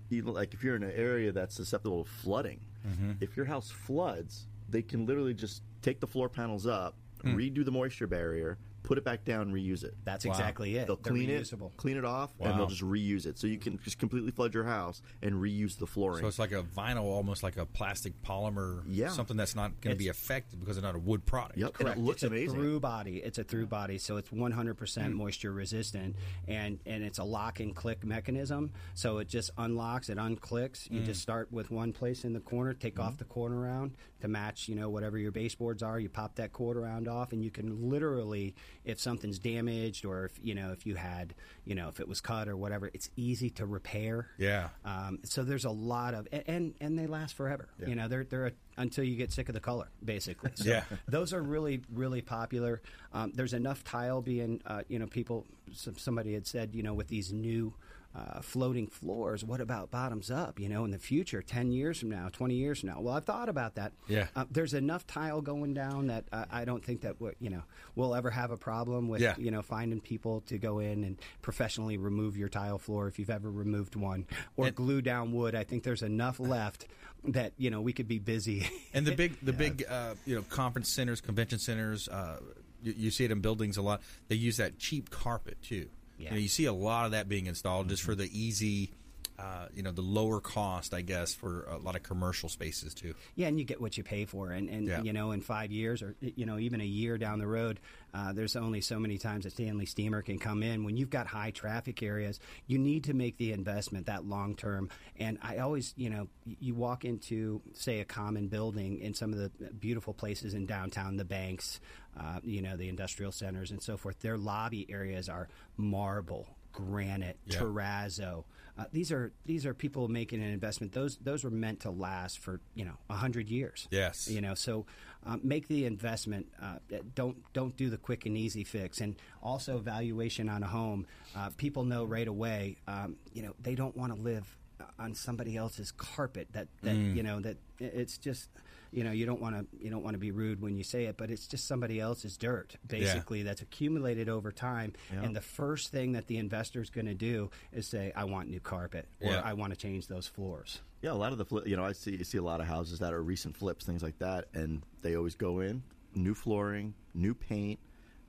even 0.09 0.33
like 0.33 0.53
if 0.53 0.63
you're 0.63 0.75
in 0.75 0.83
an 0.83 0.91
area 0.95 1.31
that's 1.31 1.55
susceptible 1.55 2.03
to 2.03 2.09
flooding, 2.09 2.59
Mm-hmm. 2.87 3.11
if 3.21 3.37
your 3.37 3.45
house 3.45 3.69
floods, 3.71 4.45
they 4.69 4.81
can 4.81 5.05
literally 5.05 5.33
just 5.33 5.61
take 5.81 6.01
the 6.01 6.07
floor 6.07 6.27
panels 6.27 6.67
up, 6.67 6.95
Hmm. 7.21 7.35
redo 7.37 7.63
the 7.63 7.71
moisture 7.71 8.07
barrier, 8.07 8.57
put 8.93 8.99
it 8.99 9.03
back 9.03 9.25
down, 9.25 9.41
and 9.41 9.53
reuse 9.55 9.83
it. 9.83 9.95
That's 10.03 10.23
Wow. 10.23 10.33
exactly 10.33 10.77
it. 10.77 10.85
They'll 10.85 10.97
They're 10.97 11.13
clean 11.13 11.29
it, 11.31 11.51
clean 11.77 11.97
it 11.97 12.05
off, 12.05 12.31
Wow. 12.37 12.51
and 12.51 12.59
they'll 12.59 12.67
just 12.67 12.83
reuse 12.83 13.25
it. 13.25 13.39
So 13.39 13.47
you 13.47 13.57
can 13.57 13.79
just 13.79 13.97
completely 13.97 14.29
flood 14.29 14.53
your 14.53 14.65
house 14.65 15.01
and 15.23 15.33
reuse 15.35 15.79
the 15.79 15.87
flooring. 15.87 16.21
So 16.21 16.27
it's 16.27 16.37
like 16.37 16.51
a 16.51 16.61
vinyl, 16.61 17.05
almost 17.05 17.41
like 17.41 17.57
a 17.57 17.65
plastic 17.65 18.21
polymer, 18.21 18.83
Yeah. 18.85 19.09
something 19.09 19.35
that's 19.35 19.55
not 19.55 19.81
going 19.81 19.95
to 19.95 19.97
be 19.97 20.09
affected 20.09 20.59
because 20.59 20.77
it's 20.77 20.83
not 20.83 20.93
a 20.93 20.99
wood 20.99 21.25
product. 21.25 21.57
Yep, 21.57 21.69
and 21.69 21.73
Correct. 21.73 21.97
it 21.97 22.03
looks 22.03 22.21
it's 22.21 22.31
amazing. 22.31 22.49
a 22.49 22.53
through 22.53 22.79
body. 22.81 23.17
It's 23.17 23.39
a 23.39 23.43
through 23.43 23.65
body, 23.65 23.97
so 23.97 24.17
it's 24.17 24.29
100% 24.29 24.75
mm. 24.75 25.13
moisture 25.13 25.51
resistant, 25.51 26.15
and 26.47 26.79
and 26.85 27.03
it's 27.03 27.17
a 27.17 27.23
lock 27.23 27.59
and 27.59 27.75
click 27.75 28.05
mechanism. 28.05 28.71
So 28.93 29.17
it 29.17 29.27
just 29.27 29.49
unlocks, 29.57 30.09
it 30.09 30.19
unclicks. 30.19 30.87
You 30.91 31.01
mm. 31.01 31.05
just 31.05 31.19
start 31.19 31.51
with 31.51 31.71
one 31.71 31.93
place 31.93 32.25
in 32.25 32.33
the 32.33 32.41
corner, 32.41 32.75
take 32.75 32.99
off 32.99 33.13
mm-hmm. 33.13 33.17
the 33.17 33.23
corner 33.25 33.59
round 33.59 33.95
to 34.21 34.27
match, 34.27 34.69
you 34.69 34.75
know, 34.75 34.89
whatever 34.89 35.17
your 35.17 35.31
baseboards 35.31 35.81
are. 35.81 35.99
You 35.99 36.09
pop 36.09 36.35
that 36.35 36.53
quarter 36.53 36.81
round 36.81 37.07
off, 37.07 37.33
and 37.33 37.43
you 37.43 37.51
can 37.51 37.89
literally, 37.89 38.55
if 38.85 38.99
something's 38.99 39.39
damaged 39.39 40.05
or 40.05 40.25
if 40.25 40.33
you 40.43 40.53
know 40.55 40.71
if 40.71 40.85
you 40.85 40.95
had, 40.95 41.33
you 41.65 41.75
know, 41.75 41.87
if 41.89 41.99
it 41.99 42.07
was 42.07 42.21
cut 42.21 42.47
or 42.47 42.55
whatever, 42.57 42.89
it's 42.93 43.09
easy 43.15 43.49
to 43.51 43.65
repair. 43.65 44.27
Yeah. 44.37 44.69
Um, 44.85 45.19
so 45.23 45.43
there's 45.43 45.65
a 45.65 45.69
lot 45.71 46.13
of 46.13 46.27
and 46.47 46.73
and, 46.81 46.97
they 46.99 47.07
last 47.07 47.35
forever. 47.35 47.69
Yeah. 47.79 47.87
You 47.87 47.95
know, 47.95 48.07
they're 48.07 48.23
they're 48.23 48.47
a, 48.47 48.51
until 48.77 49.03
you 49.03 49.15
get 49.15 49.31
sick 49.31 49.49
of 49.49 49.53
the 49.53 49.61
color, 49.61 49.89
basically. 50.03 50.51
So 50.55 50.69
Yeah. 50.69 50.83
those 51.07 51.33
are 51.33 51.41
really 51.41 51.81
really 51.93 52.21
popular. 52.21 52.81
Um, 53.13 53.31
there's 53.35 53.53
enough 53.53 53.83
tile 53.83 54.21
being, 54.21 54.61
uh, 54.65 54.83
you 54.87 54.99
know, 54.99 55.07
people. 55.07 55.45
Some, 55.71 55.97
somebody 55.97 56.33
had 56.33 56.45
said, 56.45 56.75
you 56.75 56.83
know, 56.83 56.93
with 56.93 57.07
these 57.07 57.31
new. 57.33 57.73
Uh, 58.15 58.41
floating 58.41 58.85
floors. 58.85 59.43
What 59.43 59.59
about 59.59 59.89
Bottomzupp? 59.89 60.59
You 60.59 60.69
know, 60.69 60.85
in 60.85 60.91
the 60.91 60.99
future, 60.99 61.41
ten 61.41 61.71
years 61.71 61.99
from 61.99 62.11
now, 62.11 62.29
twenty 62.31 62.53
years 62.53 62.81
from 62.81 62.89
now. 62.89 63.01
Well, 63.01 63.15
I've 63.15 63.25
thought 63.25 63.49
about 63.49 63.73
that. 63.73 63.91
Yeah. 64.07 64.27
Uh, 64.35 64.45
there's 64.51 64.75
enough 64.75 65.07
tile 65.07 65.41
going 65.41 65.73
down 65.73 66.05
that 66.07 66.25
uh, 66.31 66.45
I 66.51 66.63
don't 66.63 66.85
think 66.85 67.01
that 67.01 67.15
you 67.39 67.49
know 67.49 67.63
we'll 67.95 68.13
ever 68.13 68.29
have 68.29 68.51
a 68.51 68.57
problem 68.57 69.07
with 69.07 69.19
Yeah. 69.21 69.33
you 69.39 69.49
know 69.49 69.63
finding 69.63 69.99
people 69.99 70.41
to 70.41 70.59
go 70.59 70.77
in 70.77 71.03
and 71.03 71.17
professionally 71.41 71.97
remove 71.97 72.37
your 72.37 72.49
tile 72.49 72.77
floor 72.77 73.07
if 73.07 73.17
you've 73.17 73.31
ever 73.31 73.49
removed 73.49 73.95
one 73.95 74.27
or 74.57 74.67
And- 74.67 74.75
glue 74.75 75.01
down 75.01 75.31
wood. 75.33 75.55
I 75.55 75.63
think 75.63 75.81
there's 75.81 76.03
enough 76.03 76.39
left 76.39 76.85
that 77.29 77.53
you 77.57 77.71
know 77.71 77.81
we 77.81 77.93
could 77.93 78.07
be 78.07 78.19
busy. 78.19 78.69
And 78.93 79.07
the 79.07 79.15
big, 79.15 79.39
the 79.43 79.53
big, 79.53 79.85
uh, 79.89 80.13
you 80.27 80.35
know, 80.35 80.43
conference 80.43 80.89
centers, 80.89 81.19
convention 81.19 81.57
centers. 81.57 82.07
Uh, 82.07 82.37
you, 82.83 82.93
you 82.95 83.09
see 83.09 83.25
it 83.25 83.31
in 83.31 83.39
buildings 83.41 83.77
a 83.77 83.81
lot. 83.81 84.01
They 84.27 84.35
use 84.35 84.57
that 84.57 84.77
cheap 84.77 85.09
carpet 85.09 85.57
too. 85.63 85.87
Yeah. 86.23 86.29
You, 86.29 86.35
know, 86.35 86.41
you 86.41 86.47
see 86.47 86.65
a 86.65 86.73
lot 86.73 87.05
of 87.05 87.11
that 87.11 87.27
being 87.29 87.45
installed 87.47 87.89
just 87.89 88.03
for 88.03 88.15
the 88.15 88.29
easy, 88.31 88.91
uh, 89.39 89.67
you 89.73 89.81
know, 89.83 89.91
the 89.91 90.01
lower 90.01 90.39
cost, 90.39 90.93
I 90.93 91.01
guess, 91.01 91.33
for 91.33 91.63
a 91.63 91.77
lot 91.77 91.95
of 91.95 92.03
commercial 92.03 92.49
spaces 92.49 92.93
too. 92.93 93.15
Yeah, 93.35 93.47
and 93.47 93.57
you 93.59 93.65
get 93.65 93.81
what 93.81 93.97
you 93.97 94.03
pay 94.03 94.25
for, 94.25 94.51
and 94.51 94.69
and 94.69 94.87
Yeah. 94.87 95.01
you 95.01 95.11
know, 95.11 95.31
in 95.31 95.41
five 95.41 95.71
years 95.71 96.01
or 96.03 96.15
you 96.21 96.45
know 96.45 96.59
even 96.59 96.81
a 96.81 96.85
year 96.85 97.17
down 97.17 97.39
the 97.39 97.47
road, 97.47 97.79
uh, 98.13 98.31
there's 98.31 98.55
only 98.55 98.79
so 98.79 98.99
many 98.99 99.17
times 99.17 99.45
a 99.47 99.49
Stanley 99.49 99.87
Steamer 99.87 100.21
can 100.21 100.37
come 100.37 100.61
in. 100.61 100.83
When 100.83 100.97
you've 100.97 101.09
got 101.09 101.25
high 101.25 101.49
traffic 101.49 102.03
areas, 102.03 102.39
you 102.67 102.77
need 102.77 103.05
to 103.05 103.13
make 103.15 103.37
the 103.37 103.51
investment 103.53 104.05
that 104.05 104.23
long 104.23 104.55
term. 104.55 104.89
And 105.17 105.39
I 105.41 105.57
always, 105.57 105.95
you 105.97 106.11
know, 106.11 106.27
you 106.45 106.75
walk 106.75 107.03
into 107.03 107.61
say 107.73 108.01
a 108.01 108.05
common 108.05 108.49
building 108.49 108.99
in 108.99 109.15
some 109.15 109.33
of 109.33 109.39
the 109.39 109.49
beautiful 109.73 110.13
places 110.13 110.53
in 110.53 110.67
downtown, 110.67 111.17
the 111.17 111.25
banks, 111.25 111.79
uh, 112.19 112.39
you 112.43 112.61
know, 112.61 112.75
the 112.77 112.89
industrial 112.89 113.31
centers 113.31 113.71
and 113.71 113.81
so 113.81 113.97
forth. 113.97 114.19
Their 114.19 114.37
lobby 114.37 114.85
areas 114.89 115.29
are 115.29 115.47
marble, 115.77 116.47
granite, 116.71 117.37
Yeah. 117.45 117.59
terrazzo. 117.59 118.43
Uh, 118.75 118.85
these 118.91 119.11
are 119.11 119.31
these 119.45 119.67
are 119.67 119.73
people 119.75 120.07
making 120.07 120.41
an 120.41 120.49
investment. 120.49 120.93
Those 120.93 121.17
those 121.17 121.43
were 121.43 121.51
meant 121.51 121.81
to 121.81 121.91
last 121.91 122.39
for 122.39 122.59
you 122.73 122.85
know 122.85 122.97
a 123.09 123.13
hundred 123.13 123.47
years. 123.49 123.87
Yes. 123.91 124.27
you 124.27 124.41
know. 124.41 124.55
So 124.55 124.85
um, 125.25 125.41
make 125.43 125.67
the 125.67 125.85
investment. 125.85 126.47
Uh, 126.59 126.77
don't 127.13 127.37
don't 127.53 127.75
do 127.77 127.91
the 127.91 127.97
quick 127.97 128.25
and 128.25 128.35
easy 128.35 128.63
fix. 128.63 128.99
And 128.99 129.15
also 129.43 129.77
valuation 129.77 130.49
on 130.49 130.63
a 130.63 130.67
home. 130.67 131.05
Uh, 131.35 131.49
people 131.57 131.83
know 131.83 132.03
right 132.03 132.27
away. 132.27 132.77
Um, 132.87 133.17
you 133.31 133.43
know 133.43 133.53
they 133.61 133.75
don't 133.75 133.95
want 133.95 134.11
to 134.15 134.19
live 134.19 134.57
on 134.97 135.13
somebody 135.13 135.55
else's 135.55 135.91
carpet. 135.91 136.47
That 136.53 136.67
that 136.81 136.95
Mm. 136.95 137.15
you 137.15 137.21
know 137.23 137.39
that 137.41 137.57
it's 137.79 138.17
just. 138.17 138.49
You 138.93 139.03
know, 139.03 139.11
you 139.11 139.25
don't 139.25 139.41
want 139.41 139.55
to 139.55 139.83
you 139.83 139.89
don't 139.89 140.03
want 140.03 140.13
to 140.13 140.19
be 140.19 140.29
rude 140.31 140.61
when 140.61 140.77
you 140.77 140.83
say 140.83 141.05
it, 141.05 141.17
but 141.17 141.31
it's 141.31 141.47
just 141.47 141.67
somebody 141.67 141.99
else's 141.99 142.37
dirt, 142.37 142.75
basically, 142.87 143.41
that's 143.41 143.61
accumulated 143.61 144.29
over 144.29 144.51
time. 144.51 144.93
And 145.11 145.35
the 145.35 145.41
first 145.41 145.89
thing 145.91 146.11
that 146.11 146.27
the 146.27 146.37
investor 146.37 146.79
is 146.79 146.91
going 146.91 147.07
to 147.07 147.15
do 147.15 147.49
is 147.71 147.87
say, 147.87 148.11
"I 148.15 148.25
want 148.25 148.49
new 148.49 148.59
carpet," 148.59 149.07
or 149.19 149.31
Yeah. 149.31 149.41
"I 149.43 149.53
want 149.53 149.71
to 149.73 149.77
change 149.77 150.07
those 150.07 150.27
floors." 150.27 150.81
Yeah, 151.01 151.11
a 151.11 151.13
lot 151.13 151.31
of 151.31 151.39
the 151.39 151.45
flip, 151.45 151.67
you 151.67 151.75
know, 151.75 151.83
I 151.83 151.93
see 151.93 152.15
you 152.15 152.23
see 152.23 152.37
a 152.37 152.43
lot 152.43 152.61
of 152.61 152.67
houses 152.67 152.99
that 152.99 153.13
are 153.13 153.23
recent 153.23 153.57
flips, 153.57 153.83
things 153.83 154.03
like 154.03 154.19
that, 154.19 154.47
and 154.53 154.83
they 155.01 155.15
always 155.15 155.35
go 155.35 155.59
in 155.59 155.81
new 156.13 156.35
flooring, 156.35 156.93
new 157.15 157.33
paint, 157.33 157.79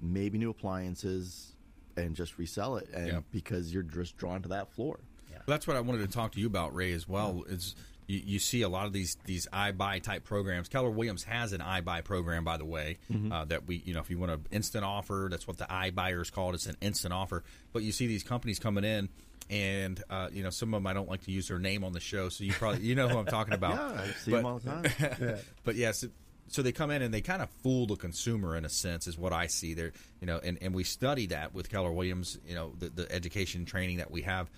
maybe 0.01 0.39
new 0.39 0.49
appliances, 0.49 1.55
and 1.99 2.17
just 2.17 2.39
resell 2.39 2.79
it, 2.79 2.89
and 2.95 3.07
Yeah. 3.07 3.21
because 3.31 3.73
you're 3.75 3.83
just 3.83 4.17
drawn 4.17 4.41
to 4.43 4.49
that 4.49 4.73
floor. 4.73 5.01
That's 5.47 5.67
what 5.67 5.77
I 5.77 5.81
wanted 5.81 5.99
to 5.99 6.07
talk 6.07 6.33
to 6.33 6.41
you 6.41 6.47
about, 6.47 6.75
Ray, 6.75 6.93
as 6.93 7.07
well. 7.07 7.43
Is 7.47 7.75
you, 8.07 8.21
you 8.25 8.39
see 8.39 8.63
a 8.63 8.69
lot 8.69 8.87
of 8.87 8.93
these 8.93 9.17
these 9.25 9.47
iBuy 9.53 10.03
type 10.03 10.25
programs. 10.25 10.69
Keller 10.69 10.91
Williams 10.91 11.25
has 11.25 11.53
an 11.53 11.61
iBuy 11.61 12.05
program, 12.05 12.45
by 12.45 12.57
the 12.57 12.65
way, 12.65 12.99
uh, 13.33 13.45
that 13.47 13.67
we 13.67 13.83
you 13.85 13.95
know 13.95 14.01
if 14.01 14.11
you 14.11 14.19
want 14.19 14.33
an 14.33 14.47
instant 14.51 14.85
offer, 14.85 15.29
that's 15.31 15.47
what 15.47 15.59
the 15.59 15.65
iBuyer 15.65 16.21
is 16.23 16.31
called. 16.31 16.55
It's 16.55 16.67
an 16.67 16.77
instant 16.81 17.15
offer. 17.15 17.43
But 17.73 17.83
you 17.83 17.93
see 17.93 18.07
these 18.07 18.23
companies 18.23 18.59
coming 18.59 18.85
in. 18.85 19.09
And 19.51 20.03
uh, 20.09 20.31
you 20.33 20.43
know 20.43 20.49
some 20.49 20.73
of 20.73 20.79
them 20.83 20.87
I 20.87 20.95
don't 20.95 21.09
like 21.09 21.25
to 21.25 21.31
use 21.31 21.49
their 21.49 21.59
name 21.59 21.85
on 21.85 21.93
the 21.93 22.01
show, 22.01 22.31
so 22.31 22.45
you 22.45 22.53
probably 22.55 22.81
you 22.81 22.95
know 22.95 23.09
who 23.09 23.19
I'm 23.19 23.27
talking 23.27 23.53
about. 23.53 23.75
Yeah, 23.95 24.01
I 24.03 24.07
see 24.13 24.31
But- 24.31 24.37
them 24.39 24.47
all 24.47 24.59
the 24.59 24.71
time. 24.89 25.39
but 25.65 25.75
yes, 25.77 26.03
so 26.49 26.63
they 26.63 26.73
come 26.73 26.91
in 26.91 27.03
and 27.03 27.13
they 27.13 27.21
kind 27.21 27.43
of 27.43 27.51
fool 27.63 27.87
the 27.87 27.97
consumer 27.97 28.57
in 28.57 28.65
a 28.65 28.71
sense, 28.71 29.07
is 29.07 29.19
what 29.19 29.35
I 29.35 29.49
see 29.49 29.75
there. 29.75 29.93
You 30.23 30.27
know, 30.29 30.41
and, 30.43 30.57
and 30.63 30.75
we 30.75 30.83
study 30.85 31.27
that 31.27 31.53
with 31.55 31.69
Keller 31.71 31.93
Williams. 31.93 32.39
You 32.49 32.55
know, 32.55 32.73
the, 32.79 32.89
the 32.89 33.13
education 33.13 33.67
training 33.67 33.99
that 33.99 34.11
we 34.11 34.23
have. 34.23 34.51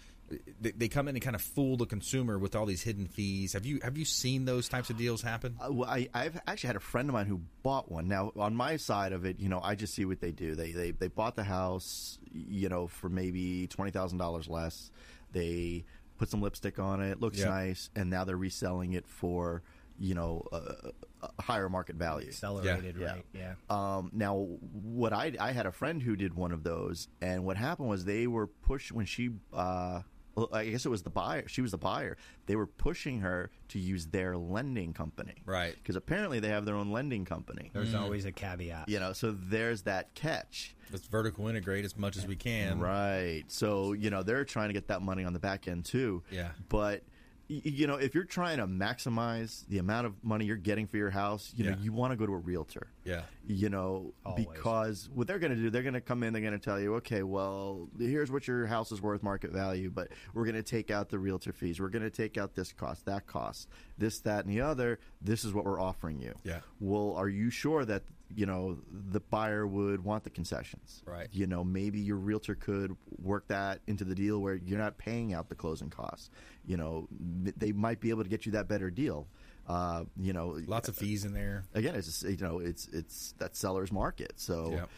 They, 0.61 0.73
they 0.73 0.89
come 0.89 1.07
in 1.07 1.15
and 1.15 1.23
kind 1.23 1.37
of 1.37 1.43
fool 1.43 1.77
the 1.77 1.87
consumer 1.87 2.37
with 2.39 2.57
all 2.57 2.67
these 2.67 2.83
hidden 2.83 3.07
fees. 3.07 3.53
Have 3.53 3.65
you 3.65 3.79
have 3.83 3.97
you 3.97 4.05
seen 4.05 4.45
those 4.45 4.69
types 4.69 4.91
of 4.91 4.97
deals 4.97 5.23
happen? 5.23 5.57
Uh, 5.61 5.73
well, 5.73 5.89
I, 5.89 6.09
I've 6.13 6.41
actually 6.49 6.67
had 6.69 6.77
a 6.77 6.81
friend 6.81 7.09
of 7.09 7.13
mine 7.13 7.27
who 7.27 7.41
bought 7.63 7.91
one. 7.93 8.09
Now, 8.09 8.33
on 8.37 8.57
my 8.57 8.77
side 8.77 9.13
of 9.13 9.25
it, 9.25 9.39
you 9.39 9.49
know, 9.49 9.61
I 9.63 9.77
just 9.77 9.95
see 9.95 10.05
what 10.05 10.21
they 10.21 10.33
do. 10.33 10.57
They 10.57 10.73
they, 10.73 10.91
they 10.91 11.07
bought 11.09 11.37
the 11.37 11.45
house, 11.45 12.19
you 12.33 12.69
know, 12.69 12.89
for 12.89 13.09
maybe 13.09 13.69
twenty 13.69 13.93
thousand 13.93 14.19
dollars 14.19 14.49
less. 14.49 14.91
They 15.33 15.85
put 16.19 16.29
some 16.29 16.41
lipstick 16.43 16.79
on 16.81 17.01
it, 17.03 17.21
looks 17.21 17.39
Yeah. 17.39 17.51
nice, 17.51 17.91
and 17.95 18.11
now 18.11 18.25
they're 18.25 18.37
reselling 18.37 18.95
it 18.95 19.07
for, 19.07 19.63
you 19.99 20.15
know, 20.15 20.45
a, 20.51 20.91
a 21.39 21.43
higher 21.43 21.69
market 21.69 21.97
value. 21.97 22.29
Accelerated, 22.29 22.97
Yeah. 22.99 23.07
right? 23.13 23.25
Yeah. 23.33 23.55
Um, 23.71 24.11
now, 24.13 24.35
what 24.83 25.13
I 25.13 25.35
I 25.39 25.53
had 25.53 25.67
a 25.67 25.73
friend 25.73 26.03
who 26.03 26.17
did 26.17 26.35
one 26.35 26.51
of 26.51 26.65
those, 26.65 27.07
and 27.21 27.45
what 27.45 27.57
happened 27.57 27.89
was 27.89 28.05
they 28.05 28.27
were 28.27 28.49
pushed 28.49 28.91
when 28.91 29.07
she. 29.07 29.31
Uh, 29.53 30.01
well, 30.03 30.05
I 30.53 30.67
guess 30.67 30.85
it 30.85 30.91
was 30.91 31.03
the 31.03 31.11
buyer. 31.11 31.49
She 31.49 31.63
was 31.63 31.71
the 31.71 31.79
buyer. 31.79 32.17
They 32.47 32.57
were 32.57 32.67
pushing 32.67 33.21
her 33.21 33.51
to 33.69 33.79
use 33.79 34.07
their 34.07 34.37
lending 34.37 34.93
company, 34.93 35.35
Right. 35.45 35.75
Because 35.75 35.97
apparently 35.97 36.41
they 36.41 36.49
have 36.49 36.65
their 36.65 36.75
own 36.75 36.91
lending 36.91 37.25
company. 37.25 37.71
There's 37.73 37.95
mm. 37.95 38.01
always 38.01 38.25
a 38.25 38.33
caveat. 38.33 38.89
You 38.89 39.01
know, 39.01 39.13
so 39.13 39.33
there's 39.33 39.83
that 39.83 40.15
catch. 40.15 40.75
Let's 40.93 41.07
vertical 41.07 41.49
integrate 41.49 41.85
as 41.85 41.97
much 41.97 42.17
as 42.17 42.27
we 42.27 42.37
can. 42.37 42.79
Right. 42.79 43.45
So, 43.49 43.93
you 43.93 44.11
know, 44.11 44.23
they're 44.23 44.45
trying 44.45 44.69
to 44.69 44.75
get 44.75 44.89
that 44.89 45.03
money 45.03 45.25
on 45.25 45.33
the 45.33 45.39
back 45.39 45.67
end 45.69 45.85
too. 45.85 46.23
Yeah. 46.31 46.51
But 46.69 47.03
y- 47.03 47.16
you 47.49 47.87
know, 47.87 47.95
if 47.95 48.15
you're 48.15 48.25
trying 48.25 48.59
to 48.59 48.67
maximize 48.67 49.67
the 49.69 49.79
amount 49.79 50.07
of 50.07 50.25
money 50.25 50.45
you're 50.45 50.57
getting 50.57 50.87
for 50.87 50.97
your 50.97 51.11
house, 51.11 51.53
you 51.57 51.65
Yeah. 51.65 51.73
know, 51.73 51.79
you 51.81 51.93
want 51.93 52.13
to 52.13 52.17
go 52.17 52.27
to 52.27 52.33
a 52.33 52.39
realtor. 52.39 52.89
Yeah. 53.05 53.23
You 53.47 53.69
know, 53.69 54.15
Always. 54.25 54.47
because 54.47 55.09
what 55.15 55.29
they're 55.29 55.39
going 55.39 55.55
to 55.55 55.61
do, 55.61 55.71
they're 55.71 55.83
going 55.85 55.95
to 55.95 56.01
come 56.01 56.23
in, 56.25 56.33
they're 56.33 56.43
going 56.43 56.59
to 56.59 56.59
tell 56.59 56.81
you, 56.81 56.95
okay, 56.97 57.23
well, 57.23 57.89
here's 57.99 58.33
what 58.33 58.49
your 58.49 58.67
house 58.67 58.91
is 58.91 59.01
worth, 59.01 59.23
market 59.23 59.53
value, 59.53 59.91
but 59.91 60.09
we're 60.35 60.45
going 60.45 60.57
to 60.57 60.63
take 60.65 60.91
out 60.91 61.09
the 61.09 61.19
realtor 61.19 61.53
fees. 61.53 61.79
We're 61.79 61.89
going 61.89 62.03
to 62.03 62.11
take 62.11 62.37
out 62.37 62.55
this 62.55 62.73
cost, 62.73 63.05
that 63.07 63.27
cost, 63.29 63.69
this, 63.97 64.19
that, 64.21 64.45
and 64.45 64.53
the 64.53 64.61
other. 64.63 64.99
This 65.23 65.45
is 65.45 65.53
what 65.55 65.65
we're 65.65 65.81
offering 65.81 66.19
you. 66.21 66.35
Yeah. 66.43 66.61
Well, 66.81 67.15
are 67.17 67.29
you 67.29 67.51
sure 67.51 67.85
that 67.85 68.03
you 68.35 68.45
know 68.47 68.79
the 68.91 69.21
buyer 69.21 69.67
would 69.67 70.03
want 70.05 70.25
the 70.25 70.31
concessions? 70.31 71.03
Right. 71.07 71.29
You 71.33 71.47
know, 71.47 71.63
maybe 71.65 72.01
your 72.01 72.17
realtor 72.17 72.55
could 72.55 72.97
work 73.23 73.49
that 73.49 73.81
into 73.87 74.05
the 74.05 74.15
deal 74.15 74.41
where 74.41 74.55
you're 74.55 74.79
not 74.79 74.99
paying 74.99 75.33
out 75.33 75.49
the 75.49 75.55
closing 75.55 75.91
costs. 75.91 76.31
You 76.67 76.77
know, 76.77 77.09
they 77.11 77.73
might 77.73 78.01
be 78.01 78.11
able 78.11 78.25
to 78.25 78.29
get 78.29 78.47
you 78.47 78.53
that 78.53 78.69
better 78.69 78.91
deal. 78.91 79.27
Uh, 79.69 80.05
you 80.17 80.33
know, 80.33 80.61
Lots 80.67 80.89
of 80.89 80.97
fees 80.97 81.25
in 81.25 81.33
there. 81.33 81.65
again, 81.75 81.95
it's 81.97 82.07
just, 82.07 82.23
you 82.23 82.37
know, 82.45 82.61
it's 82.61 82.87
it's 82.93 83.35
that 83.39 83.57
seller's 83.57 83.91
market. 83.91 84.35
So, 84.37 84.71
Yep. 84.71 84.91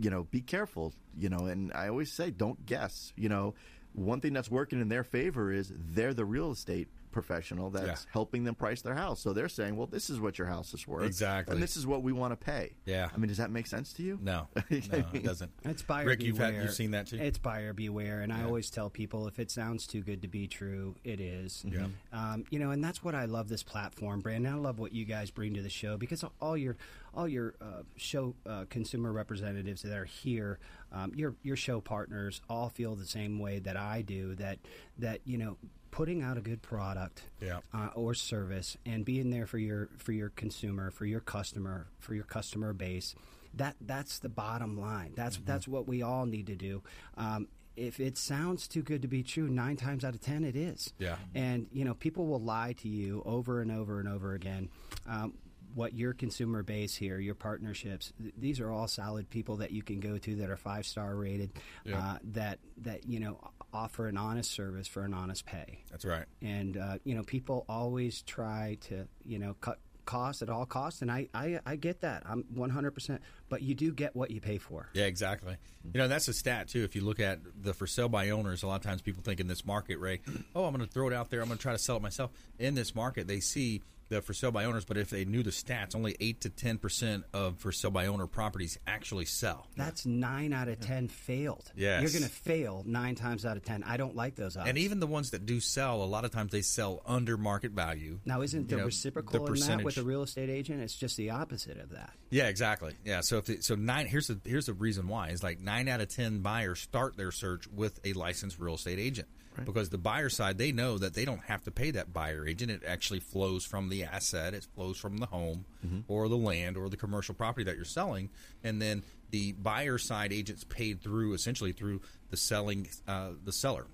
you 0.00 0.10
know, 0.10 0.22
be 0.24 0.40
careful. 0.40 0.92
You 1.18 1.28
know, 1.28 1.46
and 1.46 1.70
I 1.74 1.88
always 1.88 2.10
say, 2.12 2.30
don't 2.30 2.64
guess. 2.64 3.12
You 3.16 3.28
know, 3.28 3.54
one 3.92 4.20
thing 4.20 4.32
that's 4.32 4.50
working 4.50 4.80
in 4.80 4.88
their 4.88 5.04
favor 5.04 5.52
is 5.52 5.70
they're 5.76 6.14
the 6.14 6.24
real 6.24 6.50
estate 6.52 6.88
professional 7.10 7.70
that's 7.70 8.04
Yeah. 8.04 8.10
helping 8.12 8.44
them 8.44 8.54
price 8.54 8.82
their 8.82 8.94
house. 8.94 9.20
So 9.20 9.32
they're 9.32 9.48
saying, 9.48 9.76
well, 9.76 9.86
this 9.86 10.10
is 10.10 10.20
what 10.20 10.38
your 10.38 10.46
house 10.46 10.72
is 10.74 10.86
worth, 10.86 11.04
Exactly. 11.06 11.54
and 11.54 11.62
this 11.62 11.76
is 11.76 11.86
what 11.86 12.02
we 12.02 12.12
want 12.12 12.32
to 12.32 12.36
pay. 12.36 12.72
Yeah. 12.84 13.08
I 13.12 13.16
mean, 13.16 13.28
does 13.28 13.38
that 13.38 13.50
make 13.50 13.66
sense 13.66 13.92
to 13.94 14.02
you? 14.02 14.18
No, 14.22 14.48
no, 14.70 15.04
it 15.12 15.24
doesn't. 15.24 15.50
It's 15.64 15.82
buyer 15.82 16.06
Rick, 16.06 16.22
you've 16.22 16.36
beware. 16.36 16.52
had 16.52 16.62
you've 16.62 16.74
seen 16.74 16.92
that 16.92 17.06
too. 17.08 17.16
It's 17.16 17.38
buyer 17.38 17.72
beware, 17.72 18.20
and 18.20 18.32
I 18.32 18.44
always 18.44 18.70
tell 18.70 18.90
people 18.90 19.26
if 19.28 19.38
it 19.38 19.50
sounds 19.50 19.86
too 19.86 20.02
good 20.02 20.22
to 20.22 20.28
be 20.28 20.46
true, 20.46 20.96
it 21.04 21.20
is. 21.20 21.64
Yeah. 21.66 21.86
Um, 22.12 22.44
you 22.50 22.58
know, 22.58 22.70
and 22.70 22.82
that's 22.82 23.02
what 23.02 23.14
I 23.14 23.24
love 23.26 23.48
this 23.48 23.62
platform, 23.62 24.20
Brandon. 24.20 24.52
I 24.52 24.56
love 24.56 24.78
what 24.78 24.92
you 24.92 25.04
guys 25.04 25.30
bring 25.30 25.54
to 25.54 25.62
the 25.62 25.70
show 25.70 25.96
because 25.96 26.24
all 26.40 26.56
your 26.56 26.76
all 27.12 27.26
your 27.26 27.54
uh, 27.60 27.82
show 27.96 28.34
uh, 28.46 28.64
consumer 28.70 29.12
representatives 29.12 29.82
that 29.82 29.92
are 29.96 30.04
here, 30.04 30.58
um, 30.92 31.12
your 31.14 31.34
your 31.42 31.56
show 31.56 31.80
partners, 31.80 32.40
all 32.48 32.68
feel 32.68 32.94
the 32.94 33.04
same 33.06 33.38
way 33.40 33.58
that 33.58 33.76
I 33.76 34.02
do. 34.02 34.34
That 34.36 34.58
that 34.98 35.20
you 35.24 35.38
know. 35.38 35.56
Putting 35.90 36.22
out 36.22 36.36
a 36.38 36.40
good 36.40 36.62
product 36.62 37.22
Yeah. 37.40 37.60
uh, 37.74 37.88
or 37.94 38.14
service 38.14 38.76
and 38.86 39.04
being 39.04 39.30
there 39.30 39.46
for 39.46 39.58
your 39.58 39.88
for 39.98 40.12
your 40.12 40.28
consumer, 40.30 40.90
for 40.90 41.04
your 41.04 41.20
customer, 41.20 41.88
for 41.98 42.14
your 42.14 42.24
customer 42.24 42.72
base, 42.72 43.14
that 43.54 43.76
that's 43.80 44.18
the 44.20 44.28
bottom 44.28 44.80
line. 44.80 45.12
That's 45.16 45.38
that's 45.38 45.66
what 45.66 45.88
we 45.88 46.02
all 46.02 46.26
need 46.26 46.46
to 46.46 46.54
do. 46.56 46.82
Um, 47.16 47.48
if 47.76 47.98
it 47.98 48.16
sounds 48.18 48.68
too 48.68 48.82
good 48.82 49.02
to 49.02 49.08
be 49.08 49.22
true, 49.22 49.48
nine 49.48 49.76
times 49.76 50.04
out 50.04 50.14
of 50.14 50.20
ten 50.20 50.44
it 50.44 50.54
is. 50.54 50.92
Yeah. 50.98 51.16
And 51.34 51.66
you 51.72 51.84
know, 51.84 51.94
people 51.94 52.26
will 52.26 52.40
lie 52.40 52.74
to 52.82 52.88
you 52.88 53.22
over 53.26 53.60
and 53.60 53.72
over 53.72 53.98
and 54.00 54.08
over 54.08 54.34
again. 54.34 54.68
Um, 55.08 55.34
what 55.74 55.94
your 55.94 56.12
consumer 56.12 56.64
base 56.64 56.96
here, 56.96 57.18
your 57.20 57.36
partnerships, 57.36 58.12
th- 58.20 58.34
these 58.36 58.58
are 58.60 58.70
all 58.72 58.88
solid 58.88 59.30
people 59.30 59.56
that 59.58 59.70
you 59.70 59.82
can 59.84 60.00
go 60.00 60.18
to 60.18 60.34
that 60.36 60.50
are 60.50 60.56
five 60.56 60.84
star 60.84 61.14
rated, 61.14 61.50
Yeah. 61.84 61.98
uh, 61.98 62.18
that 62.32 62.58
that 62.78 63.06
you 63.08 63.20
know 63.20 63.38
offer 63.72 64.06
an 64.08 64.16
honest 64.16 64.50
service 64.50 64.86
for 64.88 65.02
an 65.04 65.14
honest 65.14 65.46
pay 65.46 65.84
That's 65.90 66.04
right. 66.04 66.24
and 66.42 66.76
uh, 66.76 66.98
you 67.04 67.14
know 67.14 67.22
people 67.22 67.64
always 67.68 68.22
try 68.22 68.78
to 68.82 69.06
you 69.24 69.38
know 69.38 69.54
cut 69.60 69.78
costs 70.06 70.42
at 70.42 70.48
all 70.50 70.66
costs 70.66 71.02
and 71.02 71.10
I, 71.12 71.28
I 71.34 71.60
I 71.64 71.76
get 71.76 72.00
that 72.00 72.24
I'm 72.26 72.42
100% 72.56 73.18
but 73.48 73.62
you 73.62 73.74
do 73.74 73.92
get 73.92 74.16
what 74.16 74.30
you 74.32 74.40
pay 74.40 74.58
for 74.58 74.88
Yeah, 74.92 75.04
exactly. 75.04 75.56
You 75.92 75.98
know, 75.98 76.08
that's 76.08 76.26
a 76.26 76.32
stat 76.32 76.68
too. 76.68 76.82
If 76.82 76.96
you 76.96 77.02
look 77.02 77.20
at 77.20 77.38
the 77.62 77.72
for 77.74 77.86
sale 77.86 78.08
by 78.08 78.30
owners, 78.30 78.62
a 78.62 78.66
lot 78.66 78.76
of 78.76 78.82
times 78.82 79.02
people 79.02 79.22
think 79.22 79.38
in 79.40 79.46
this 79.46 79.64
market, 79.64 79.98
Ray, 79.98 80.20
oh, 80.54 80.64
I'm 80.64 80.74
going 80.74 80.84
to 80.86 80.92
throw 80.92 81.06
it 81.08 81.14
out 81.14 81.30
there. 81.30 81.40
I'm 81.42 81.46
going 81.46 81.58
to 81.58 81.62
try 81.62 81.72
to 81.72 81.78
sell 81.78 81.96
it 81.96 82.02
myself. 82.02 82.30
In 82.58 82.74
this 82.74 82.94
market, 82.94 83.28
they 83.28 83.40
see 83.40 83.82
the 84.10 84.20
for 84.20 84.34
sale 84.34 84.50
by 84.50 84.64
owners, 84.66 84.84
but 84.84 84.98
if 84.98 85.08
they 85.08 85.24
knew 85.24 85.42
the 85.42 85.50
stats, 85.50 85.94
only 85.96 86.14
eight 86.20 86.42
to 86.42 86.50
ten 86.50 86.76
percent 86.76 87.24
of 87.32 87.58
for 87.58 87.72
sale 87.72 87.90
by 87.90 88.06
owner 88.06 88.26
properties 88.26 88.78
actually 88.86 89.24
sell. 89.24 89.66
that's 89.76 90.04
9 90.04 90.52
out 90.52 90.68
of 90.68 90.78
10 90.80 91.08
failed 91.08 91.72
Yes. 91.74 92.02
you're 92.02 92.10
going 92.10 92.24
to 92.24 92.28
fail 92.28 92.82
9 92.86 93.14
times 93.14 93.46
out 93.46 93.56
of 93.56 93.64
10 93.64 93.84
I 93.84 93.96
don't 93.96 94.14
like 94.16 94.34
those 94.34 94.56
odds 94.56 94.68
And 94.68 94.76
even 94.76 95.00
the 95.00 95.06
ones 95.06 95.30
that 95.30 95.46
do 95.46 95.60
sell, 95.60 96.02
a 96.02 96.04
lot 96.04 96.24
of 96.24 96.30
times 96.32 96.50
they 96.52 96.60
sell 96.62 97.00
under 97.06 97.36
market 97.38 97.70
value. 97.72 98.18
now 98.26 98.42
isn't 98.42 98.68
the 98.68 98.74
You 98.74 98.80
know, 98.80 98.86
reciprocal 98.86 99.46
the 99.46 99.52
in 99.54 99.60
that 99.60 99.84
with 99.84 99.96
a 99.96 100.02
real 100.02 100.22
estate 100.22 100.50
agent 100.50 100.82
it's 100.82 100.94
just 100.96 101.16
the 101.16 101.30
opposite 101.30 101.78
of 101.78 101.90
that 101.90 102.12
Yeah, 102.30 102.48
exactly. 102.48 102.94
Yeah, 103.04 103.20
so 103.22 103.38
if 103.38 103.48
it, 103.48 103.64
so 103.64 103.74
nine 103.76 104.06
here's 104.06 104.26
the 104.26 104.40
here's 104.44 104.66
the 104.66 104.74
reason 104.74 105.06
why 105.08 105.28
is 105.28 105.42
like 105.42 105.60
nine 105.60 105.88
out 105.88 106.00
of 106.00 106.08
ten 106.08 106.40
buyers 106.40 106.80
start 106.80 107.16
their 107.16 107.30
search 107.30 107.68
with 107.68 108.00
a 108.04 108.12
licensed 108.12 108.58
real 108.58 108.74
estate 108.74 108.98
agent 108.98 109.28
because 109.64 109.88
the 109.90 109.98
buyer 109.98 110.28
side 110.28 110.58
they 110.58 110.72
know 110.72 110.96
that 110.98 111.14
they 111.14 111.24
don't 111.24 111.42
have 111.44 111.62
to 111.64 111.70
pay 111.70 111.90
that 111.90 112.12
buyer 112.12 112.46
agent. 112.46 112.70
It 112.70 112.82
actually 112.86 113.20
flows 113.20 113.64
from 113.64 113.88
the 113.88 114.04
asset. 114.04 114.54
It 114.54 114.66
flows 114.74 114.96
from 114.96 115.18
the 115.18 115.26
home 115.26 115.64
or 116.08 116.28
the 116.28 116.36
land 116.36 116.76
or 116.76 116.88
the 116.88 116.96
commercial 116.96 117.34
property 117.34 117.64
that 117.64 117.76
you're 117.76 117.84
selling, 117.84 118.30
and 118.62 118.80
then 118.80 119.02
the 119.30 119.52
buyer 119.52 119.98
side 119.98 120.32
agents 120.32 120.64
paid 120.64 121.02
through 121.02 121.34
essentially 121.34 121.72
through 121.72 122.00
the 122.30 122.36
selling 122.36 122.88
uh, 123.08 123.30
the 123.44 123.52
seller. 123.52 123.86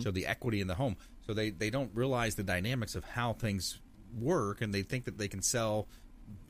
So 0.00 0.10
the 0.12 0.26
equity 0.26 0.60
in 0.60 0.66
the 0.68 0.76
home. 0.76 0.96
So 1.26 1.34
they 1.34 1.50
they 1.50 1.70
don't 1.70 1.90
realize 1.94 2.34
the 2.36 2.42
dynamics 2.44 2.94
of 2.94 3.04
how 3.04 3.32
things 3.32 3.78
work, 4.18 4.60
and 4.60 4.72
they 4.72 4.82
think 4.82 5.04
that 5.06 5.18
they 5.18 5.28
can 5.28 5.42
sell 5.42 5.88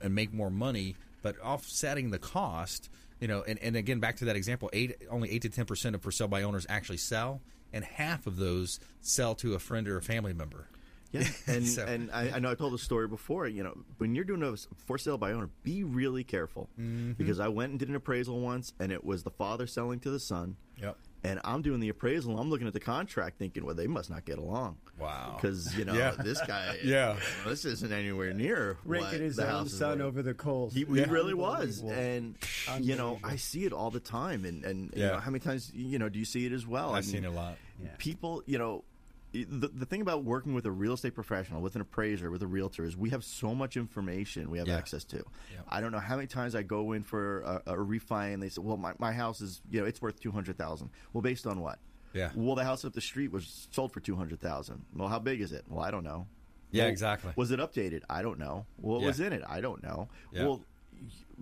and 0.00 0.14
make 0.14 0.32
more 0.32 0.50
money, 0.50 0.96
but 1.22 1.38
offsetting 1.40 2.10
the 2.10 2.18
cost, 2.18 2.90
you 3.20 3.28
know, 3.28 3.42
and, 3.46 3.58
and 3.60 3.74
again 3.76 4.00
back 4.00 4.16
to 4.16 4.26
that 4.26 4.36
example, 4.36 4.68
eight 4.72 4.96
only 5.10 5.30
eight 5.30 5.42
to 5.42 5.48
ten 5.48 5.64
percent 5.64 5.94
of 5.94 6.02
for 6.02 6.10
sale 6.12 6.28
by 6.28 6.42
owners 6.42 6.66
actually 6.68 6.98
sell, 6.98 7.40
and 7.72 7.84
half 7.84 8.26
of 8.26 8.36
those 8.36 8.80
sell 9.00 9.34
to 9.36 9.54
a 9.54 9.58
friend 9.58 9.88
or 9.88 9.96
a 9.96 10.02
family 10.02 10.32
member. 10.32 10.68
Yeah, 11.12 11.24
and 11.46 11.66
So- 11.66 11.84
and 11.84 12.10
I, 12.10 12.30
I 12.30 12.38
know 12.38 12.50
I 12.50 12.54
told 12.54 12.72
the 12.72 12.78
story 12.78 13.06
before. 13.08 13.46
You 13.46 13.62
know, 13.64 13.76
when 13.98 14.14
you're 14.14 14.24
doing 14.24 14.42
a 14.42 14.56
for 14.86 14.96
sale 14.98 15.18
by 15.18 15.32
owner, 15.32 15.50
be 15.62 15.84
really 15.84 16.24
careful 16.24 16.68
Mm-hmm. 16.80 17.12
because 17.12 17.38
I 17.40 17.48
went 17.48 17.70
and 17.70 17.78
did 17.78 17.88
an 17.90 17.94
appraisal 17.96 18.40
once, 18.40 18.72
and 18.80 18.90
it 18.92 19.04
was 19.04 19.22
the 19.22 19.30
father 19.30 19.66
selling 19.66 20.00
to 20.00 20.10
the 20.10 20.20
son. 20.20 20.56
Yep. 20.80 20.96
And 21.24 21.38
I'm 21.44 21.62
doing 21.62 21.78
the 21.78 21.88
appraisal. 21.88 22.36
I'm 22.40 22.50
looking 22.50 22.66
at 22.66 22.72
the 22.72 22.80
contract, 22.80 23.38
thinking, 23.38 23.64
well, 23.64 23.76
they 23.76 23.86
must 23.86 24.10
not 24.10 24.24
get 24.24 24.38
along. 24.38 24.78
Wow. 24.98 25.36
Because 25.40 25.76
you 25.78 25.84
know 25.84 25.94
Yeah. 25.94 26.12
this 26.18 26.40
guy. 26.46 26.78
Yeah. 26.84 27.16
This 27.46 27.64
isn't 27.64 27.92
anywhere 27.92 28.32
near 28.34 28.76
raking 28.84 29.20
his 29.20 29.36
the 29.36 29.48
own 29.48 29.68
son 29.68 29.98
worth. 29.98 30.08
over 30.08 30.22
the 30.22 30.34
coals 30.34 30.74
He, 30.74 30.80
he 30.80 31.04
really 31.04 31.34
was, 31.34 31.80
and 31.80 32.36
you 32.80 32.96
know, 32.96 33.20
I 33.22 33.36
see 33.36 33.64
it 33.64 33.72
all 33.72 33.90
the 33.92 34.00
time, 34.00 34.44
and 34.44 34.64
and 34.64 34.90
you 34.96 35.02
know, 35.06 35.18
how 35.20 35.30
many 35.30 35.40
times 35.40 35.70
you 35.74 35.98
know 36.00 36.08
do 36.08 36.18
you 36.18 36.24
see 36.24 36.44
it 36.44 36.52
as 36.52 36.66
well? 36.66 36.90
I've 36.90 36.96
I 36.98 37.00
seen 37.02 37.22
mean, 37.22 37.24
it 37.24 37.28
a 37.28 37.30
lot. 37.40 37.56
Yeah. 37.82 37.88
People, 37.98 38.42
you 38.46 38.58
know, 38.58 38.84
the, 39.32 39.68
the 39.68 39.86
thing 39.86 40.00
about 40.02 40.24
working 40.24 40.54
with 40.54 40.66
a 40.66 40.70
real 40.70 40.92
estate 40.92 41.14
professional, 41.14 41.62
with 41.62 41.74
an 41.74 41.80
appraiser, 41.80 42.30
with 42.30 42.42
a 42.42 42.46
realtor, 42.46 42.84
is 42.84 42.96
we 42.96 43.10
have 43.10 43.24
so 43.24 43.54
much 43.54 43.76
information 43.76 44.50
we 44.50 44.58
have 44.58 44.68
Yeah. 44.68 44.76
access 44.76 45.04
to. 45.04 45.24
I 45.68 45.80
don't 45.80 45.90
know 45.92 45.98
how 46.00 46.16
many 46.16 46.26
times 46.28 46.54
I 46.54 46.62
go 46.62 46.92
in 46.92 47.02
for 47.02 47.40
a, 47.42 47.62
a 47.72 47.76
refi 47.76 48.34
and 48.34 48.42
they 48.42 48.48
say, 48.50 48.60
"Well, 48.60 48.76
my, 48.76 48.92
my 48.98 49.12
house 49.12 49.40
is 49.40 49.62
you 49.70 49.80
know 49.80 49.86
it's 49.86 50.02
worth 50.02 50.20
two 50.20 50.32
hundred 50.32 50.58
thousand. 50.58 50.90
Well, 51.12 51.22
based 51.22 51.46
on 51.46 51.60
what? 51.60 51.78
Yeah. 52.12 52.30
Well, 52.34 52.54
the 52.56 52.64
house 52.64 52.84
up 52.84 52.92
the 52.92 53.00
street 53.00 53.32
was 53.32 53.68
sold 53.70 53.92
for 53.92 54.00
two 54.00 54.16
hundred 54.16 54.40
thousand. 54.40 54.84
Well, 54.94 55.08
how 55.08 55.18
big 55.18 55.40
is 55.40 55.52
it? 55.52 55.64
Well, 55.68 55.82
I 55.84 55.90
don't 55.90 56.04
know. 56.04 56.26
Yeah, 56.70 56.84
Well, 56.84 56.90
exactly. 56.90 57.32
Was 57.36 57.50
it 57.50 57.58
updated? 57.60 58.02
I 58.10 58.20
don't 58.22 58.38
know. 58.38 58.66
What 58.76 59.00
Yeah. 59.00 59.06
was 59.06 59.20
in 59.20 59.32
it? 59.32 59.42
I 59.48 59.60
don't 59.62 59.82
know. 59.82 60.08
Yeah. 60.32 60.44
Well, 60.44 60.62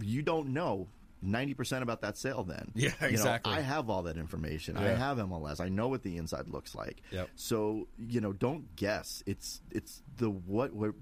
you 0.01 0.23
don't 0.23 0.49
know. 0.51 0.89
90% 1.25 1.83
about 1.83 2.01
that 2.03 2.17
sale 2.17 2.43
then. 2.45 2.73
Yeah, 2.75 2.91
You 3.01 3.07
know, 3.07 3.09
exactly. 3.09 3.53
I 3.53 3.61
have 3.61 3.91
all 3.91 4.03
that 4.05 4.17
information. 4.17 4.77
I 4.77 4.89
have 4.89 5.19
MLS. 5.19 5.61
I 5.61 5.69
know 5.69 5.89
what 5.89 6.03
the 6.03 6.17
inside 6.17 6.49
looks 6.49 6.75
like. 6.75 7.03
Yep. 7.11 7.29
So, 7.37 7.89
you 7.99 8.21
know, 8.21 8.33
don't 8.33 8.75
guess. 8.77 9.23
It's 9.27 9.61
it's 9.71 10.03
the 10.17 10.31
what 10.31 10.73
what 10.73 10.93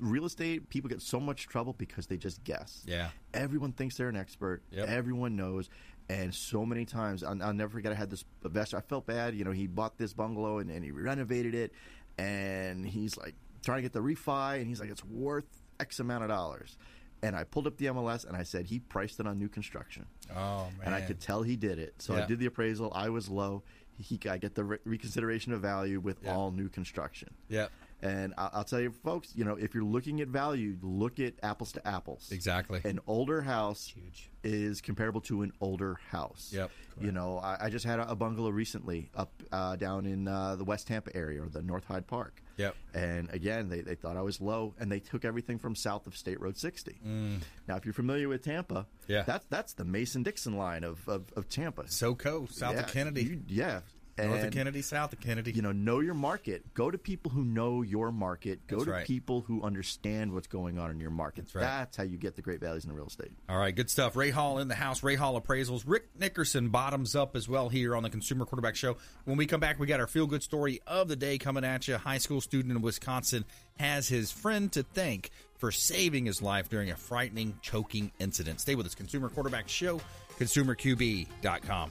real 0.00 0.24
estate 0.24 0.70
people 0.70 0.88
get 0.88 1.02
so 1.02 1.20
much 1.20 1.46
trouble 1.46 1.74
because 1.74 2.06
they 2.06 2.16
just 2.16 2.42
guess. 2.44 2.82
Yeah. 2.86 3.10
Everyone 3.34 3.72
thinks 3.72 3.96
they're 3.96 4.08
an 4.08 4.16
expert. 4.16 4.62
Yep. 4.72 4.88
Everyone 4.88 5.36
knows. 5.36 5.68
And 6.08 6.34
so 6.34 6.66
many 6.66 6.86
times, 6.86 7.22
I'll, 7.22 7.40
I'll 7.42 7.52
never 7.52 7.70
forget. 7.72 7.92
I 7.92 7.94
had 7.94 8.10
this 8.10 8.24
investor. 8.44 8.76
I 8.78 8.80
felt 8.80 9.06
bad. 9.06 9.34
You 9.36 9.44
know, 9.44 9.52
he 9.52 9.66
bought 9.68 9.96
this 9.96 10.12
bungalow 10.12 10.58
and, 10.58 10.70
and 10.70 10.82
he 10.84 10.90
renovated 10.90 11.54
it, 11.54 11.72
and 12.18 12.84
he's 12.84 13.16
like 13.16 13.34
trying 13.62 13.78
to 13.78 13.82
get 13.82 13.92
the 13.92 14.00
refi, 14.00 14.56
and 14.56 14.66
he's 14.66 14.80
like, 14.80 14.90
it's 14.90 15.04
worth 15.04 15.44
X 15.78 16.00
amount 16.00 16.24
of 16.24 16.30
dollars. 16.30 16.76
And 17.22 17.36
I 17.36 17.44
pulled 17.44 17.66
up 17.66 17.76
the 17.76 17.86
MLS 17.86 18.26
and 18.26 18.36
I 18.36 18.42
said 18.44 18.66
he 18.66 18.78
priced 18.78 19.20
it 19.20 19.26
on 19.26 19.38
new 19.38 19.48
construction, 19.48 20.06
Oh 20.34 20.64
man. 20.78 20.86
and 20.86 20.94
I 20.94 21.02
could 21.02 21.20
tell 21.20 21.42
he 21.42 21.56
did 21.56 21.78
it. 21.78 21.94
So 21.98 22.16
Yeah. 22.16 22.24
I 22.24 22.26
did 22.26 22.38
the 22.38 22.46
appraisal. 22.46 22.90
I 22.94 23.10
was 23.10 23.28
low. 23.28 23.62
He, 23.98 24.18
I 24.28 24.38
get 24.38 24.54
the 24.54 24.64
re- 24.64 24.78
reconsideration 24.84 25.52
of 25.52 25.60
value 25.60 26.00
with 26.00 26.22
Yeah. 26.24 26.34
all 26.34 26.50
new 26.50 26.70
construction. 26.70 27.28
Yeah. 27.48 27.66
And 28.02 28.32
I- 28.38 28.50
I'll 28.54 28.64
tell 28.64 28.80
you, 28.80 28.90
folks, 28.92 29.34
you 29.36 29.44
know, 29.44 29.56
if 29.56 29.74
you're 29.74 29.84
looking 29.84 30.20
at 30.20 30.28
value, 30.28 30.76
look 30.82 31.20
at 31.20 31.34
apples 31.42 31.72
to 31.72 31.86
apples. 31.86 32.30
Exactly. 32.32 32.80
An 32.84 32.98
older 33.06 33.42
house 33.42 33.86
Huge. 33.94 34.30
is 34.42 34.80
comparable 34.80 35.20
to 35.22 35.42
an 35.42 35.52
older 35.60 35.98
house. 36.08 36.50
Yep. 36.54 36.70
You 37.00 37.12
know, 37.12 37.38
I, 37.38 37.66
I 37.66 37.70
just 37.70 37.84
had 37.84 37.98
a, 37.98 38.14
bungalow 38.14 38.50
recently 38.50 39.10
up 39.14 39.32
uh, 39.52 39.76
down 39.76 40.04
in 40.06 40.28
uh, 40.28 40.56
the 40.56 40.64
West 40.64 40.86
Tampa 40.86 41.14
area 41.16 41.42
or 41.42 41.48
the 41.48 41.62
North 41.62 41.84
Hyde 41.84 42.06
Park. 42.06 42.42
Yep. 42.58 42.74
And 42.92 43.30
again, 43.32 43.68
they, 43.70 43.80
they 43.80 43.94
thought 43.94 44.18
I 44.18 44.22
was 44.22 44.38
low, 44.40 44.74
and 44.78 44.92
they 44.92 45.00
took 45.00 45.24
everything 45.24 45.58
from 45.58 45.74
south 45.74 46.06
of 46.06 46.14
State 46.16 46.38
Road 46.40 46.58
60. 46.58 46.98
Now, 47.66 47.76
if 47.76 47.86
you're 47.86 47.94
familiar 47.94 48.28
with 48.28 48.42
Tampa, 48.42 48.70
Mm. 48.80 48.86
Yeah. 49.08 49.22
that's 49.22 49.44
that's 49.50 49.72
the 49.72 49.84
Mason 49.84 50.22
Dixon 50.22 50.56
line 50.56 50.84
of, 50.84 51.08
of, 51.08 51.24
of 51.36 51.48
Tampa. 51.48 51.84
SoCo, 51.84 52.50
south 52.52 52.74
Yeah, 52.74 52.80
of 52.82 52.92
Kennedy, 52.92 53.24
you- 53.24 53.42
yeah. 53.48 53.80
North 54.28 54.44
of 54.44 54.52
Kennedy, 54.52 54.82
south 54.82 55.12
of 55.12 55.20
Kennedy. 55.20 55.52
you 55.52 55.62
know, 55.62 55.72
know 55.72 56.00
your 56.00 56.14
market. 56.14 56.74
Go 56.74 56.90
to 56.90 56.98
people 56.98 57.30
who 57.30 57.44
know 57.44 57.82
your 57.82 58.12
market. 58.12 58.66
Go 58.66 58.76
That's 58.76 58.84
to 58.86 58.90
right. 58.92 59.06
people 59.06 59.40
who 59.42 59.62
understand 59.62 60.32
what's 60.32 60.46
going 60.46 60.78
on 60.78 60.90
in 60.90 61.00
your 61.00 61.10
market. 61.10 61.46
That's 61.46 61.54
right. 61.54 61.62
That's 61.62 61.96
how 61.96 62.02
you 62.04 62.16
get 62.18 62.36
the 62.36 62.42
great 62.42 62.60
values 62.60 62.84
in 62.84 62.92
real 62.92 63.06
estate. 63.06 63.30
All 63.48 63.58
right, 63.58 63.74
good 63.74 63.90
stuff. 63.90 64.16
Ray 64.16 64.30
Hall 64.30 64.58
in 64.58 64.68
the 64.68 64.74
house. 64.74 65.02
Ray 65.02 65.14
Hall 65.16 65.40
appraisals. 65.40 65.84
Rick 65.86 66.08
Nickerson 66.18 66.70
Bottomzupp 66.70 67.34
as 67.36 67.48
well 67.48 67.68
here 67.68 67.96
on 67.96 68.02
the 68.02 68.10
Consumer 68.10 68.44
Quarterback 68.44 68.76
Show. 68.76 68.96
When 69.24 69.36
we 69.36 69.46
come 69.46 69.60
back, 69.60 69.78
we 69.78 69.86
got 69.86 70.00
our 70.00 70.06
feel 70.06 70.26
good 70.26 70.42
story 70.42 70.80
of 70.86 71.08
the 71.08 71.16
day 71.16 71.38
coming 71.38 71.64
at 71.64 71.88
you. 71.88 71.94
A 71.94 71.98
high 71.98 72.18
school 72.18 72.40
student 72.40 72.74
in 72.74 72.82
Wisconsin 72.82 73.44
has 73.78 74.08
his 74.08 74.30
friend 74.30 74.70
to 74.72 74.82
thank 74.82 75.30
for 75.58 75.70
saving 75.70 76.26
his 76.26 76.40
life 76.40 76.68
during 76.68 76.90
a 76.90 76.96
frightening 76.96 77.58
choking 77.62 78.10
incident. 78.18 78.60
Stay 78.60 78.74
with 78.74 78.86
us. 78.86 78.94
Consumer 78.94 79.28
Quarterback 79.28 79.68
Show, 79.68 80.00
consumerqb.com. 80.38 81.90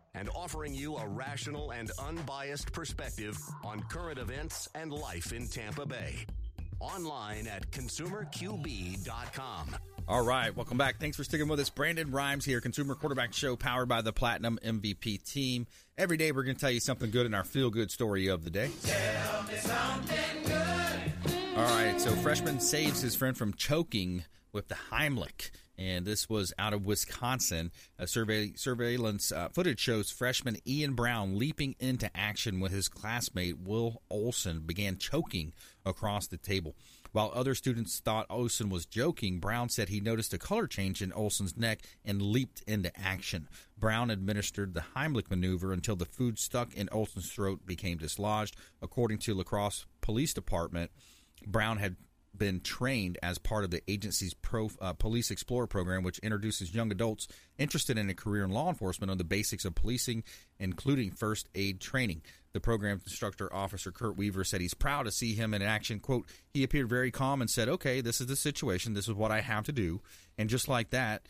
and 0.13 0.29
offering 0.35 0.73
you 0.73 0.97
a 0.97 1.07
rational 1.07 1.71
and 1.71 1.91
unbiased 1.99 2.71
perspective 2.73 3.37
on 3.63 3.81
current 3.83 4.19
events 4.19 4.67
and 4.75 4.91
life 4.91 5.33
in 5.33 5.47
Tampa 5.47 5.85
Bay. 5.85 6.25
Online 6.79 7.47
at 7.47 7.69
consumerqb.com. 7.71 9.75
All 10.07 10.25
right, 10.25 10.55
welcome 10.55 10.77
back. 10.77 10.99
Thanks 10.99 11.15
for 11.15 11.23
sticking 11.23 11.47
with 11.47 11.59
us. 11.59 11.69
Brandon 11.69 12.11
Rhymes 12.11 12.43
here, 12.43 12.59
Consumer 12.59 12.95
Quarterback 12.95 13.33
Show, 13.33 13.55
powered 13.55 13.87
by 13.87 14.01
the 14.01 14.11
Platinum 14.11 14.57
MVP 14.65 15.23
team. 15.23 15.67
Every 15.97 16.17
day, 16.17 16.31
we're 16.31 16.43
going 16.43 16.55
to 16.55 16.61
tell 16.61 16.71
you 16.71 16.79
something 16.79 17.11
good 17.11 17.27
in 17.27 17.33
our 17.33 17.43
feel 17.43 17.69
good 17.69 17.91
story 17.91 18.27
of 18.27 18.43
the 18.43 18.49
day. 18.49 18.71
All 21.55 21.63
right, 21.63 22.01
so 22.01 22.09
freshman 22.15 22.59
saves 22.59 23.01
his 23.01 23.15
friend 23.15 23.37
from 23.37 23.53
choking 23.53 24.25
with 24.51 24.67
the 24.67 24.75
Heimlich. 24.91 25.51
And 25.81 26.05
this 26.05 26.29
was 26.29 26.53
out 26.59 26.73
of 26.73 26.85
Wisconsin. 26.85 27.71
A 27.97 28.05
survey 28.05 28.53
surveillance 28.55 29.31
uh, 29.31 29.49
footage 29.49 29.79
shows 29.79 30.11
freshman 30.11 30.57
Ian 30.67 30.93
Brown 30.93 31.39
leaping 31.39 31.75
into 31.79 32.15
action 32.15 32.59
when 32.59 32.71
his 32.71 32.87
classmate 32.87 33.57
Will 33.59 34.03
Olson 34.07 34.59
began 34.59 34.99
choking 34.99 35.53
across 35.83 36.27
the 36.27 36.37
table. 36.37 36.75
While 37.13 37.31
other 37.33 37.55
students 37.55 37.99
thought 37.99 38.27
Olson 38.29 38.69
was 38.69 38.85
joking, 38.85 39.39
Brown 39.39 39.69
said 39.69 39.89
he 39.89 39.99
noticed 39.99 40.35
a 40.35 40.37
color 40.37 40.67
change 40.67 41.01
in 41.01 41.11
Olson's 41.13 41.57
neck 41.57 41.79
and 42.05 42.21
leaped 42.21 42.61
into 42.67 42.95
action. 42.95 43.49
Brown 43.75 44.11
administered 44.11 44.75
the 44.75 44.83
Heimlich 44.95 45.31
maneuver 45.31 45.73
until 45.73 45.95
the 45.95 46.05
food 46.05 46.37
stuck 46.37 46.75
in 46.75 46.89
Olson's 46.91 47.31
throat 47.31 47.65
became 47.65 47.97
dislodged. 47.97 48.55
According 48.83 49.17
to 49.19 49.33
La 49.33 49.43
Crosse 49.43 49.87
Police 49.99 50.33
Department, 50.33 50.91
Brown 51.47 51.77
had 51.77 51.95
been 52.35 52.61
trained 52.61 53.17
as 53.21 53.37
part 53.37 53.63
of 53.63 53.71
the 53.71 53.81
agency's 53.87 54.33
Pro, 54.33 54.69
uh, 54.79 54.93
Police 54.93 55.31
Explorer 55.31 55.67
program, 55.67 56.03
which 56.03 56.19
introduces 56.19 56.73
young 56.73 56.91
adults 56.91 57.27
interested 57.57 57.97
in 57.97 58.09
a 58.09 58.13
career 58.13 58.43
in 58.43 58.51
law 58.51 58.69
enforcement 58.69 59.11
on 59.11 59.17
the 59.17 59.23
basics 59.23 59.65
of 59.65 59.75
policing, 59.75 60.23
including 60.59 61.11
first 61.11 61.49
aid 61.55 61.79
training. 61.79 62.21
The 62.53 62.59
program 62.59 63.01
instructor, 63.05 63.53
Officer 63.53 63.91
Kurt 63.91 64.17
Weaver, 64.17 64.43
said 64.43 64.61
he's 64.61 64.73
proud 64.73 65.03
to 65.03 65.11
see 65.11 65.35
him 65.35 65.53
in 65.53 65.61
action. 65.61 65.99
"Quote: 65.99 66.27
He 66.53 66.63
appeared 66.63 66.89
very 66.89 67.11
calm 67.11 67.41
and 67.41 67.49
said, 67.49 67.69
"Okay, 67.69 68.01
this 68.01 68.19
is 68.19 68.27
the 68.27 68.35
situation. 68.35 68.93
This 68.93 69.07
is 69.07 69.13
what 69.13 69.31
I 69.31 69.41
have 69.41 69.65
to 69.65 69.71
do." 69.71 70.01
And 70.37 70.49
just 70.49 70.67
like 70.67 70.89
that, 70.89 71.27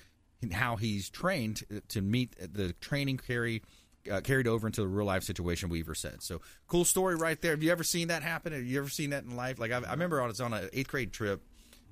how 0.51 0.77
he's 0.77 1.09
trained 1.09 1.63
to 1.89 2.01
meet 2.01 2.35
the 2.39 2.73
training 2.73 3.17
carry 3.17 3.61
uh, 4.09 4.21
carried 4.21 4.47
over 4.47 4.67
into 4.67 4.81
the 4.81 4.87
real 4.87 5.05
life 5.05 5.23
situation. 5.23 5.69
Weaver 5.69 5.95
said 5.95 6.21
so. 6.21 6.41
Cool 6.67 6.85
story 6.85 7.15
right 7.15 7.39
there. 7.41 7.51
Have 7.51 7.63
you 7.63 7.71
ever 7.71 7.83
seen 7.83 8.07
that 8.07 8.23
happen? 8.23 8.53
Have 8.53 8.63
you 8.63 8.79
ever 8.79 8.89
seen 8.89 9.09
that 9.11 9.23
in 9.23 9.35
life? 9.35 9.59
Like 9.59 9.71
I, 9.71 9.77
I 9.79 9.91
remember 9.91 10.21
I 10.21 10.27
was 10.27 10.39
on 10.41 10.53
an 10.53 10.69
eighth 10.73 10.87
grade 10.89 11.11
trip. 11.13 11.41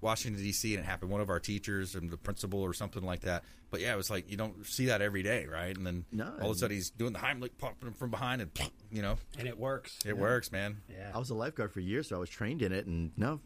Washington 0.01 0.41
D.C. 0.41 0.73
and 0.75 0.83
it 0.83 0.87
happened. 0.87 1.11
One 1.11 1.19
of 1.19 1.29
our 1.29 1.41
teachers 1.41 1.93
and 1.93 2.09
the 2.09 2.15
principal 2.15 2.61
or 2.61 2.73
something 2.73 3.03
like 3.03 3.19
that. 3.21 3.43
But 3.69 3.81
yeah, 3.81 3.93
it 3.93 3.97
was 3.97 4.09
like 4.09 4.31
you 4.31 4.37
don't 4.37 4.65
see 4.65 4.85
that 4.85 5.01
every 5.01 5.23
day, 5.23 5.45
right? 5.45 5.75
And 5.75 5.85
then 5.85 6.05
No, 6.11 6.31
all 6.41 6.51
of 6.51 6.55
a 6.55 6.59
sudden 6.59 6.75
he's 6.75 6.89
doing 6.89 7.11
the 7.11 7.19
Heimlich 7.19 7.57
popping 7.57 7.89
him 7.89 7.93
from 7.93 8.09
behind, 8.09 8.41
and 8.41 8.49
you 8.89 9.01
know, 9.01 9.17
and 9.37 9.45
it 9.45 9.59
works. 9.59 9.99
it 10.05 10.17
works, 10.17 10.53
man. 10.53 10.77
Yeah. 10.89 11.11
I 11.13 11.19
was 11.19 11.29
a 11.31 11.35
lifeguard 11.35 11.73
for 11.73 11.81
years, 11.81 12.07
so 12.07 12.15
I 12.15 12.19
was 12.19 12.29
trained 12.29 12.61
in 12.61 12.71
it, 12.71 12.85
and 12.85 13.11
no, 13.17 13.41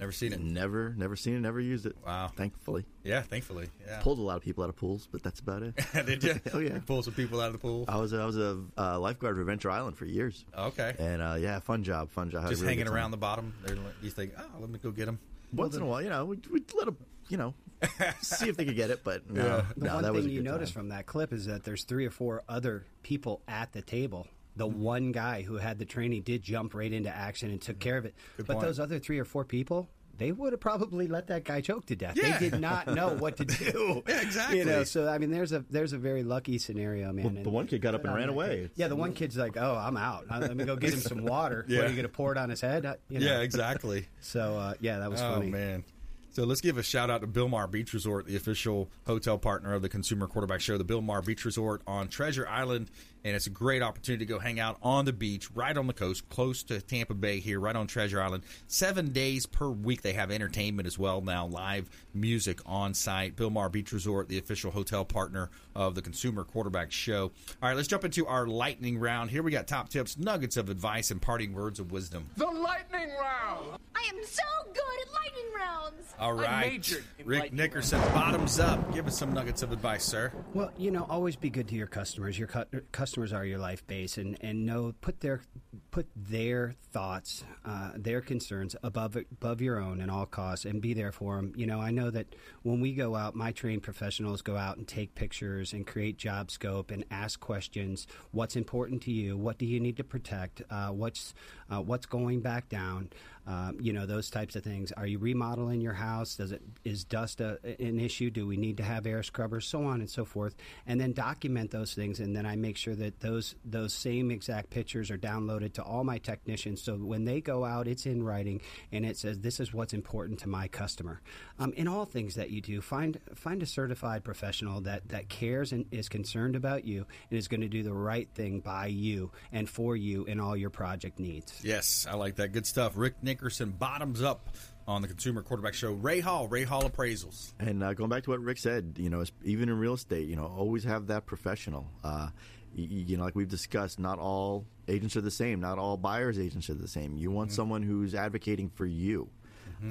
Never 0.00 0.12
seen 0.12 0.32
it. 0.32 0.40
never, 0.40 0.94
never 0.96 1.14
seen 1.14 1.36
it, 1.36 1.40
never 1.40 1.60
used 1.60 1.84
it. 1.86 1.94
Wow. 2.04 2.30
Thankfully, 2.34 2.86
Yeah, 3.04 3.20
thankfully. 3.22 3.68
Yeah. 3.86 4.00
pulled 4.00 4.18
a 4.18 4.22
lot 4.22 4.36
of 4.38 4.42
people 4.42 4.64
out 4.64 4.70
of 4.70 4.76
pools, 4.76 5.06
but 5.12 5.22
that's 5.22 5.40
about 5.40 5.62
it. 5.62 5.74
Did 6.06 6.24
you? 6.24 6.40
Oh 6.54 6.58
yeah. 6.58 6.78
Pull 6.86 7.02
some 7.02 7.12
people 7.14 7.40
out 7.40 7.48
of 7.48 7.52
the 7.52 7.58
pool. 7.58 7.84
I 7.86 7.98
was 7.98 8.12
I 8.14 8.24
was 8.24 8.36
a 8.38 8.60
uh, 8.78 8.98
lifeguard 8.98 9.36
for 9.36 9.42
Adventure 9.42 9.70
Island 9.70 9.96
for 9.98 10.06
years, 10.06 10.44
Okay. 10.56 10.94
and 10.98 11.20
uh, 11.22 11.36
yeah, 11.38 11.60
fun 11.60 11.84
job, 11.84 12.10
fun 12.10 12.30
job. 12.30 12.48
Just 12.48 12.62
really 12.62 12.74
hanging 12.74 12.88
around 12.92 13.10
the 13.10 13.16
bottom. 13.18 13.52
There, 13.64 13.76
You 14.02 14.10
think, 14.10 14.32
oh, 14.38 14.42
let 14.58 14.70
me 14.70 14.78
go 14.82 14.90
get 14.90 15.06
him. 15.06 15.18
Once 15.52 15.76
in 15.76 15.82
a 15.82 15.86
while, 15.86 16.00
you 16.00 16.08
know, 16.08 16.24
we'd, 16.26 16.46
we'd 16.46 16.72
let 16.76 16.86
them, 16.86 16.96
you 17.28 17.36
know, 17.36 17.54
see 18.22 18.48
if 18.48 18.56
they 18.56 18.64
could 18.64 18.76
get 18.76 18.90
it, 18.90 19.02
but 19.04 19.28
no, 19.28 19.44
Yeah. 19.44 19.64
The 19.76 19.84
no, 19.86 19.94
one 19.94 20.02
that 20.04 20.12
was 20.12 20.24
thing 20.24 20.30
a 20.32 20.34
you 20.36 20.42
notice 20.42 20.70
time. 20.70 20.74
from 20.82 20.88
that 20.90 21.06
clip 21.06 21.32
is 21.32 21.46
that 21.46 21.64
there's 21.64 21.82
three 21.84 22.06
or 22.06 22.10
four 22.10 22.42
other 22.48 22.84
people 23.02 23.42
at 23.48 23.72
the 23.72 23.82
table. 23.82 24.28
The 24.60 24.68
Mm-hmm. 24.68 24.82
one 24.82 25.12
guy 25.12 25.40
who 25.40 25.56
had 25.56 25.78
the 25.78 25.86
training 25.86 26.20
did 26.22 26.42
jump 26.42 26.74
right 26.74 26.92
into 26.92 27.08
action 27.08 27.50
and 27.50 27.60
took 27.62 27.78
care 27.78 27.96
of 27.96 28.04
it. 28.04 28.14
Good 28.36 28.46
but 28.46 28.54
point. 28.56 28.66
those 28.66 28.78
other 28.78 28.98
three 28.98 29.18
or 29.18 29.24
four 29.24 29.44
people, 29.46 29.88
they 30.18 30.32
would 30.32 30.52
have 30.52 30.60
probably 30.60 31.06
let 31.06 31.28
that 31.28 31.44
guy 31.44 31.62
choke 31.62 31.86
to 31.86 31.96
death. 31.96 32.14
Yeah. 32.22 32.36
They 32.38 32.50
did 32.50 32.60
not 32.60 32.86
know 32.86 33.08
what 33.14 33.38
to 33.38 33.44
do. 33.46 34.02
Yeah, 34.06 34.20
exactly. 34.20 34.58
You 34.58 34.66
know, 34.66 34.84
so 34.84 35.08
I 35.08 35.16
mean, 35.16 35.30
there's 35.30 35.52
a 35.52 35.64
there's 35.70 35.94
a 35.94 35.98
very 35.98 36.22
lucky 36.22 36.58
scenario, 36.58 37.10
man. 37.10 37.24
Well, 37.24 37.32
the 37.32 37.40
And- 37.40 37.52
one 37.52 37.66
kid 37.68 37.80
got 37.80 37.94
up 37.94 38.04
and 38.04 38.14
ran 38.14 38.28
away. 38.28 38.56
kid. 38.60 38.70
Yeah, 38.76 38.88
the 38.88 38.96
one 38.96 39.14
kid's 39.14 39.38
like, 39.38 39.56
"Oh, 39.56 39.74
I'm 39.76 39.96
out. 39.96 40.26
Uh, 40.30 40.40
Let 40.40 40.54
me 40.56 40.64
go 40.66 40.76
get 40.76 40.92
him 40.92 41.00
some 41.00 41.24
water. 41.24 41.64
Yeah. 41.66 41.78
What 41.78 41.86
are 41.86 41.88
you 41.88 41.96
going 41.96 42.06
to 42.06 42.12
pour 42.12 42.32
it 42.32 42.36
on 42.36 42.50
his 42.50 42.60
head?" 42.60 42.84
Uh, 42.84 42.96
you 43.08 43.18
know. 43.20 43.26
Yeah, 43.26 43.40
exactly. 43.40 44.08
So 44.20 44.58
uh, 44.58 44.74
yeah, 44.80 44.98
that 44.98 45.10
was 45.10 45.20
funny. 45.20 45.32
oh 45.32 45.38
funny. 45.38 45.50
man. 45.52 45.84
So 46.32 46.44
let's 46.44 46.60
give 46.60 46.78
a 46.78 46.82
shout 46.84 47.10
out 47.10 47.22
to 47.22 47.26
Bilmar 47.26 47.68
Beach 47.68 47.92
Resort, 47.92 48.24
the 48.26 48.36
official 48.36 48.88
hotel 49.04 49.36
partner 49.36 49.74
of 49.74 49.82
the 49.82 49.88
Consumer 49.88 50.28
Quarterback 50.28 50.60
Show, 50.60 50.78
the 50.78 50.84
Bilmar 50.84 51.24
Beach 51.24 51.44
Resort 51.44 51.82
on 51.88 52.06
Treasure 52.06 52.46
Island, 52.46 52.88
and 53.24 53.36
it's 53.36 53.46
a 53.46 53.50
great 53.50 53.82
opportunity 53.82 54.24
to 54.24 54.28
go 54.32 54.38
hang 54.38 54.58
out 54.60 54.78
on 54.82 55.04
the 55.04 55.12
beach, 55.12 55.50
right 55.52 55.76
on 55.76 55.86
the 55.86 55.92
coast, 55.92 56.28
close 56.28 56.62
to 56.64 56.80
Tampa 56.80 57.14
Bay 57.14 57.40
here, 57.40 57.60
right 57.60 57.76
on 57.76 57.86
Treasure 57.86 58.20
Island. 58.20 58.42
Seven 58.66 59.12
days 59.12 59.46
per 59.46 59.68
week, 59.68 60.02
they 60.02 60.12
have 60.14 60.30
entertainment 60.30 60.86
as 60.86 60.98
well 60.98 61.20
now, 61.20 61.46
live 61.46 61.88
music 62.14 62.60
on 62.66 62.94
site. 62.94 63.36
Bilmar 63.36 63.70
Beach 63.70 63.92
Resort, 63.92 64.28
the 64.28 64.38
official 64.38 64.70
hotel 64.70 65.04
partner 65.04 65.50
of 65.74 65.94
the 65.94 66.02
Consumer 66.02 66.44
Quarterback 66.44 66.90
Show. 66.92 67.30
All 67.62 67.68
right, 67.68 67.76
let's 67.76 67.88
jump 67.88 68.04
into 68.04 68.26
our 68.26 68.46
lightning 68.46 68.98
round. 68.98 69.30
Here 69.30 69.42
we 69.42 69.50
got 69.50 69.66
top 69.66 69.88
tips, 69.88 70.18
nuggets 70.18 70.56
of 70.56 70.68
advice, 70.70 71.10
and 71.10 71.20
parting 71.20 71.52
words 71.52 71.78
of 71.78 71.92
wisdom. 71.92 72.28
The 72.36 72.46
lightning 72.46 73.10
round. 73.20 73.78
I 73.94 74.08
am 74.14 74.24
so 74.24 74.42
good 74.72 75.06
at 75.06 75.12
lightning 75.12 75.52
rounds. 75.54 76.14
All 76.18 76.32
right, 76.32 76.48
I 76.66 76.70
majored 76.70 77.04
Rick 77.24 77.40
lightning 77.40 77.58
Nickerson, 77.58 78.00
Bottomzupp. 78.00 78.94
Give 78.94 79.06
us 79.06 79.18
some 79.18 79.32
nuggets 79.32 79.62
of 79.62 79.72
advice, 79.72 80.04
sir. 80.04 80.32
Well, 80.54 80.70
you 80.76 80.90
know, 80.90 81.06
always 81.08 81.36
be 81.36 81.50
good 81.50 81.68
to 81.68 81.74
your 81.74 81.86
customers. 81.86 82.38
Your 82.38 82.48
cu- 82.48 82.64
customers 82.92 83.09
are 83.18 83.44
your 83.44 83.58
life 83.58 83.86
base, 83.86 84.18
and 84.18 84.36
and 84.40 84.66
know 84.66 84.92
put 85.00 85.20
their 85.20 85.42
put 85.90 86.06
their 86.14 86.74
thoughts, 86.92 87.44
uh, 87.64 87.90
their 87.96 88.20
concerns 88.20 88.76
above 88.82 89.16
above 89.16 89.60
your 89.60 89.80
own 89.80 90.00
at 90.00 90.10
all 90.10 90.26
costs, 90.26 90.64
and 90.64 90.80
be 90.80 90.94
there 90.94 91.12
for 91.12 91.36
them. 91.36 91.52
You 91.56 91.66
know, 91.66 91.80
I 91.80 91.90
know 91.90 92.10
that 92.10 92.34
when 92.62 92.80
we 92.80 92.92
go 92.92 93.16
out, 93.16 93.34
my 93.34 93.52
trained 93.52 93.82
professionals 93.82 94.42
go 94.42 94.56
out 94.56 94.76
and 94.76 94.86
take 94.86 95.14
pictures 95.14 95.72
and 95.72 95.86
create 95.86 96.16
job 96.18 96.50
scope 96.50 96.90
and 96.90 97.04
ask 97.10 97.40
questions. 97.40 98.06
What's 98.30 98.56
important 98.56 99.02
to 99.02 99.12
you? 99.12 99.36
What 99.36 99.58
do 99.58 99.66
you 99.66 99.80
need 99.80 99.96
to 99.96 100.04
protect? 100.04 100.62
Uh, 100.70 100.88
what's 100.88 101.34
uh, 101.70 101.80
what's 101.80 102.06
going 102.06 102.40
back 102.40 102.68
down? 102.68 103.10
Um, 103.46 103.78
you 103.80 103.92
know 103.92 104.06
those 104.06 104.30
types 104.30 104.54
of 104.54 104.62
things. 104.62 104.92
Are 104.92 105.06
you 105.06 105.18
remodeling 105.18 105.80
your 105.80 105.94
house? 105.94 106.36
Does 106.36 106.52
it 106.52 106.62
is 106.84 107.04
dust 107.04 107.40
a, 107.40 107.58
an 107.80 107.98
issue? 107.98 108.30
Do 108.30 108.46
we 108.46 108.56
need 108.56 108.76
to 108.76 108.82
have 108.82 109.06
air 109.06 109.22
scrubbers? 109.22 109.66
So 109.66 109.84
on 109.84 110.00
and 110.00 110.10
so 110.10 110.24
forth, 110.24 110.54
and 110.86 111.00
then 111.00 111.12
document 111.12 111.70
those 111.70 111.94
things. 111.94 112.20
And 112.20 112.36
then 112.36 112.44
I 112.44 112.56
make 112.56 112.76
sure 112.76 112.94
that 112.96 113.20
those 113.20 113.54
those 113.64 113.94
same 113.94 114.30
exact 114.30 114.70
pictures 114.70 115.10
are 115.10 115.18
downloaded 115.18 115.72
to 115.74 115.82
all 115.82 116.04
my 116.04 116.18
technicians, 116.18 116.82
so 116.82 116.96
when 116.96 117.24
they 117.24 117.40
go 117.40 117.64
out, 117.64 117.88
it's 117.88 118.06
in 118.06 118.22
writing 118.22 118.60
and 118.92 119.06
it 119.06 119.16
says 119.16 119.40
this 119.40 119.58
is 119.58 119.72
what's 119.72 119.94
important 119.94 120.38
to 120.40 120.48
my 120.48 120.68
customer. 120.68 121.20
Um, 121.58 121.72
in 121.72 121.88
all 121.88 122.04
things 122.04 122.34
that 122.34 122.50
you 122.50 122.60
do, 122.60 122.80
find 122.80 123.18
find 123.34 123.62
a 123.62 123.66
certified 123.66 124.22
professional 124.22 124.82
that 124.82 125.08
that 125.08 125.28
cares 125.28 125.72
and 125.72 125.86
is 125.90 126.08
concerned 126.08 126.56
about 126.56 126.84
you 126.84 127.06
and 127.30 127.38
is 127.38 127.48
going 127.48 127.62
to 127.62 127.68
do 127.68 127.82
the 127.82 127.94
right 127.94 128.28
thing 128.34 128.60
by 128.60 128.86
you 128.86 129.32
and 129.50 129.68
for 129.68 129.96
you 129.96 130.24
in 130.26 130.38
all 130.38 130.56
your 130.56 130.70
project 130.70 131.18
needs. 131.18 131.59
Yes, 131.62 132.06
I 132.08 132.14
like 132.14 132.36
that. 132.36 132.52
Good 132.52 132.66
stuff. 132.66 132.92
Rick 132.96 133.22
Nickerson, 133.22 133.74
Bottomzupp 133.78 134.38
on 134.86 135.02
the 135.02 135.08
Consumer 135.08 135.42
Quarterback 135.42 135.74
Show. 135.74 135.92
Ray 135.92 136.20
Hall, 136.20 136.48
Ray 136.48 136.64
Hall 136.64 136.82
Appraisals. 136.82 137.52
And 137.58 137.82
uh, 137.82 137.94
going 137.94 138.10
back 138.10 138.24
to 138.24 138.30
what 138.30 138.40
Rick 138.40 138.58
said, 138.58 138.94
you 138.98 139.10
know, 139.10 139.24
even 139.44 139.68
in 139.68 139.78
real 139.78 139.94
estate, 139.94 140.28
you 140.28 140.36
know, 140.36 140.46
always 140.46 140.84
have 140.84 141.08
that 141.08 141.26
professional. 141.26 141.86
Uh, 142.02 142.28
you 142.74 143.16
know, 143.16 143.24
like 143.24 143.34
we've 143.34 143.48
discussed, 143.48 143.98
not 143.98 144.18
all 144.18 144.64
agents 144.88 145.16
are 145.16 145.20
the 145.20 145.30
same. 145.30 145.60
Not 145.60 145.78
all 145.78 145.96
buyers 145.96 146.38
agents 146.38 146.70
are 146.70 146.74
the 146.74 146.88
same. 146.88 147.16
You 147.16 147.30
want 147.30 147.52
someone 147.52 147.82
who's 147.82 148.14
advocating 148.14 148.70
for 148.70 148.86
you. 148.86 149.28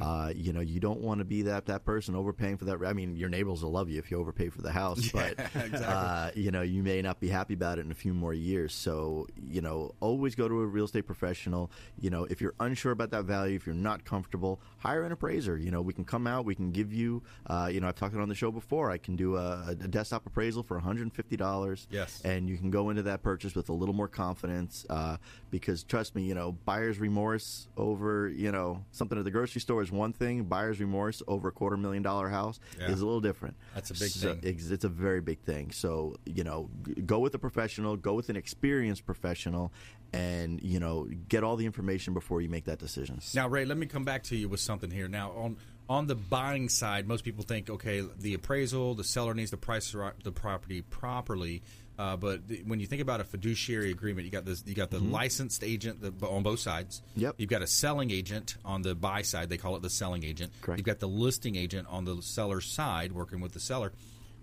Uh, 0.02 0.32
you 0.36 0.54
know, 0.54 0.60
you 0.62 0.80
don't 0.80 1.02
want 1.02 1.20
to 1.20 1.26
be 1.26 1.44
that 1.44 1.66
that 1.66 1.86
person 1.86 2.16
overpaying 2.16 2.58
for 2.58 2.66
that. 2.66 2.78
I 2.86 2.94
mean, 2.94 3.16
your 3.16 3.30
neighbors 3.30 3.64
will 3.64 3.72
love 3.72 3.90
you 3.90 4.00
if 4.00 4.12
you 4.12 4.18
overpay 4.20 4.50
for 4.50 4.62
the 4.62 4.72
house, 4.72 5.10
but 5.14 5.36
uh, 5.74 6.32
you 6.36 6.52
know, 6.52 6.62
you 6.62 6.84
may 6.84 7.02
not 7.02 7.20
be 7.20 7.30
happy 7.30 7.54
about 7.54 7.80
it 7.80 7.86
in 7.86 7.92
a 7.92 7.96
few 7.96 8.14
more 8.14 8.34
years. 8.34 8.74
So, 8.74 9.28
you 9.42 9.62
know, 9.62 9.96
always 10.00 10.36
go 10.36 10.48
to 10.48 10.62
a 10.62 10.66
real 10.66 10.86
estate 10.86 11.06
professional. 11.06 11.72
You 12.00 12.10
know, 12.10 12.26
if 12.26 12.42
you're 12.42 12.54
unsure 12.60 12.92
about 12.92 13.12
that 13.12 13.24
value, 13.26 13.56
if 13.56 13.66
you're 13.66 13.76
not 13.76 14.06
comfortable, 14.06 14.60
hire 14.78 15.04
an 15.04 15.12
appraiser. 15.12 15.58
You 15.58 15.72
know, 15.72 15.82
we 15.82 15.94
can 15.94 16.06
come 16.06 16.28
out, 16.28 16.46
we 16.46 16.56
can 16.56 16.72
give 16.72 16.94
you. 16.94 17.24
Uh, 17.48 17.70
you 17.72 17.80
know, 17.80 17.88
I've 17.88 17.96
talked 17.96 18.14
it 18.16 18.22
on 18.22 18.30
the 18.30 18.36
show 18.36 18.52
before. 18.52 18.92
I 18.92 18.98
can 18.98 19.16
do 19.16 19.36
a, 19.38 19.70
a 19.70 19.76
desktop 19.76 20.26
appraisal 20.26 20.64
for 20.64 20.76
150 20.78 21.36
dollars. 21.38 21.88
Yes. 21.92 22.22
and 22.24 22.50
you 22.50 22.58
can 22.58 22.70
go 22.72 22.90
into 22.90 23.04
that 23.04 23.24
purchase 23.24 23.56
with 23.56 23.70
a 23.70 23.74
little 23.74 23.96
more 23.96 24.08
confidence. 24.08 24.86
Uh, 24.90 25.18
because 25.52 25.84
trust 25.84 26.16
me, 26.16 26.24
you 26.24 26.34
know, 26.36 26.52
buyer's 26.66 27.00
remorse 27.00 27.68
over 27.78 28.28
you 28.30 28.52
know 28.52 28.84
something 28.92 29.18
at 29.18 29.24
the 29.26 29.32
grocery 29.32 29.62
store 29.62 29.79
is 29.82 29.92
one 29.92 30.14
thing. 30.14 30.44
Buyer's 30.46 30.80
remorse 30.80 31.22
over 31.28 31.48
a 31.50 31.52
quarter 31.52 31.78
million 31.78 32.04
dollar 32.04 32.30
house 32.30 32.60
Yeah. 32.80 32.92
is 32.92 33.02
a 33.02 33.06
little 33.06 33.22
different. 33.22 33.56
That's 33.76 33.90
a 33.92 33.94
big 33.94 34.10
So- 34.10 34.34
thing. 34.36 34.40
It's, 34.44 34.70
it's 34.70 34.84
a 34.86 34.90
very 34.90 35.22
big 35.22 35.40
thing. 35.42 35.72
So 35.72 36.16
you 36.26 36.44
know, 36.44 36.70
go 37.06 37.20
with 37.20 37.34
a 37.36 37.40
professional, 37.40 37.96
go 37.98 38.14
with 38.14 38.30
an 38.30 38.36
experienced 38.36 39.06
professional, 39.06 39.72
and 40.14 40.62
you 40.64 40.80
know, 40.80 41.08
get 41.28 41.44
all 41.44 41.56
the 41.56 41.66
information 41.66 42.14
before 42.14 42.42
you 42.42 42.50
make 42.50 42.66
that 42.66 42.80
decision. 42.80 43.20
Now, 43.36 43.48
Ray, 43.48 43.66
let 43.66 43.78
me 43.78 43.86
come 43.86 44.04
back 44.06 44.24
to 44.24 44.36
you 44.36 44.50
with 44.50 44.60
something 44.60 44.90
here. 44.92 45.08
Now, 45.08 45.32
on 45.32 45.58
on 45.90 46.06
the 46.06 46.16
buying 46.16 46.70
side, 46.70 47.08
most 47.08 47.24
people 47.24 47.44
think, 47.44 47.68
okay, 47.68 48.04
the 48.20 48.36
appraisal, 48.36 48.94
the 48.94 49.04
seller 49.04 49.34
needs 49.34 49.50
to 49.52 49.58
price 49.58 49.92
the 49.92 50.14
the 50.24 50.32
property 50.32 50.82
properly. 50.84 51.62
Uh, 52.00 52.16
but 52.16 52.48
the, 52.48 52.64
when 52.66 52.80
you 52.80 52.88
think 52.88 53.02
about 53.02 53.20
a 53.20 53.26
fiduciary 53.26 53.92
agreement, 53.92 54.24
you 54.24 54.32
got 54.32 54.46
this, 54.46 54.64
you 54.66 54.74
got 54.74 54.90
the 54.90 55.00
Mhm. 55.02 55.12
licensed 55.12 55.66
agent 55.66 56.00
that, 56.02 56.24
on 56.24 56.44
both 56.44 56.62
sides. 56.62 57.02
Yep. 57.18 57.36
You've 57.38 57.50
got 57.50 57.62
a 57.62 57.68
selling 57.68 58.10
agent 58.10 58.56
on 58.64 58.84
the 58.84 58.96
buy 58.96 59.22
side. 59.22 59.50
They 59.50 59.58
call 59.58 59.76
it 59.76 59.82
the 59.82 59.90
selling 59.90 60.24
agent. 60.24 60.54
Correct. 60.62 60.80
You've 60.80 60.86
got 60.86 61.00
the 61.00 61.10
listing 61.10 61.58
agent 61.58 61.90
on 61.90 62.06
the 62.06 62.22
seller's 62.22 62.66
side, 62.72 63.12
working 63.12 63.42
with 63.42 63.52
the 63.52 63.60
seller. 63.60 63.92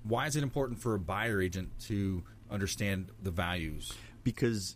Why 0.02 0.26
is 0.26 0.36
it 0.36 0.42
important 0.42 0.80
for 0.80 0.94
a 0.94 0.98
buyer 1.00 1.40
agent 1.40 1.70
to 1.86 2.22
understand 2.50 3.10
the 3.22 3.30
values? 3.30 3.90
because 4.22 4.74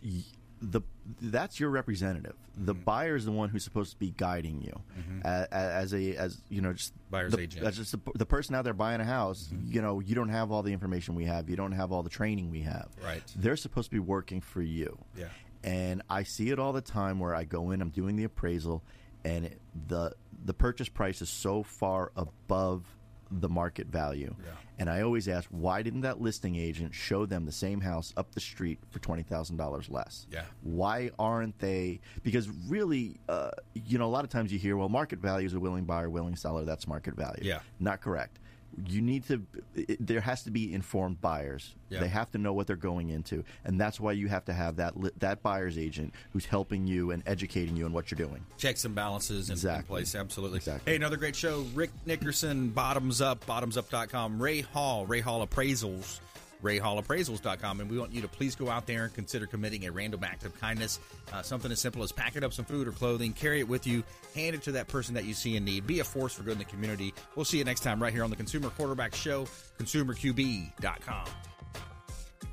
the 0.62 0.82
that's 1.22 1.58
your 1.58 1.70
representative. 1.70 2.34
The 2.56 2.74
buyer 2.74 3.16
is 3.16 3.24
the 3.24 3.32
one 3.32 3.48
who's 3.48 3.64
supposed 3.64 3.92
to 3.92 3.98
be 3.98 4.10
guiding 4.10 4.60
you 4.60 4.78
Mhm. 4.98 5.24
A- 5.24 5.48
a- 5.50 5.72
as 5.74 5.94
a 5.94 6.14
as 6.16 6.40
you 6.50 6.60
know 6.60 6.72
just 6.74 6.92
Buyer's 7.10 7.32
the, 7.32 7.40
agent. 7.40 7.66
As 7.66 7.76
just 7.78 7.92
the, 7.92 8.00
the 8.14 8.26
person 8.26 8.54
out 8.54 8.64
there 8.64 8.74
buying 8.74 9.00
a 9.00 9.04
house. 9.04 9.48
You 9.64 9.80
know, 9.80 10.00
you 10.00 10.14
don't 10.14 10.28
have 10.28 10.50
all 10.52 10.62
the 10.62 10.72
information 10.72 11.14
we 11.14 11.24
have. 11.24 11.48
You 11.48 11.56
don't 11.56 11.72
have 11.72 11.92
all 11.92 12.02
the 12.02 12.10
training 12.10 12.50
we 12.50 12.60
have. 12.62 12.88
Right. 13.02 13.22
They're 13.36 13.56
supposed 13.56 13.86
to 13.88 13.92
be 13.96 14.00
working 14.00 14.40
for 14.42 14.60
you. 14.62 14.98
Yeah. 15.16 15.28
And 15.64 16.02
I 16.10 16.22
see 16.24 16.50
it 16.50 16.58
all 16.58 16.72
the 16.72 16.80
time 16.82 17.18
where 17.18 17.34
I 17.34 17.44
go 17.44 17.70
in, 17.70 17.80
I'm 17.82 17.90
doing 17.90 18.16
the 18.16 18.24
appraisal, 18.24 18.82
and 19.24 19.46
it, 19.46 19.60
the 19.88 20.14
the 20.44 20.54
purchase 20.54 20.88
price 20.88 21.20
is 21.22 21.28
so 21.30 21.62
far 21.62 22.12
above 22.16 22.84
the 23.30 23.48
market 23.48 23.86
value. 23.86 24.34
Yeah. 24.44 24.50
And 24.78 24.88
I 24.88 25.02
always 25.02 25.28
ask, 25.28 25.48
why 25.50 25.82
didn't 25.82 26.00
that 26.02 26.20
listing 26.20 26.56
agent 26.56 26.94
show 26.94 27.26
them 27.26 27.44
the 27.44 27.52
same 27.52 27.80
house 27.82 28.14
up 28.16 28.32
the 28.32 28.40
street 28.40 28.78
for 28.90 28.98
twenty 28.98 29.22
thousand 29.22 29.56
dollars 29.56 29.90
less? 29.90 30.26
Yeah. 30.30 30.44
Why 30.62 31.10
aren't 31.18 31.58
they? 31.58 32.00
Because 32.22 32.48
really, 32.68 33.20
uh, 33.28 33.50
you 33.74 33.98
know, 33.98 34.06
a 34.06 34.08
lot 34.08 34.24
of 34.24 34.30
times 34.30 34.52
you 34.52 34.58
hear, 34.58 34.76
well, 34.76 34.88
market 34.88 35.18
value 35.18 35.46
is 35.46 35.54
a 35.54 35.60
willing 35.60 35.84
buyer, 35.84 36.08
willing 36.08 36.34
seller. 36.34 36.64
That's 36.64 36.88
market 36.88 37.14
value. 37.14 37.42
Yeah. 37.42 37.60
Not 37.78 38.00
correct. 38.00 38.38
You 38.86 39.00
need 39.02 39.24
to. 39.28 39.42
It, 39.74 40.04
there 40.04 40.20
has 40.20 40.44
to 40.44 40.50
be 40.50 40.72
informed 40.72 41.20
buyers. 41.20 41.74
They 41.90 42.06
have 42.08 42.30
to 42.30 42.38
know 42.38 42.52
what 42.52 42.66
they're 42.68 42.76
going 42.76 43.10
into, 43.10 43.42
and 43.64 43.80
that's 43.80 43.98
why 43.98 44.12
you 44.12 44.28
have 44.28 44.44
to 44.44 44.52
have 44.52 44.76
that 44.76 44.94
that 45.18 45.42
buyer's 45.42 45.76
agent 45.76 46.14
who's 46.32 46.46
helping 46.46 46.86
you 46.86 47.10
and 47.10 47.22
educating 47.26 47.76
you 47.76 47.84
on 47.84 47.92
what 47.92 48.10
you're 48.10 48.18
doing. 48.26 48.44
checks 48.58 48.84
and 48.84 48.94
balances 48.94 49.48
in, 49.48 49.52
in 49.52 49.56
Exactly. 49.56 49.86
place. 49.86 50.14
Absolutely. 50.14 50.58
Exactly. 50.58 50.92
Hey, 50.92 50.96
another 50.96 51.16
great 51.16 51.34
show. 51.34 51.66
Rick 51.74 51.90
Nickerson, 52.06 52.70
Bottoms 52.70 53.20
Up, 53.20 53.44
Bottomzupp.com. 53.46 54.40
Ray 54.40 54.60
Hall, 54.60 55.04
Ray 55.06 55.20
Hall 55.20 55.44
Appraisals. 55.46 56.20
RayHallAppraisals.com. 56.62 57.80
And 57.80 57.90
we 57.90 57.98
want 57.98 58.12
you 58.12 58.22
to 58.22 58.28
please 58.28 58.54
go 58.54 58.68
out 58.68 58.86
there 58.86 59.04
and 59.04 59.14
consider 59.14 59.46
committing 59.46 59.86
a 59.86 59.92
random 59.92 60.24
act 60.24 60.44
of 60.44 60.58
kindness. 60.60 61.00
Uh, 61.32 61.42
something 61.42 61.70
as 61.70 61.80
simple 61.80 62.02
as 62.02 62.12
packing 62.12 62.44
up 62.44 62.52
some 62.52 62.64
food 62.64 62.88
or 62.88 62.92
clothing, 62.92 63.32
carry 63.32 63.60
it 63.60 63.68
with 63.68 63.86
you, 63.86 64.02
hand 64.34 64.54
it 64.54 64.62
to 64.62 64.72
that 64.72 64.88
person 64.88 65.14
that 65.14 65.24
you 65.24 65.34
see 65.34 65.56
in 65.56 65.64
need. 65.64 65.86
Be 65.86 66.00
a 66.00 66.04
force 66.04 66.34
for 66.34 66.42
good 66.42 66.52
in 66.52 66.58
the 66.58 66.64
community. 66.64 67.14
We'll 67.36 67.44
see 67.44 67.58
you 67.58 67.64
next 67.64 67.80
time 67.80 68.02
right 68.02 68.12
here 68.12 68.24
on 68.24 68.30
the 68.30 68.36
Consumer 68.36 68.70
Quarterback 68.70 69.14
Show, 69.14 69.46
consumerqb.com. 69.78 71.49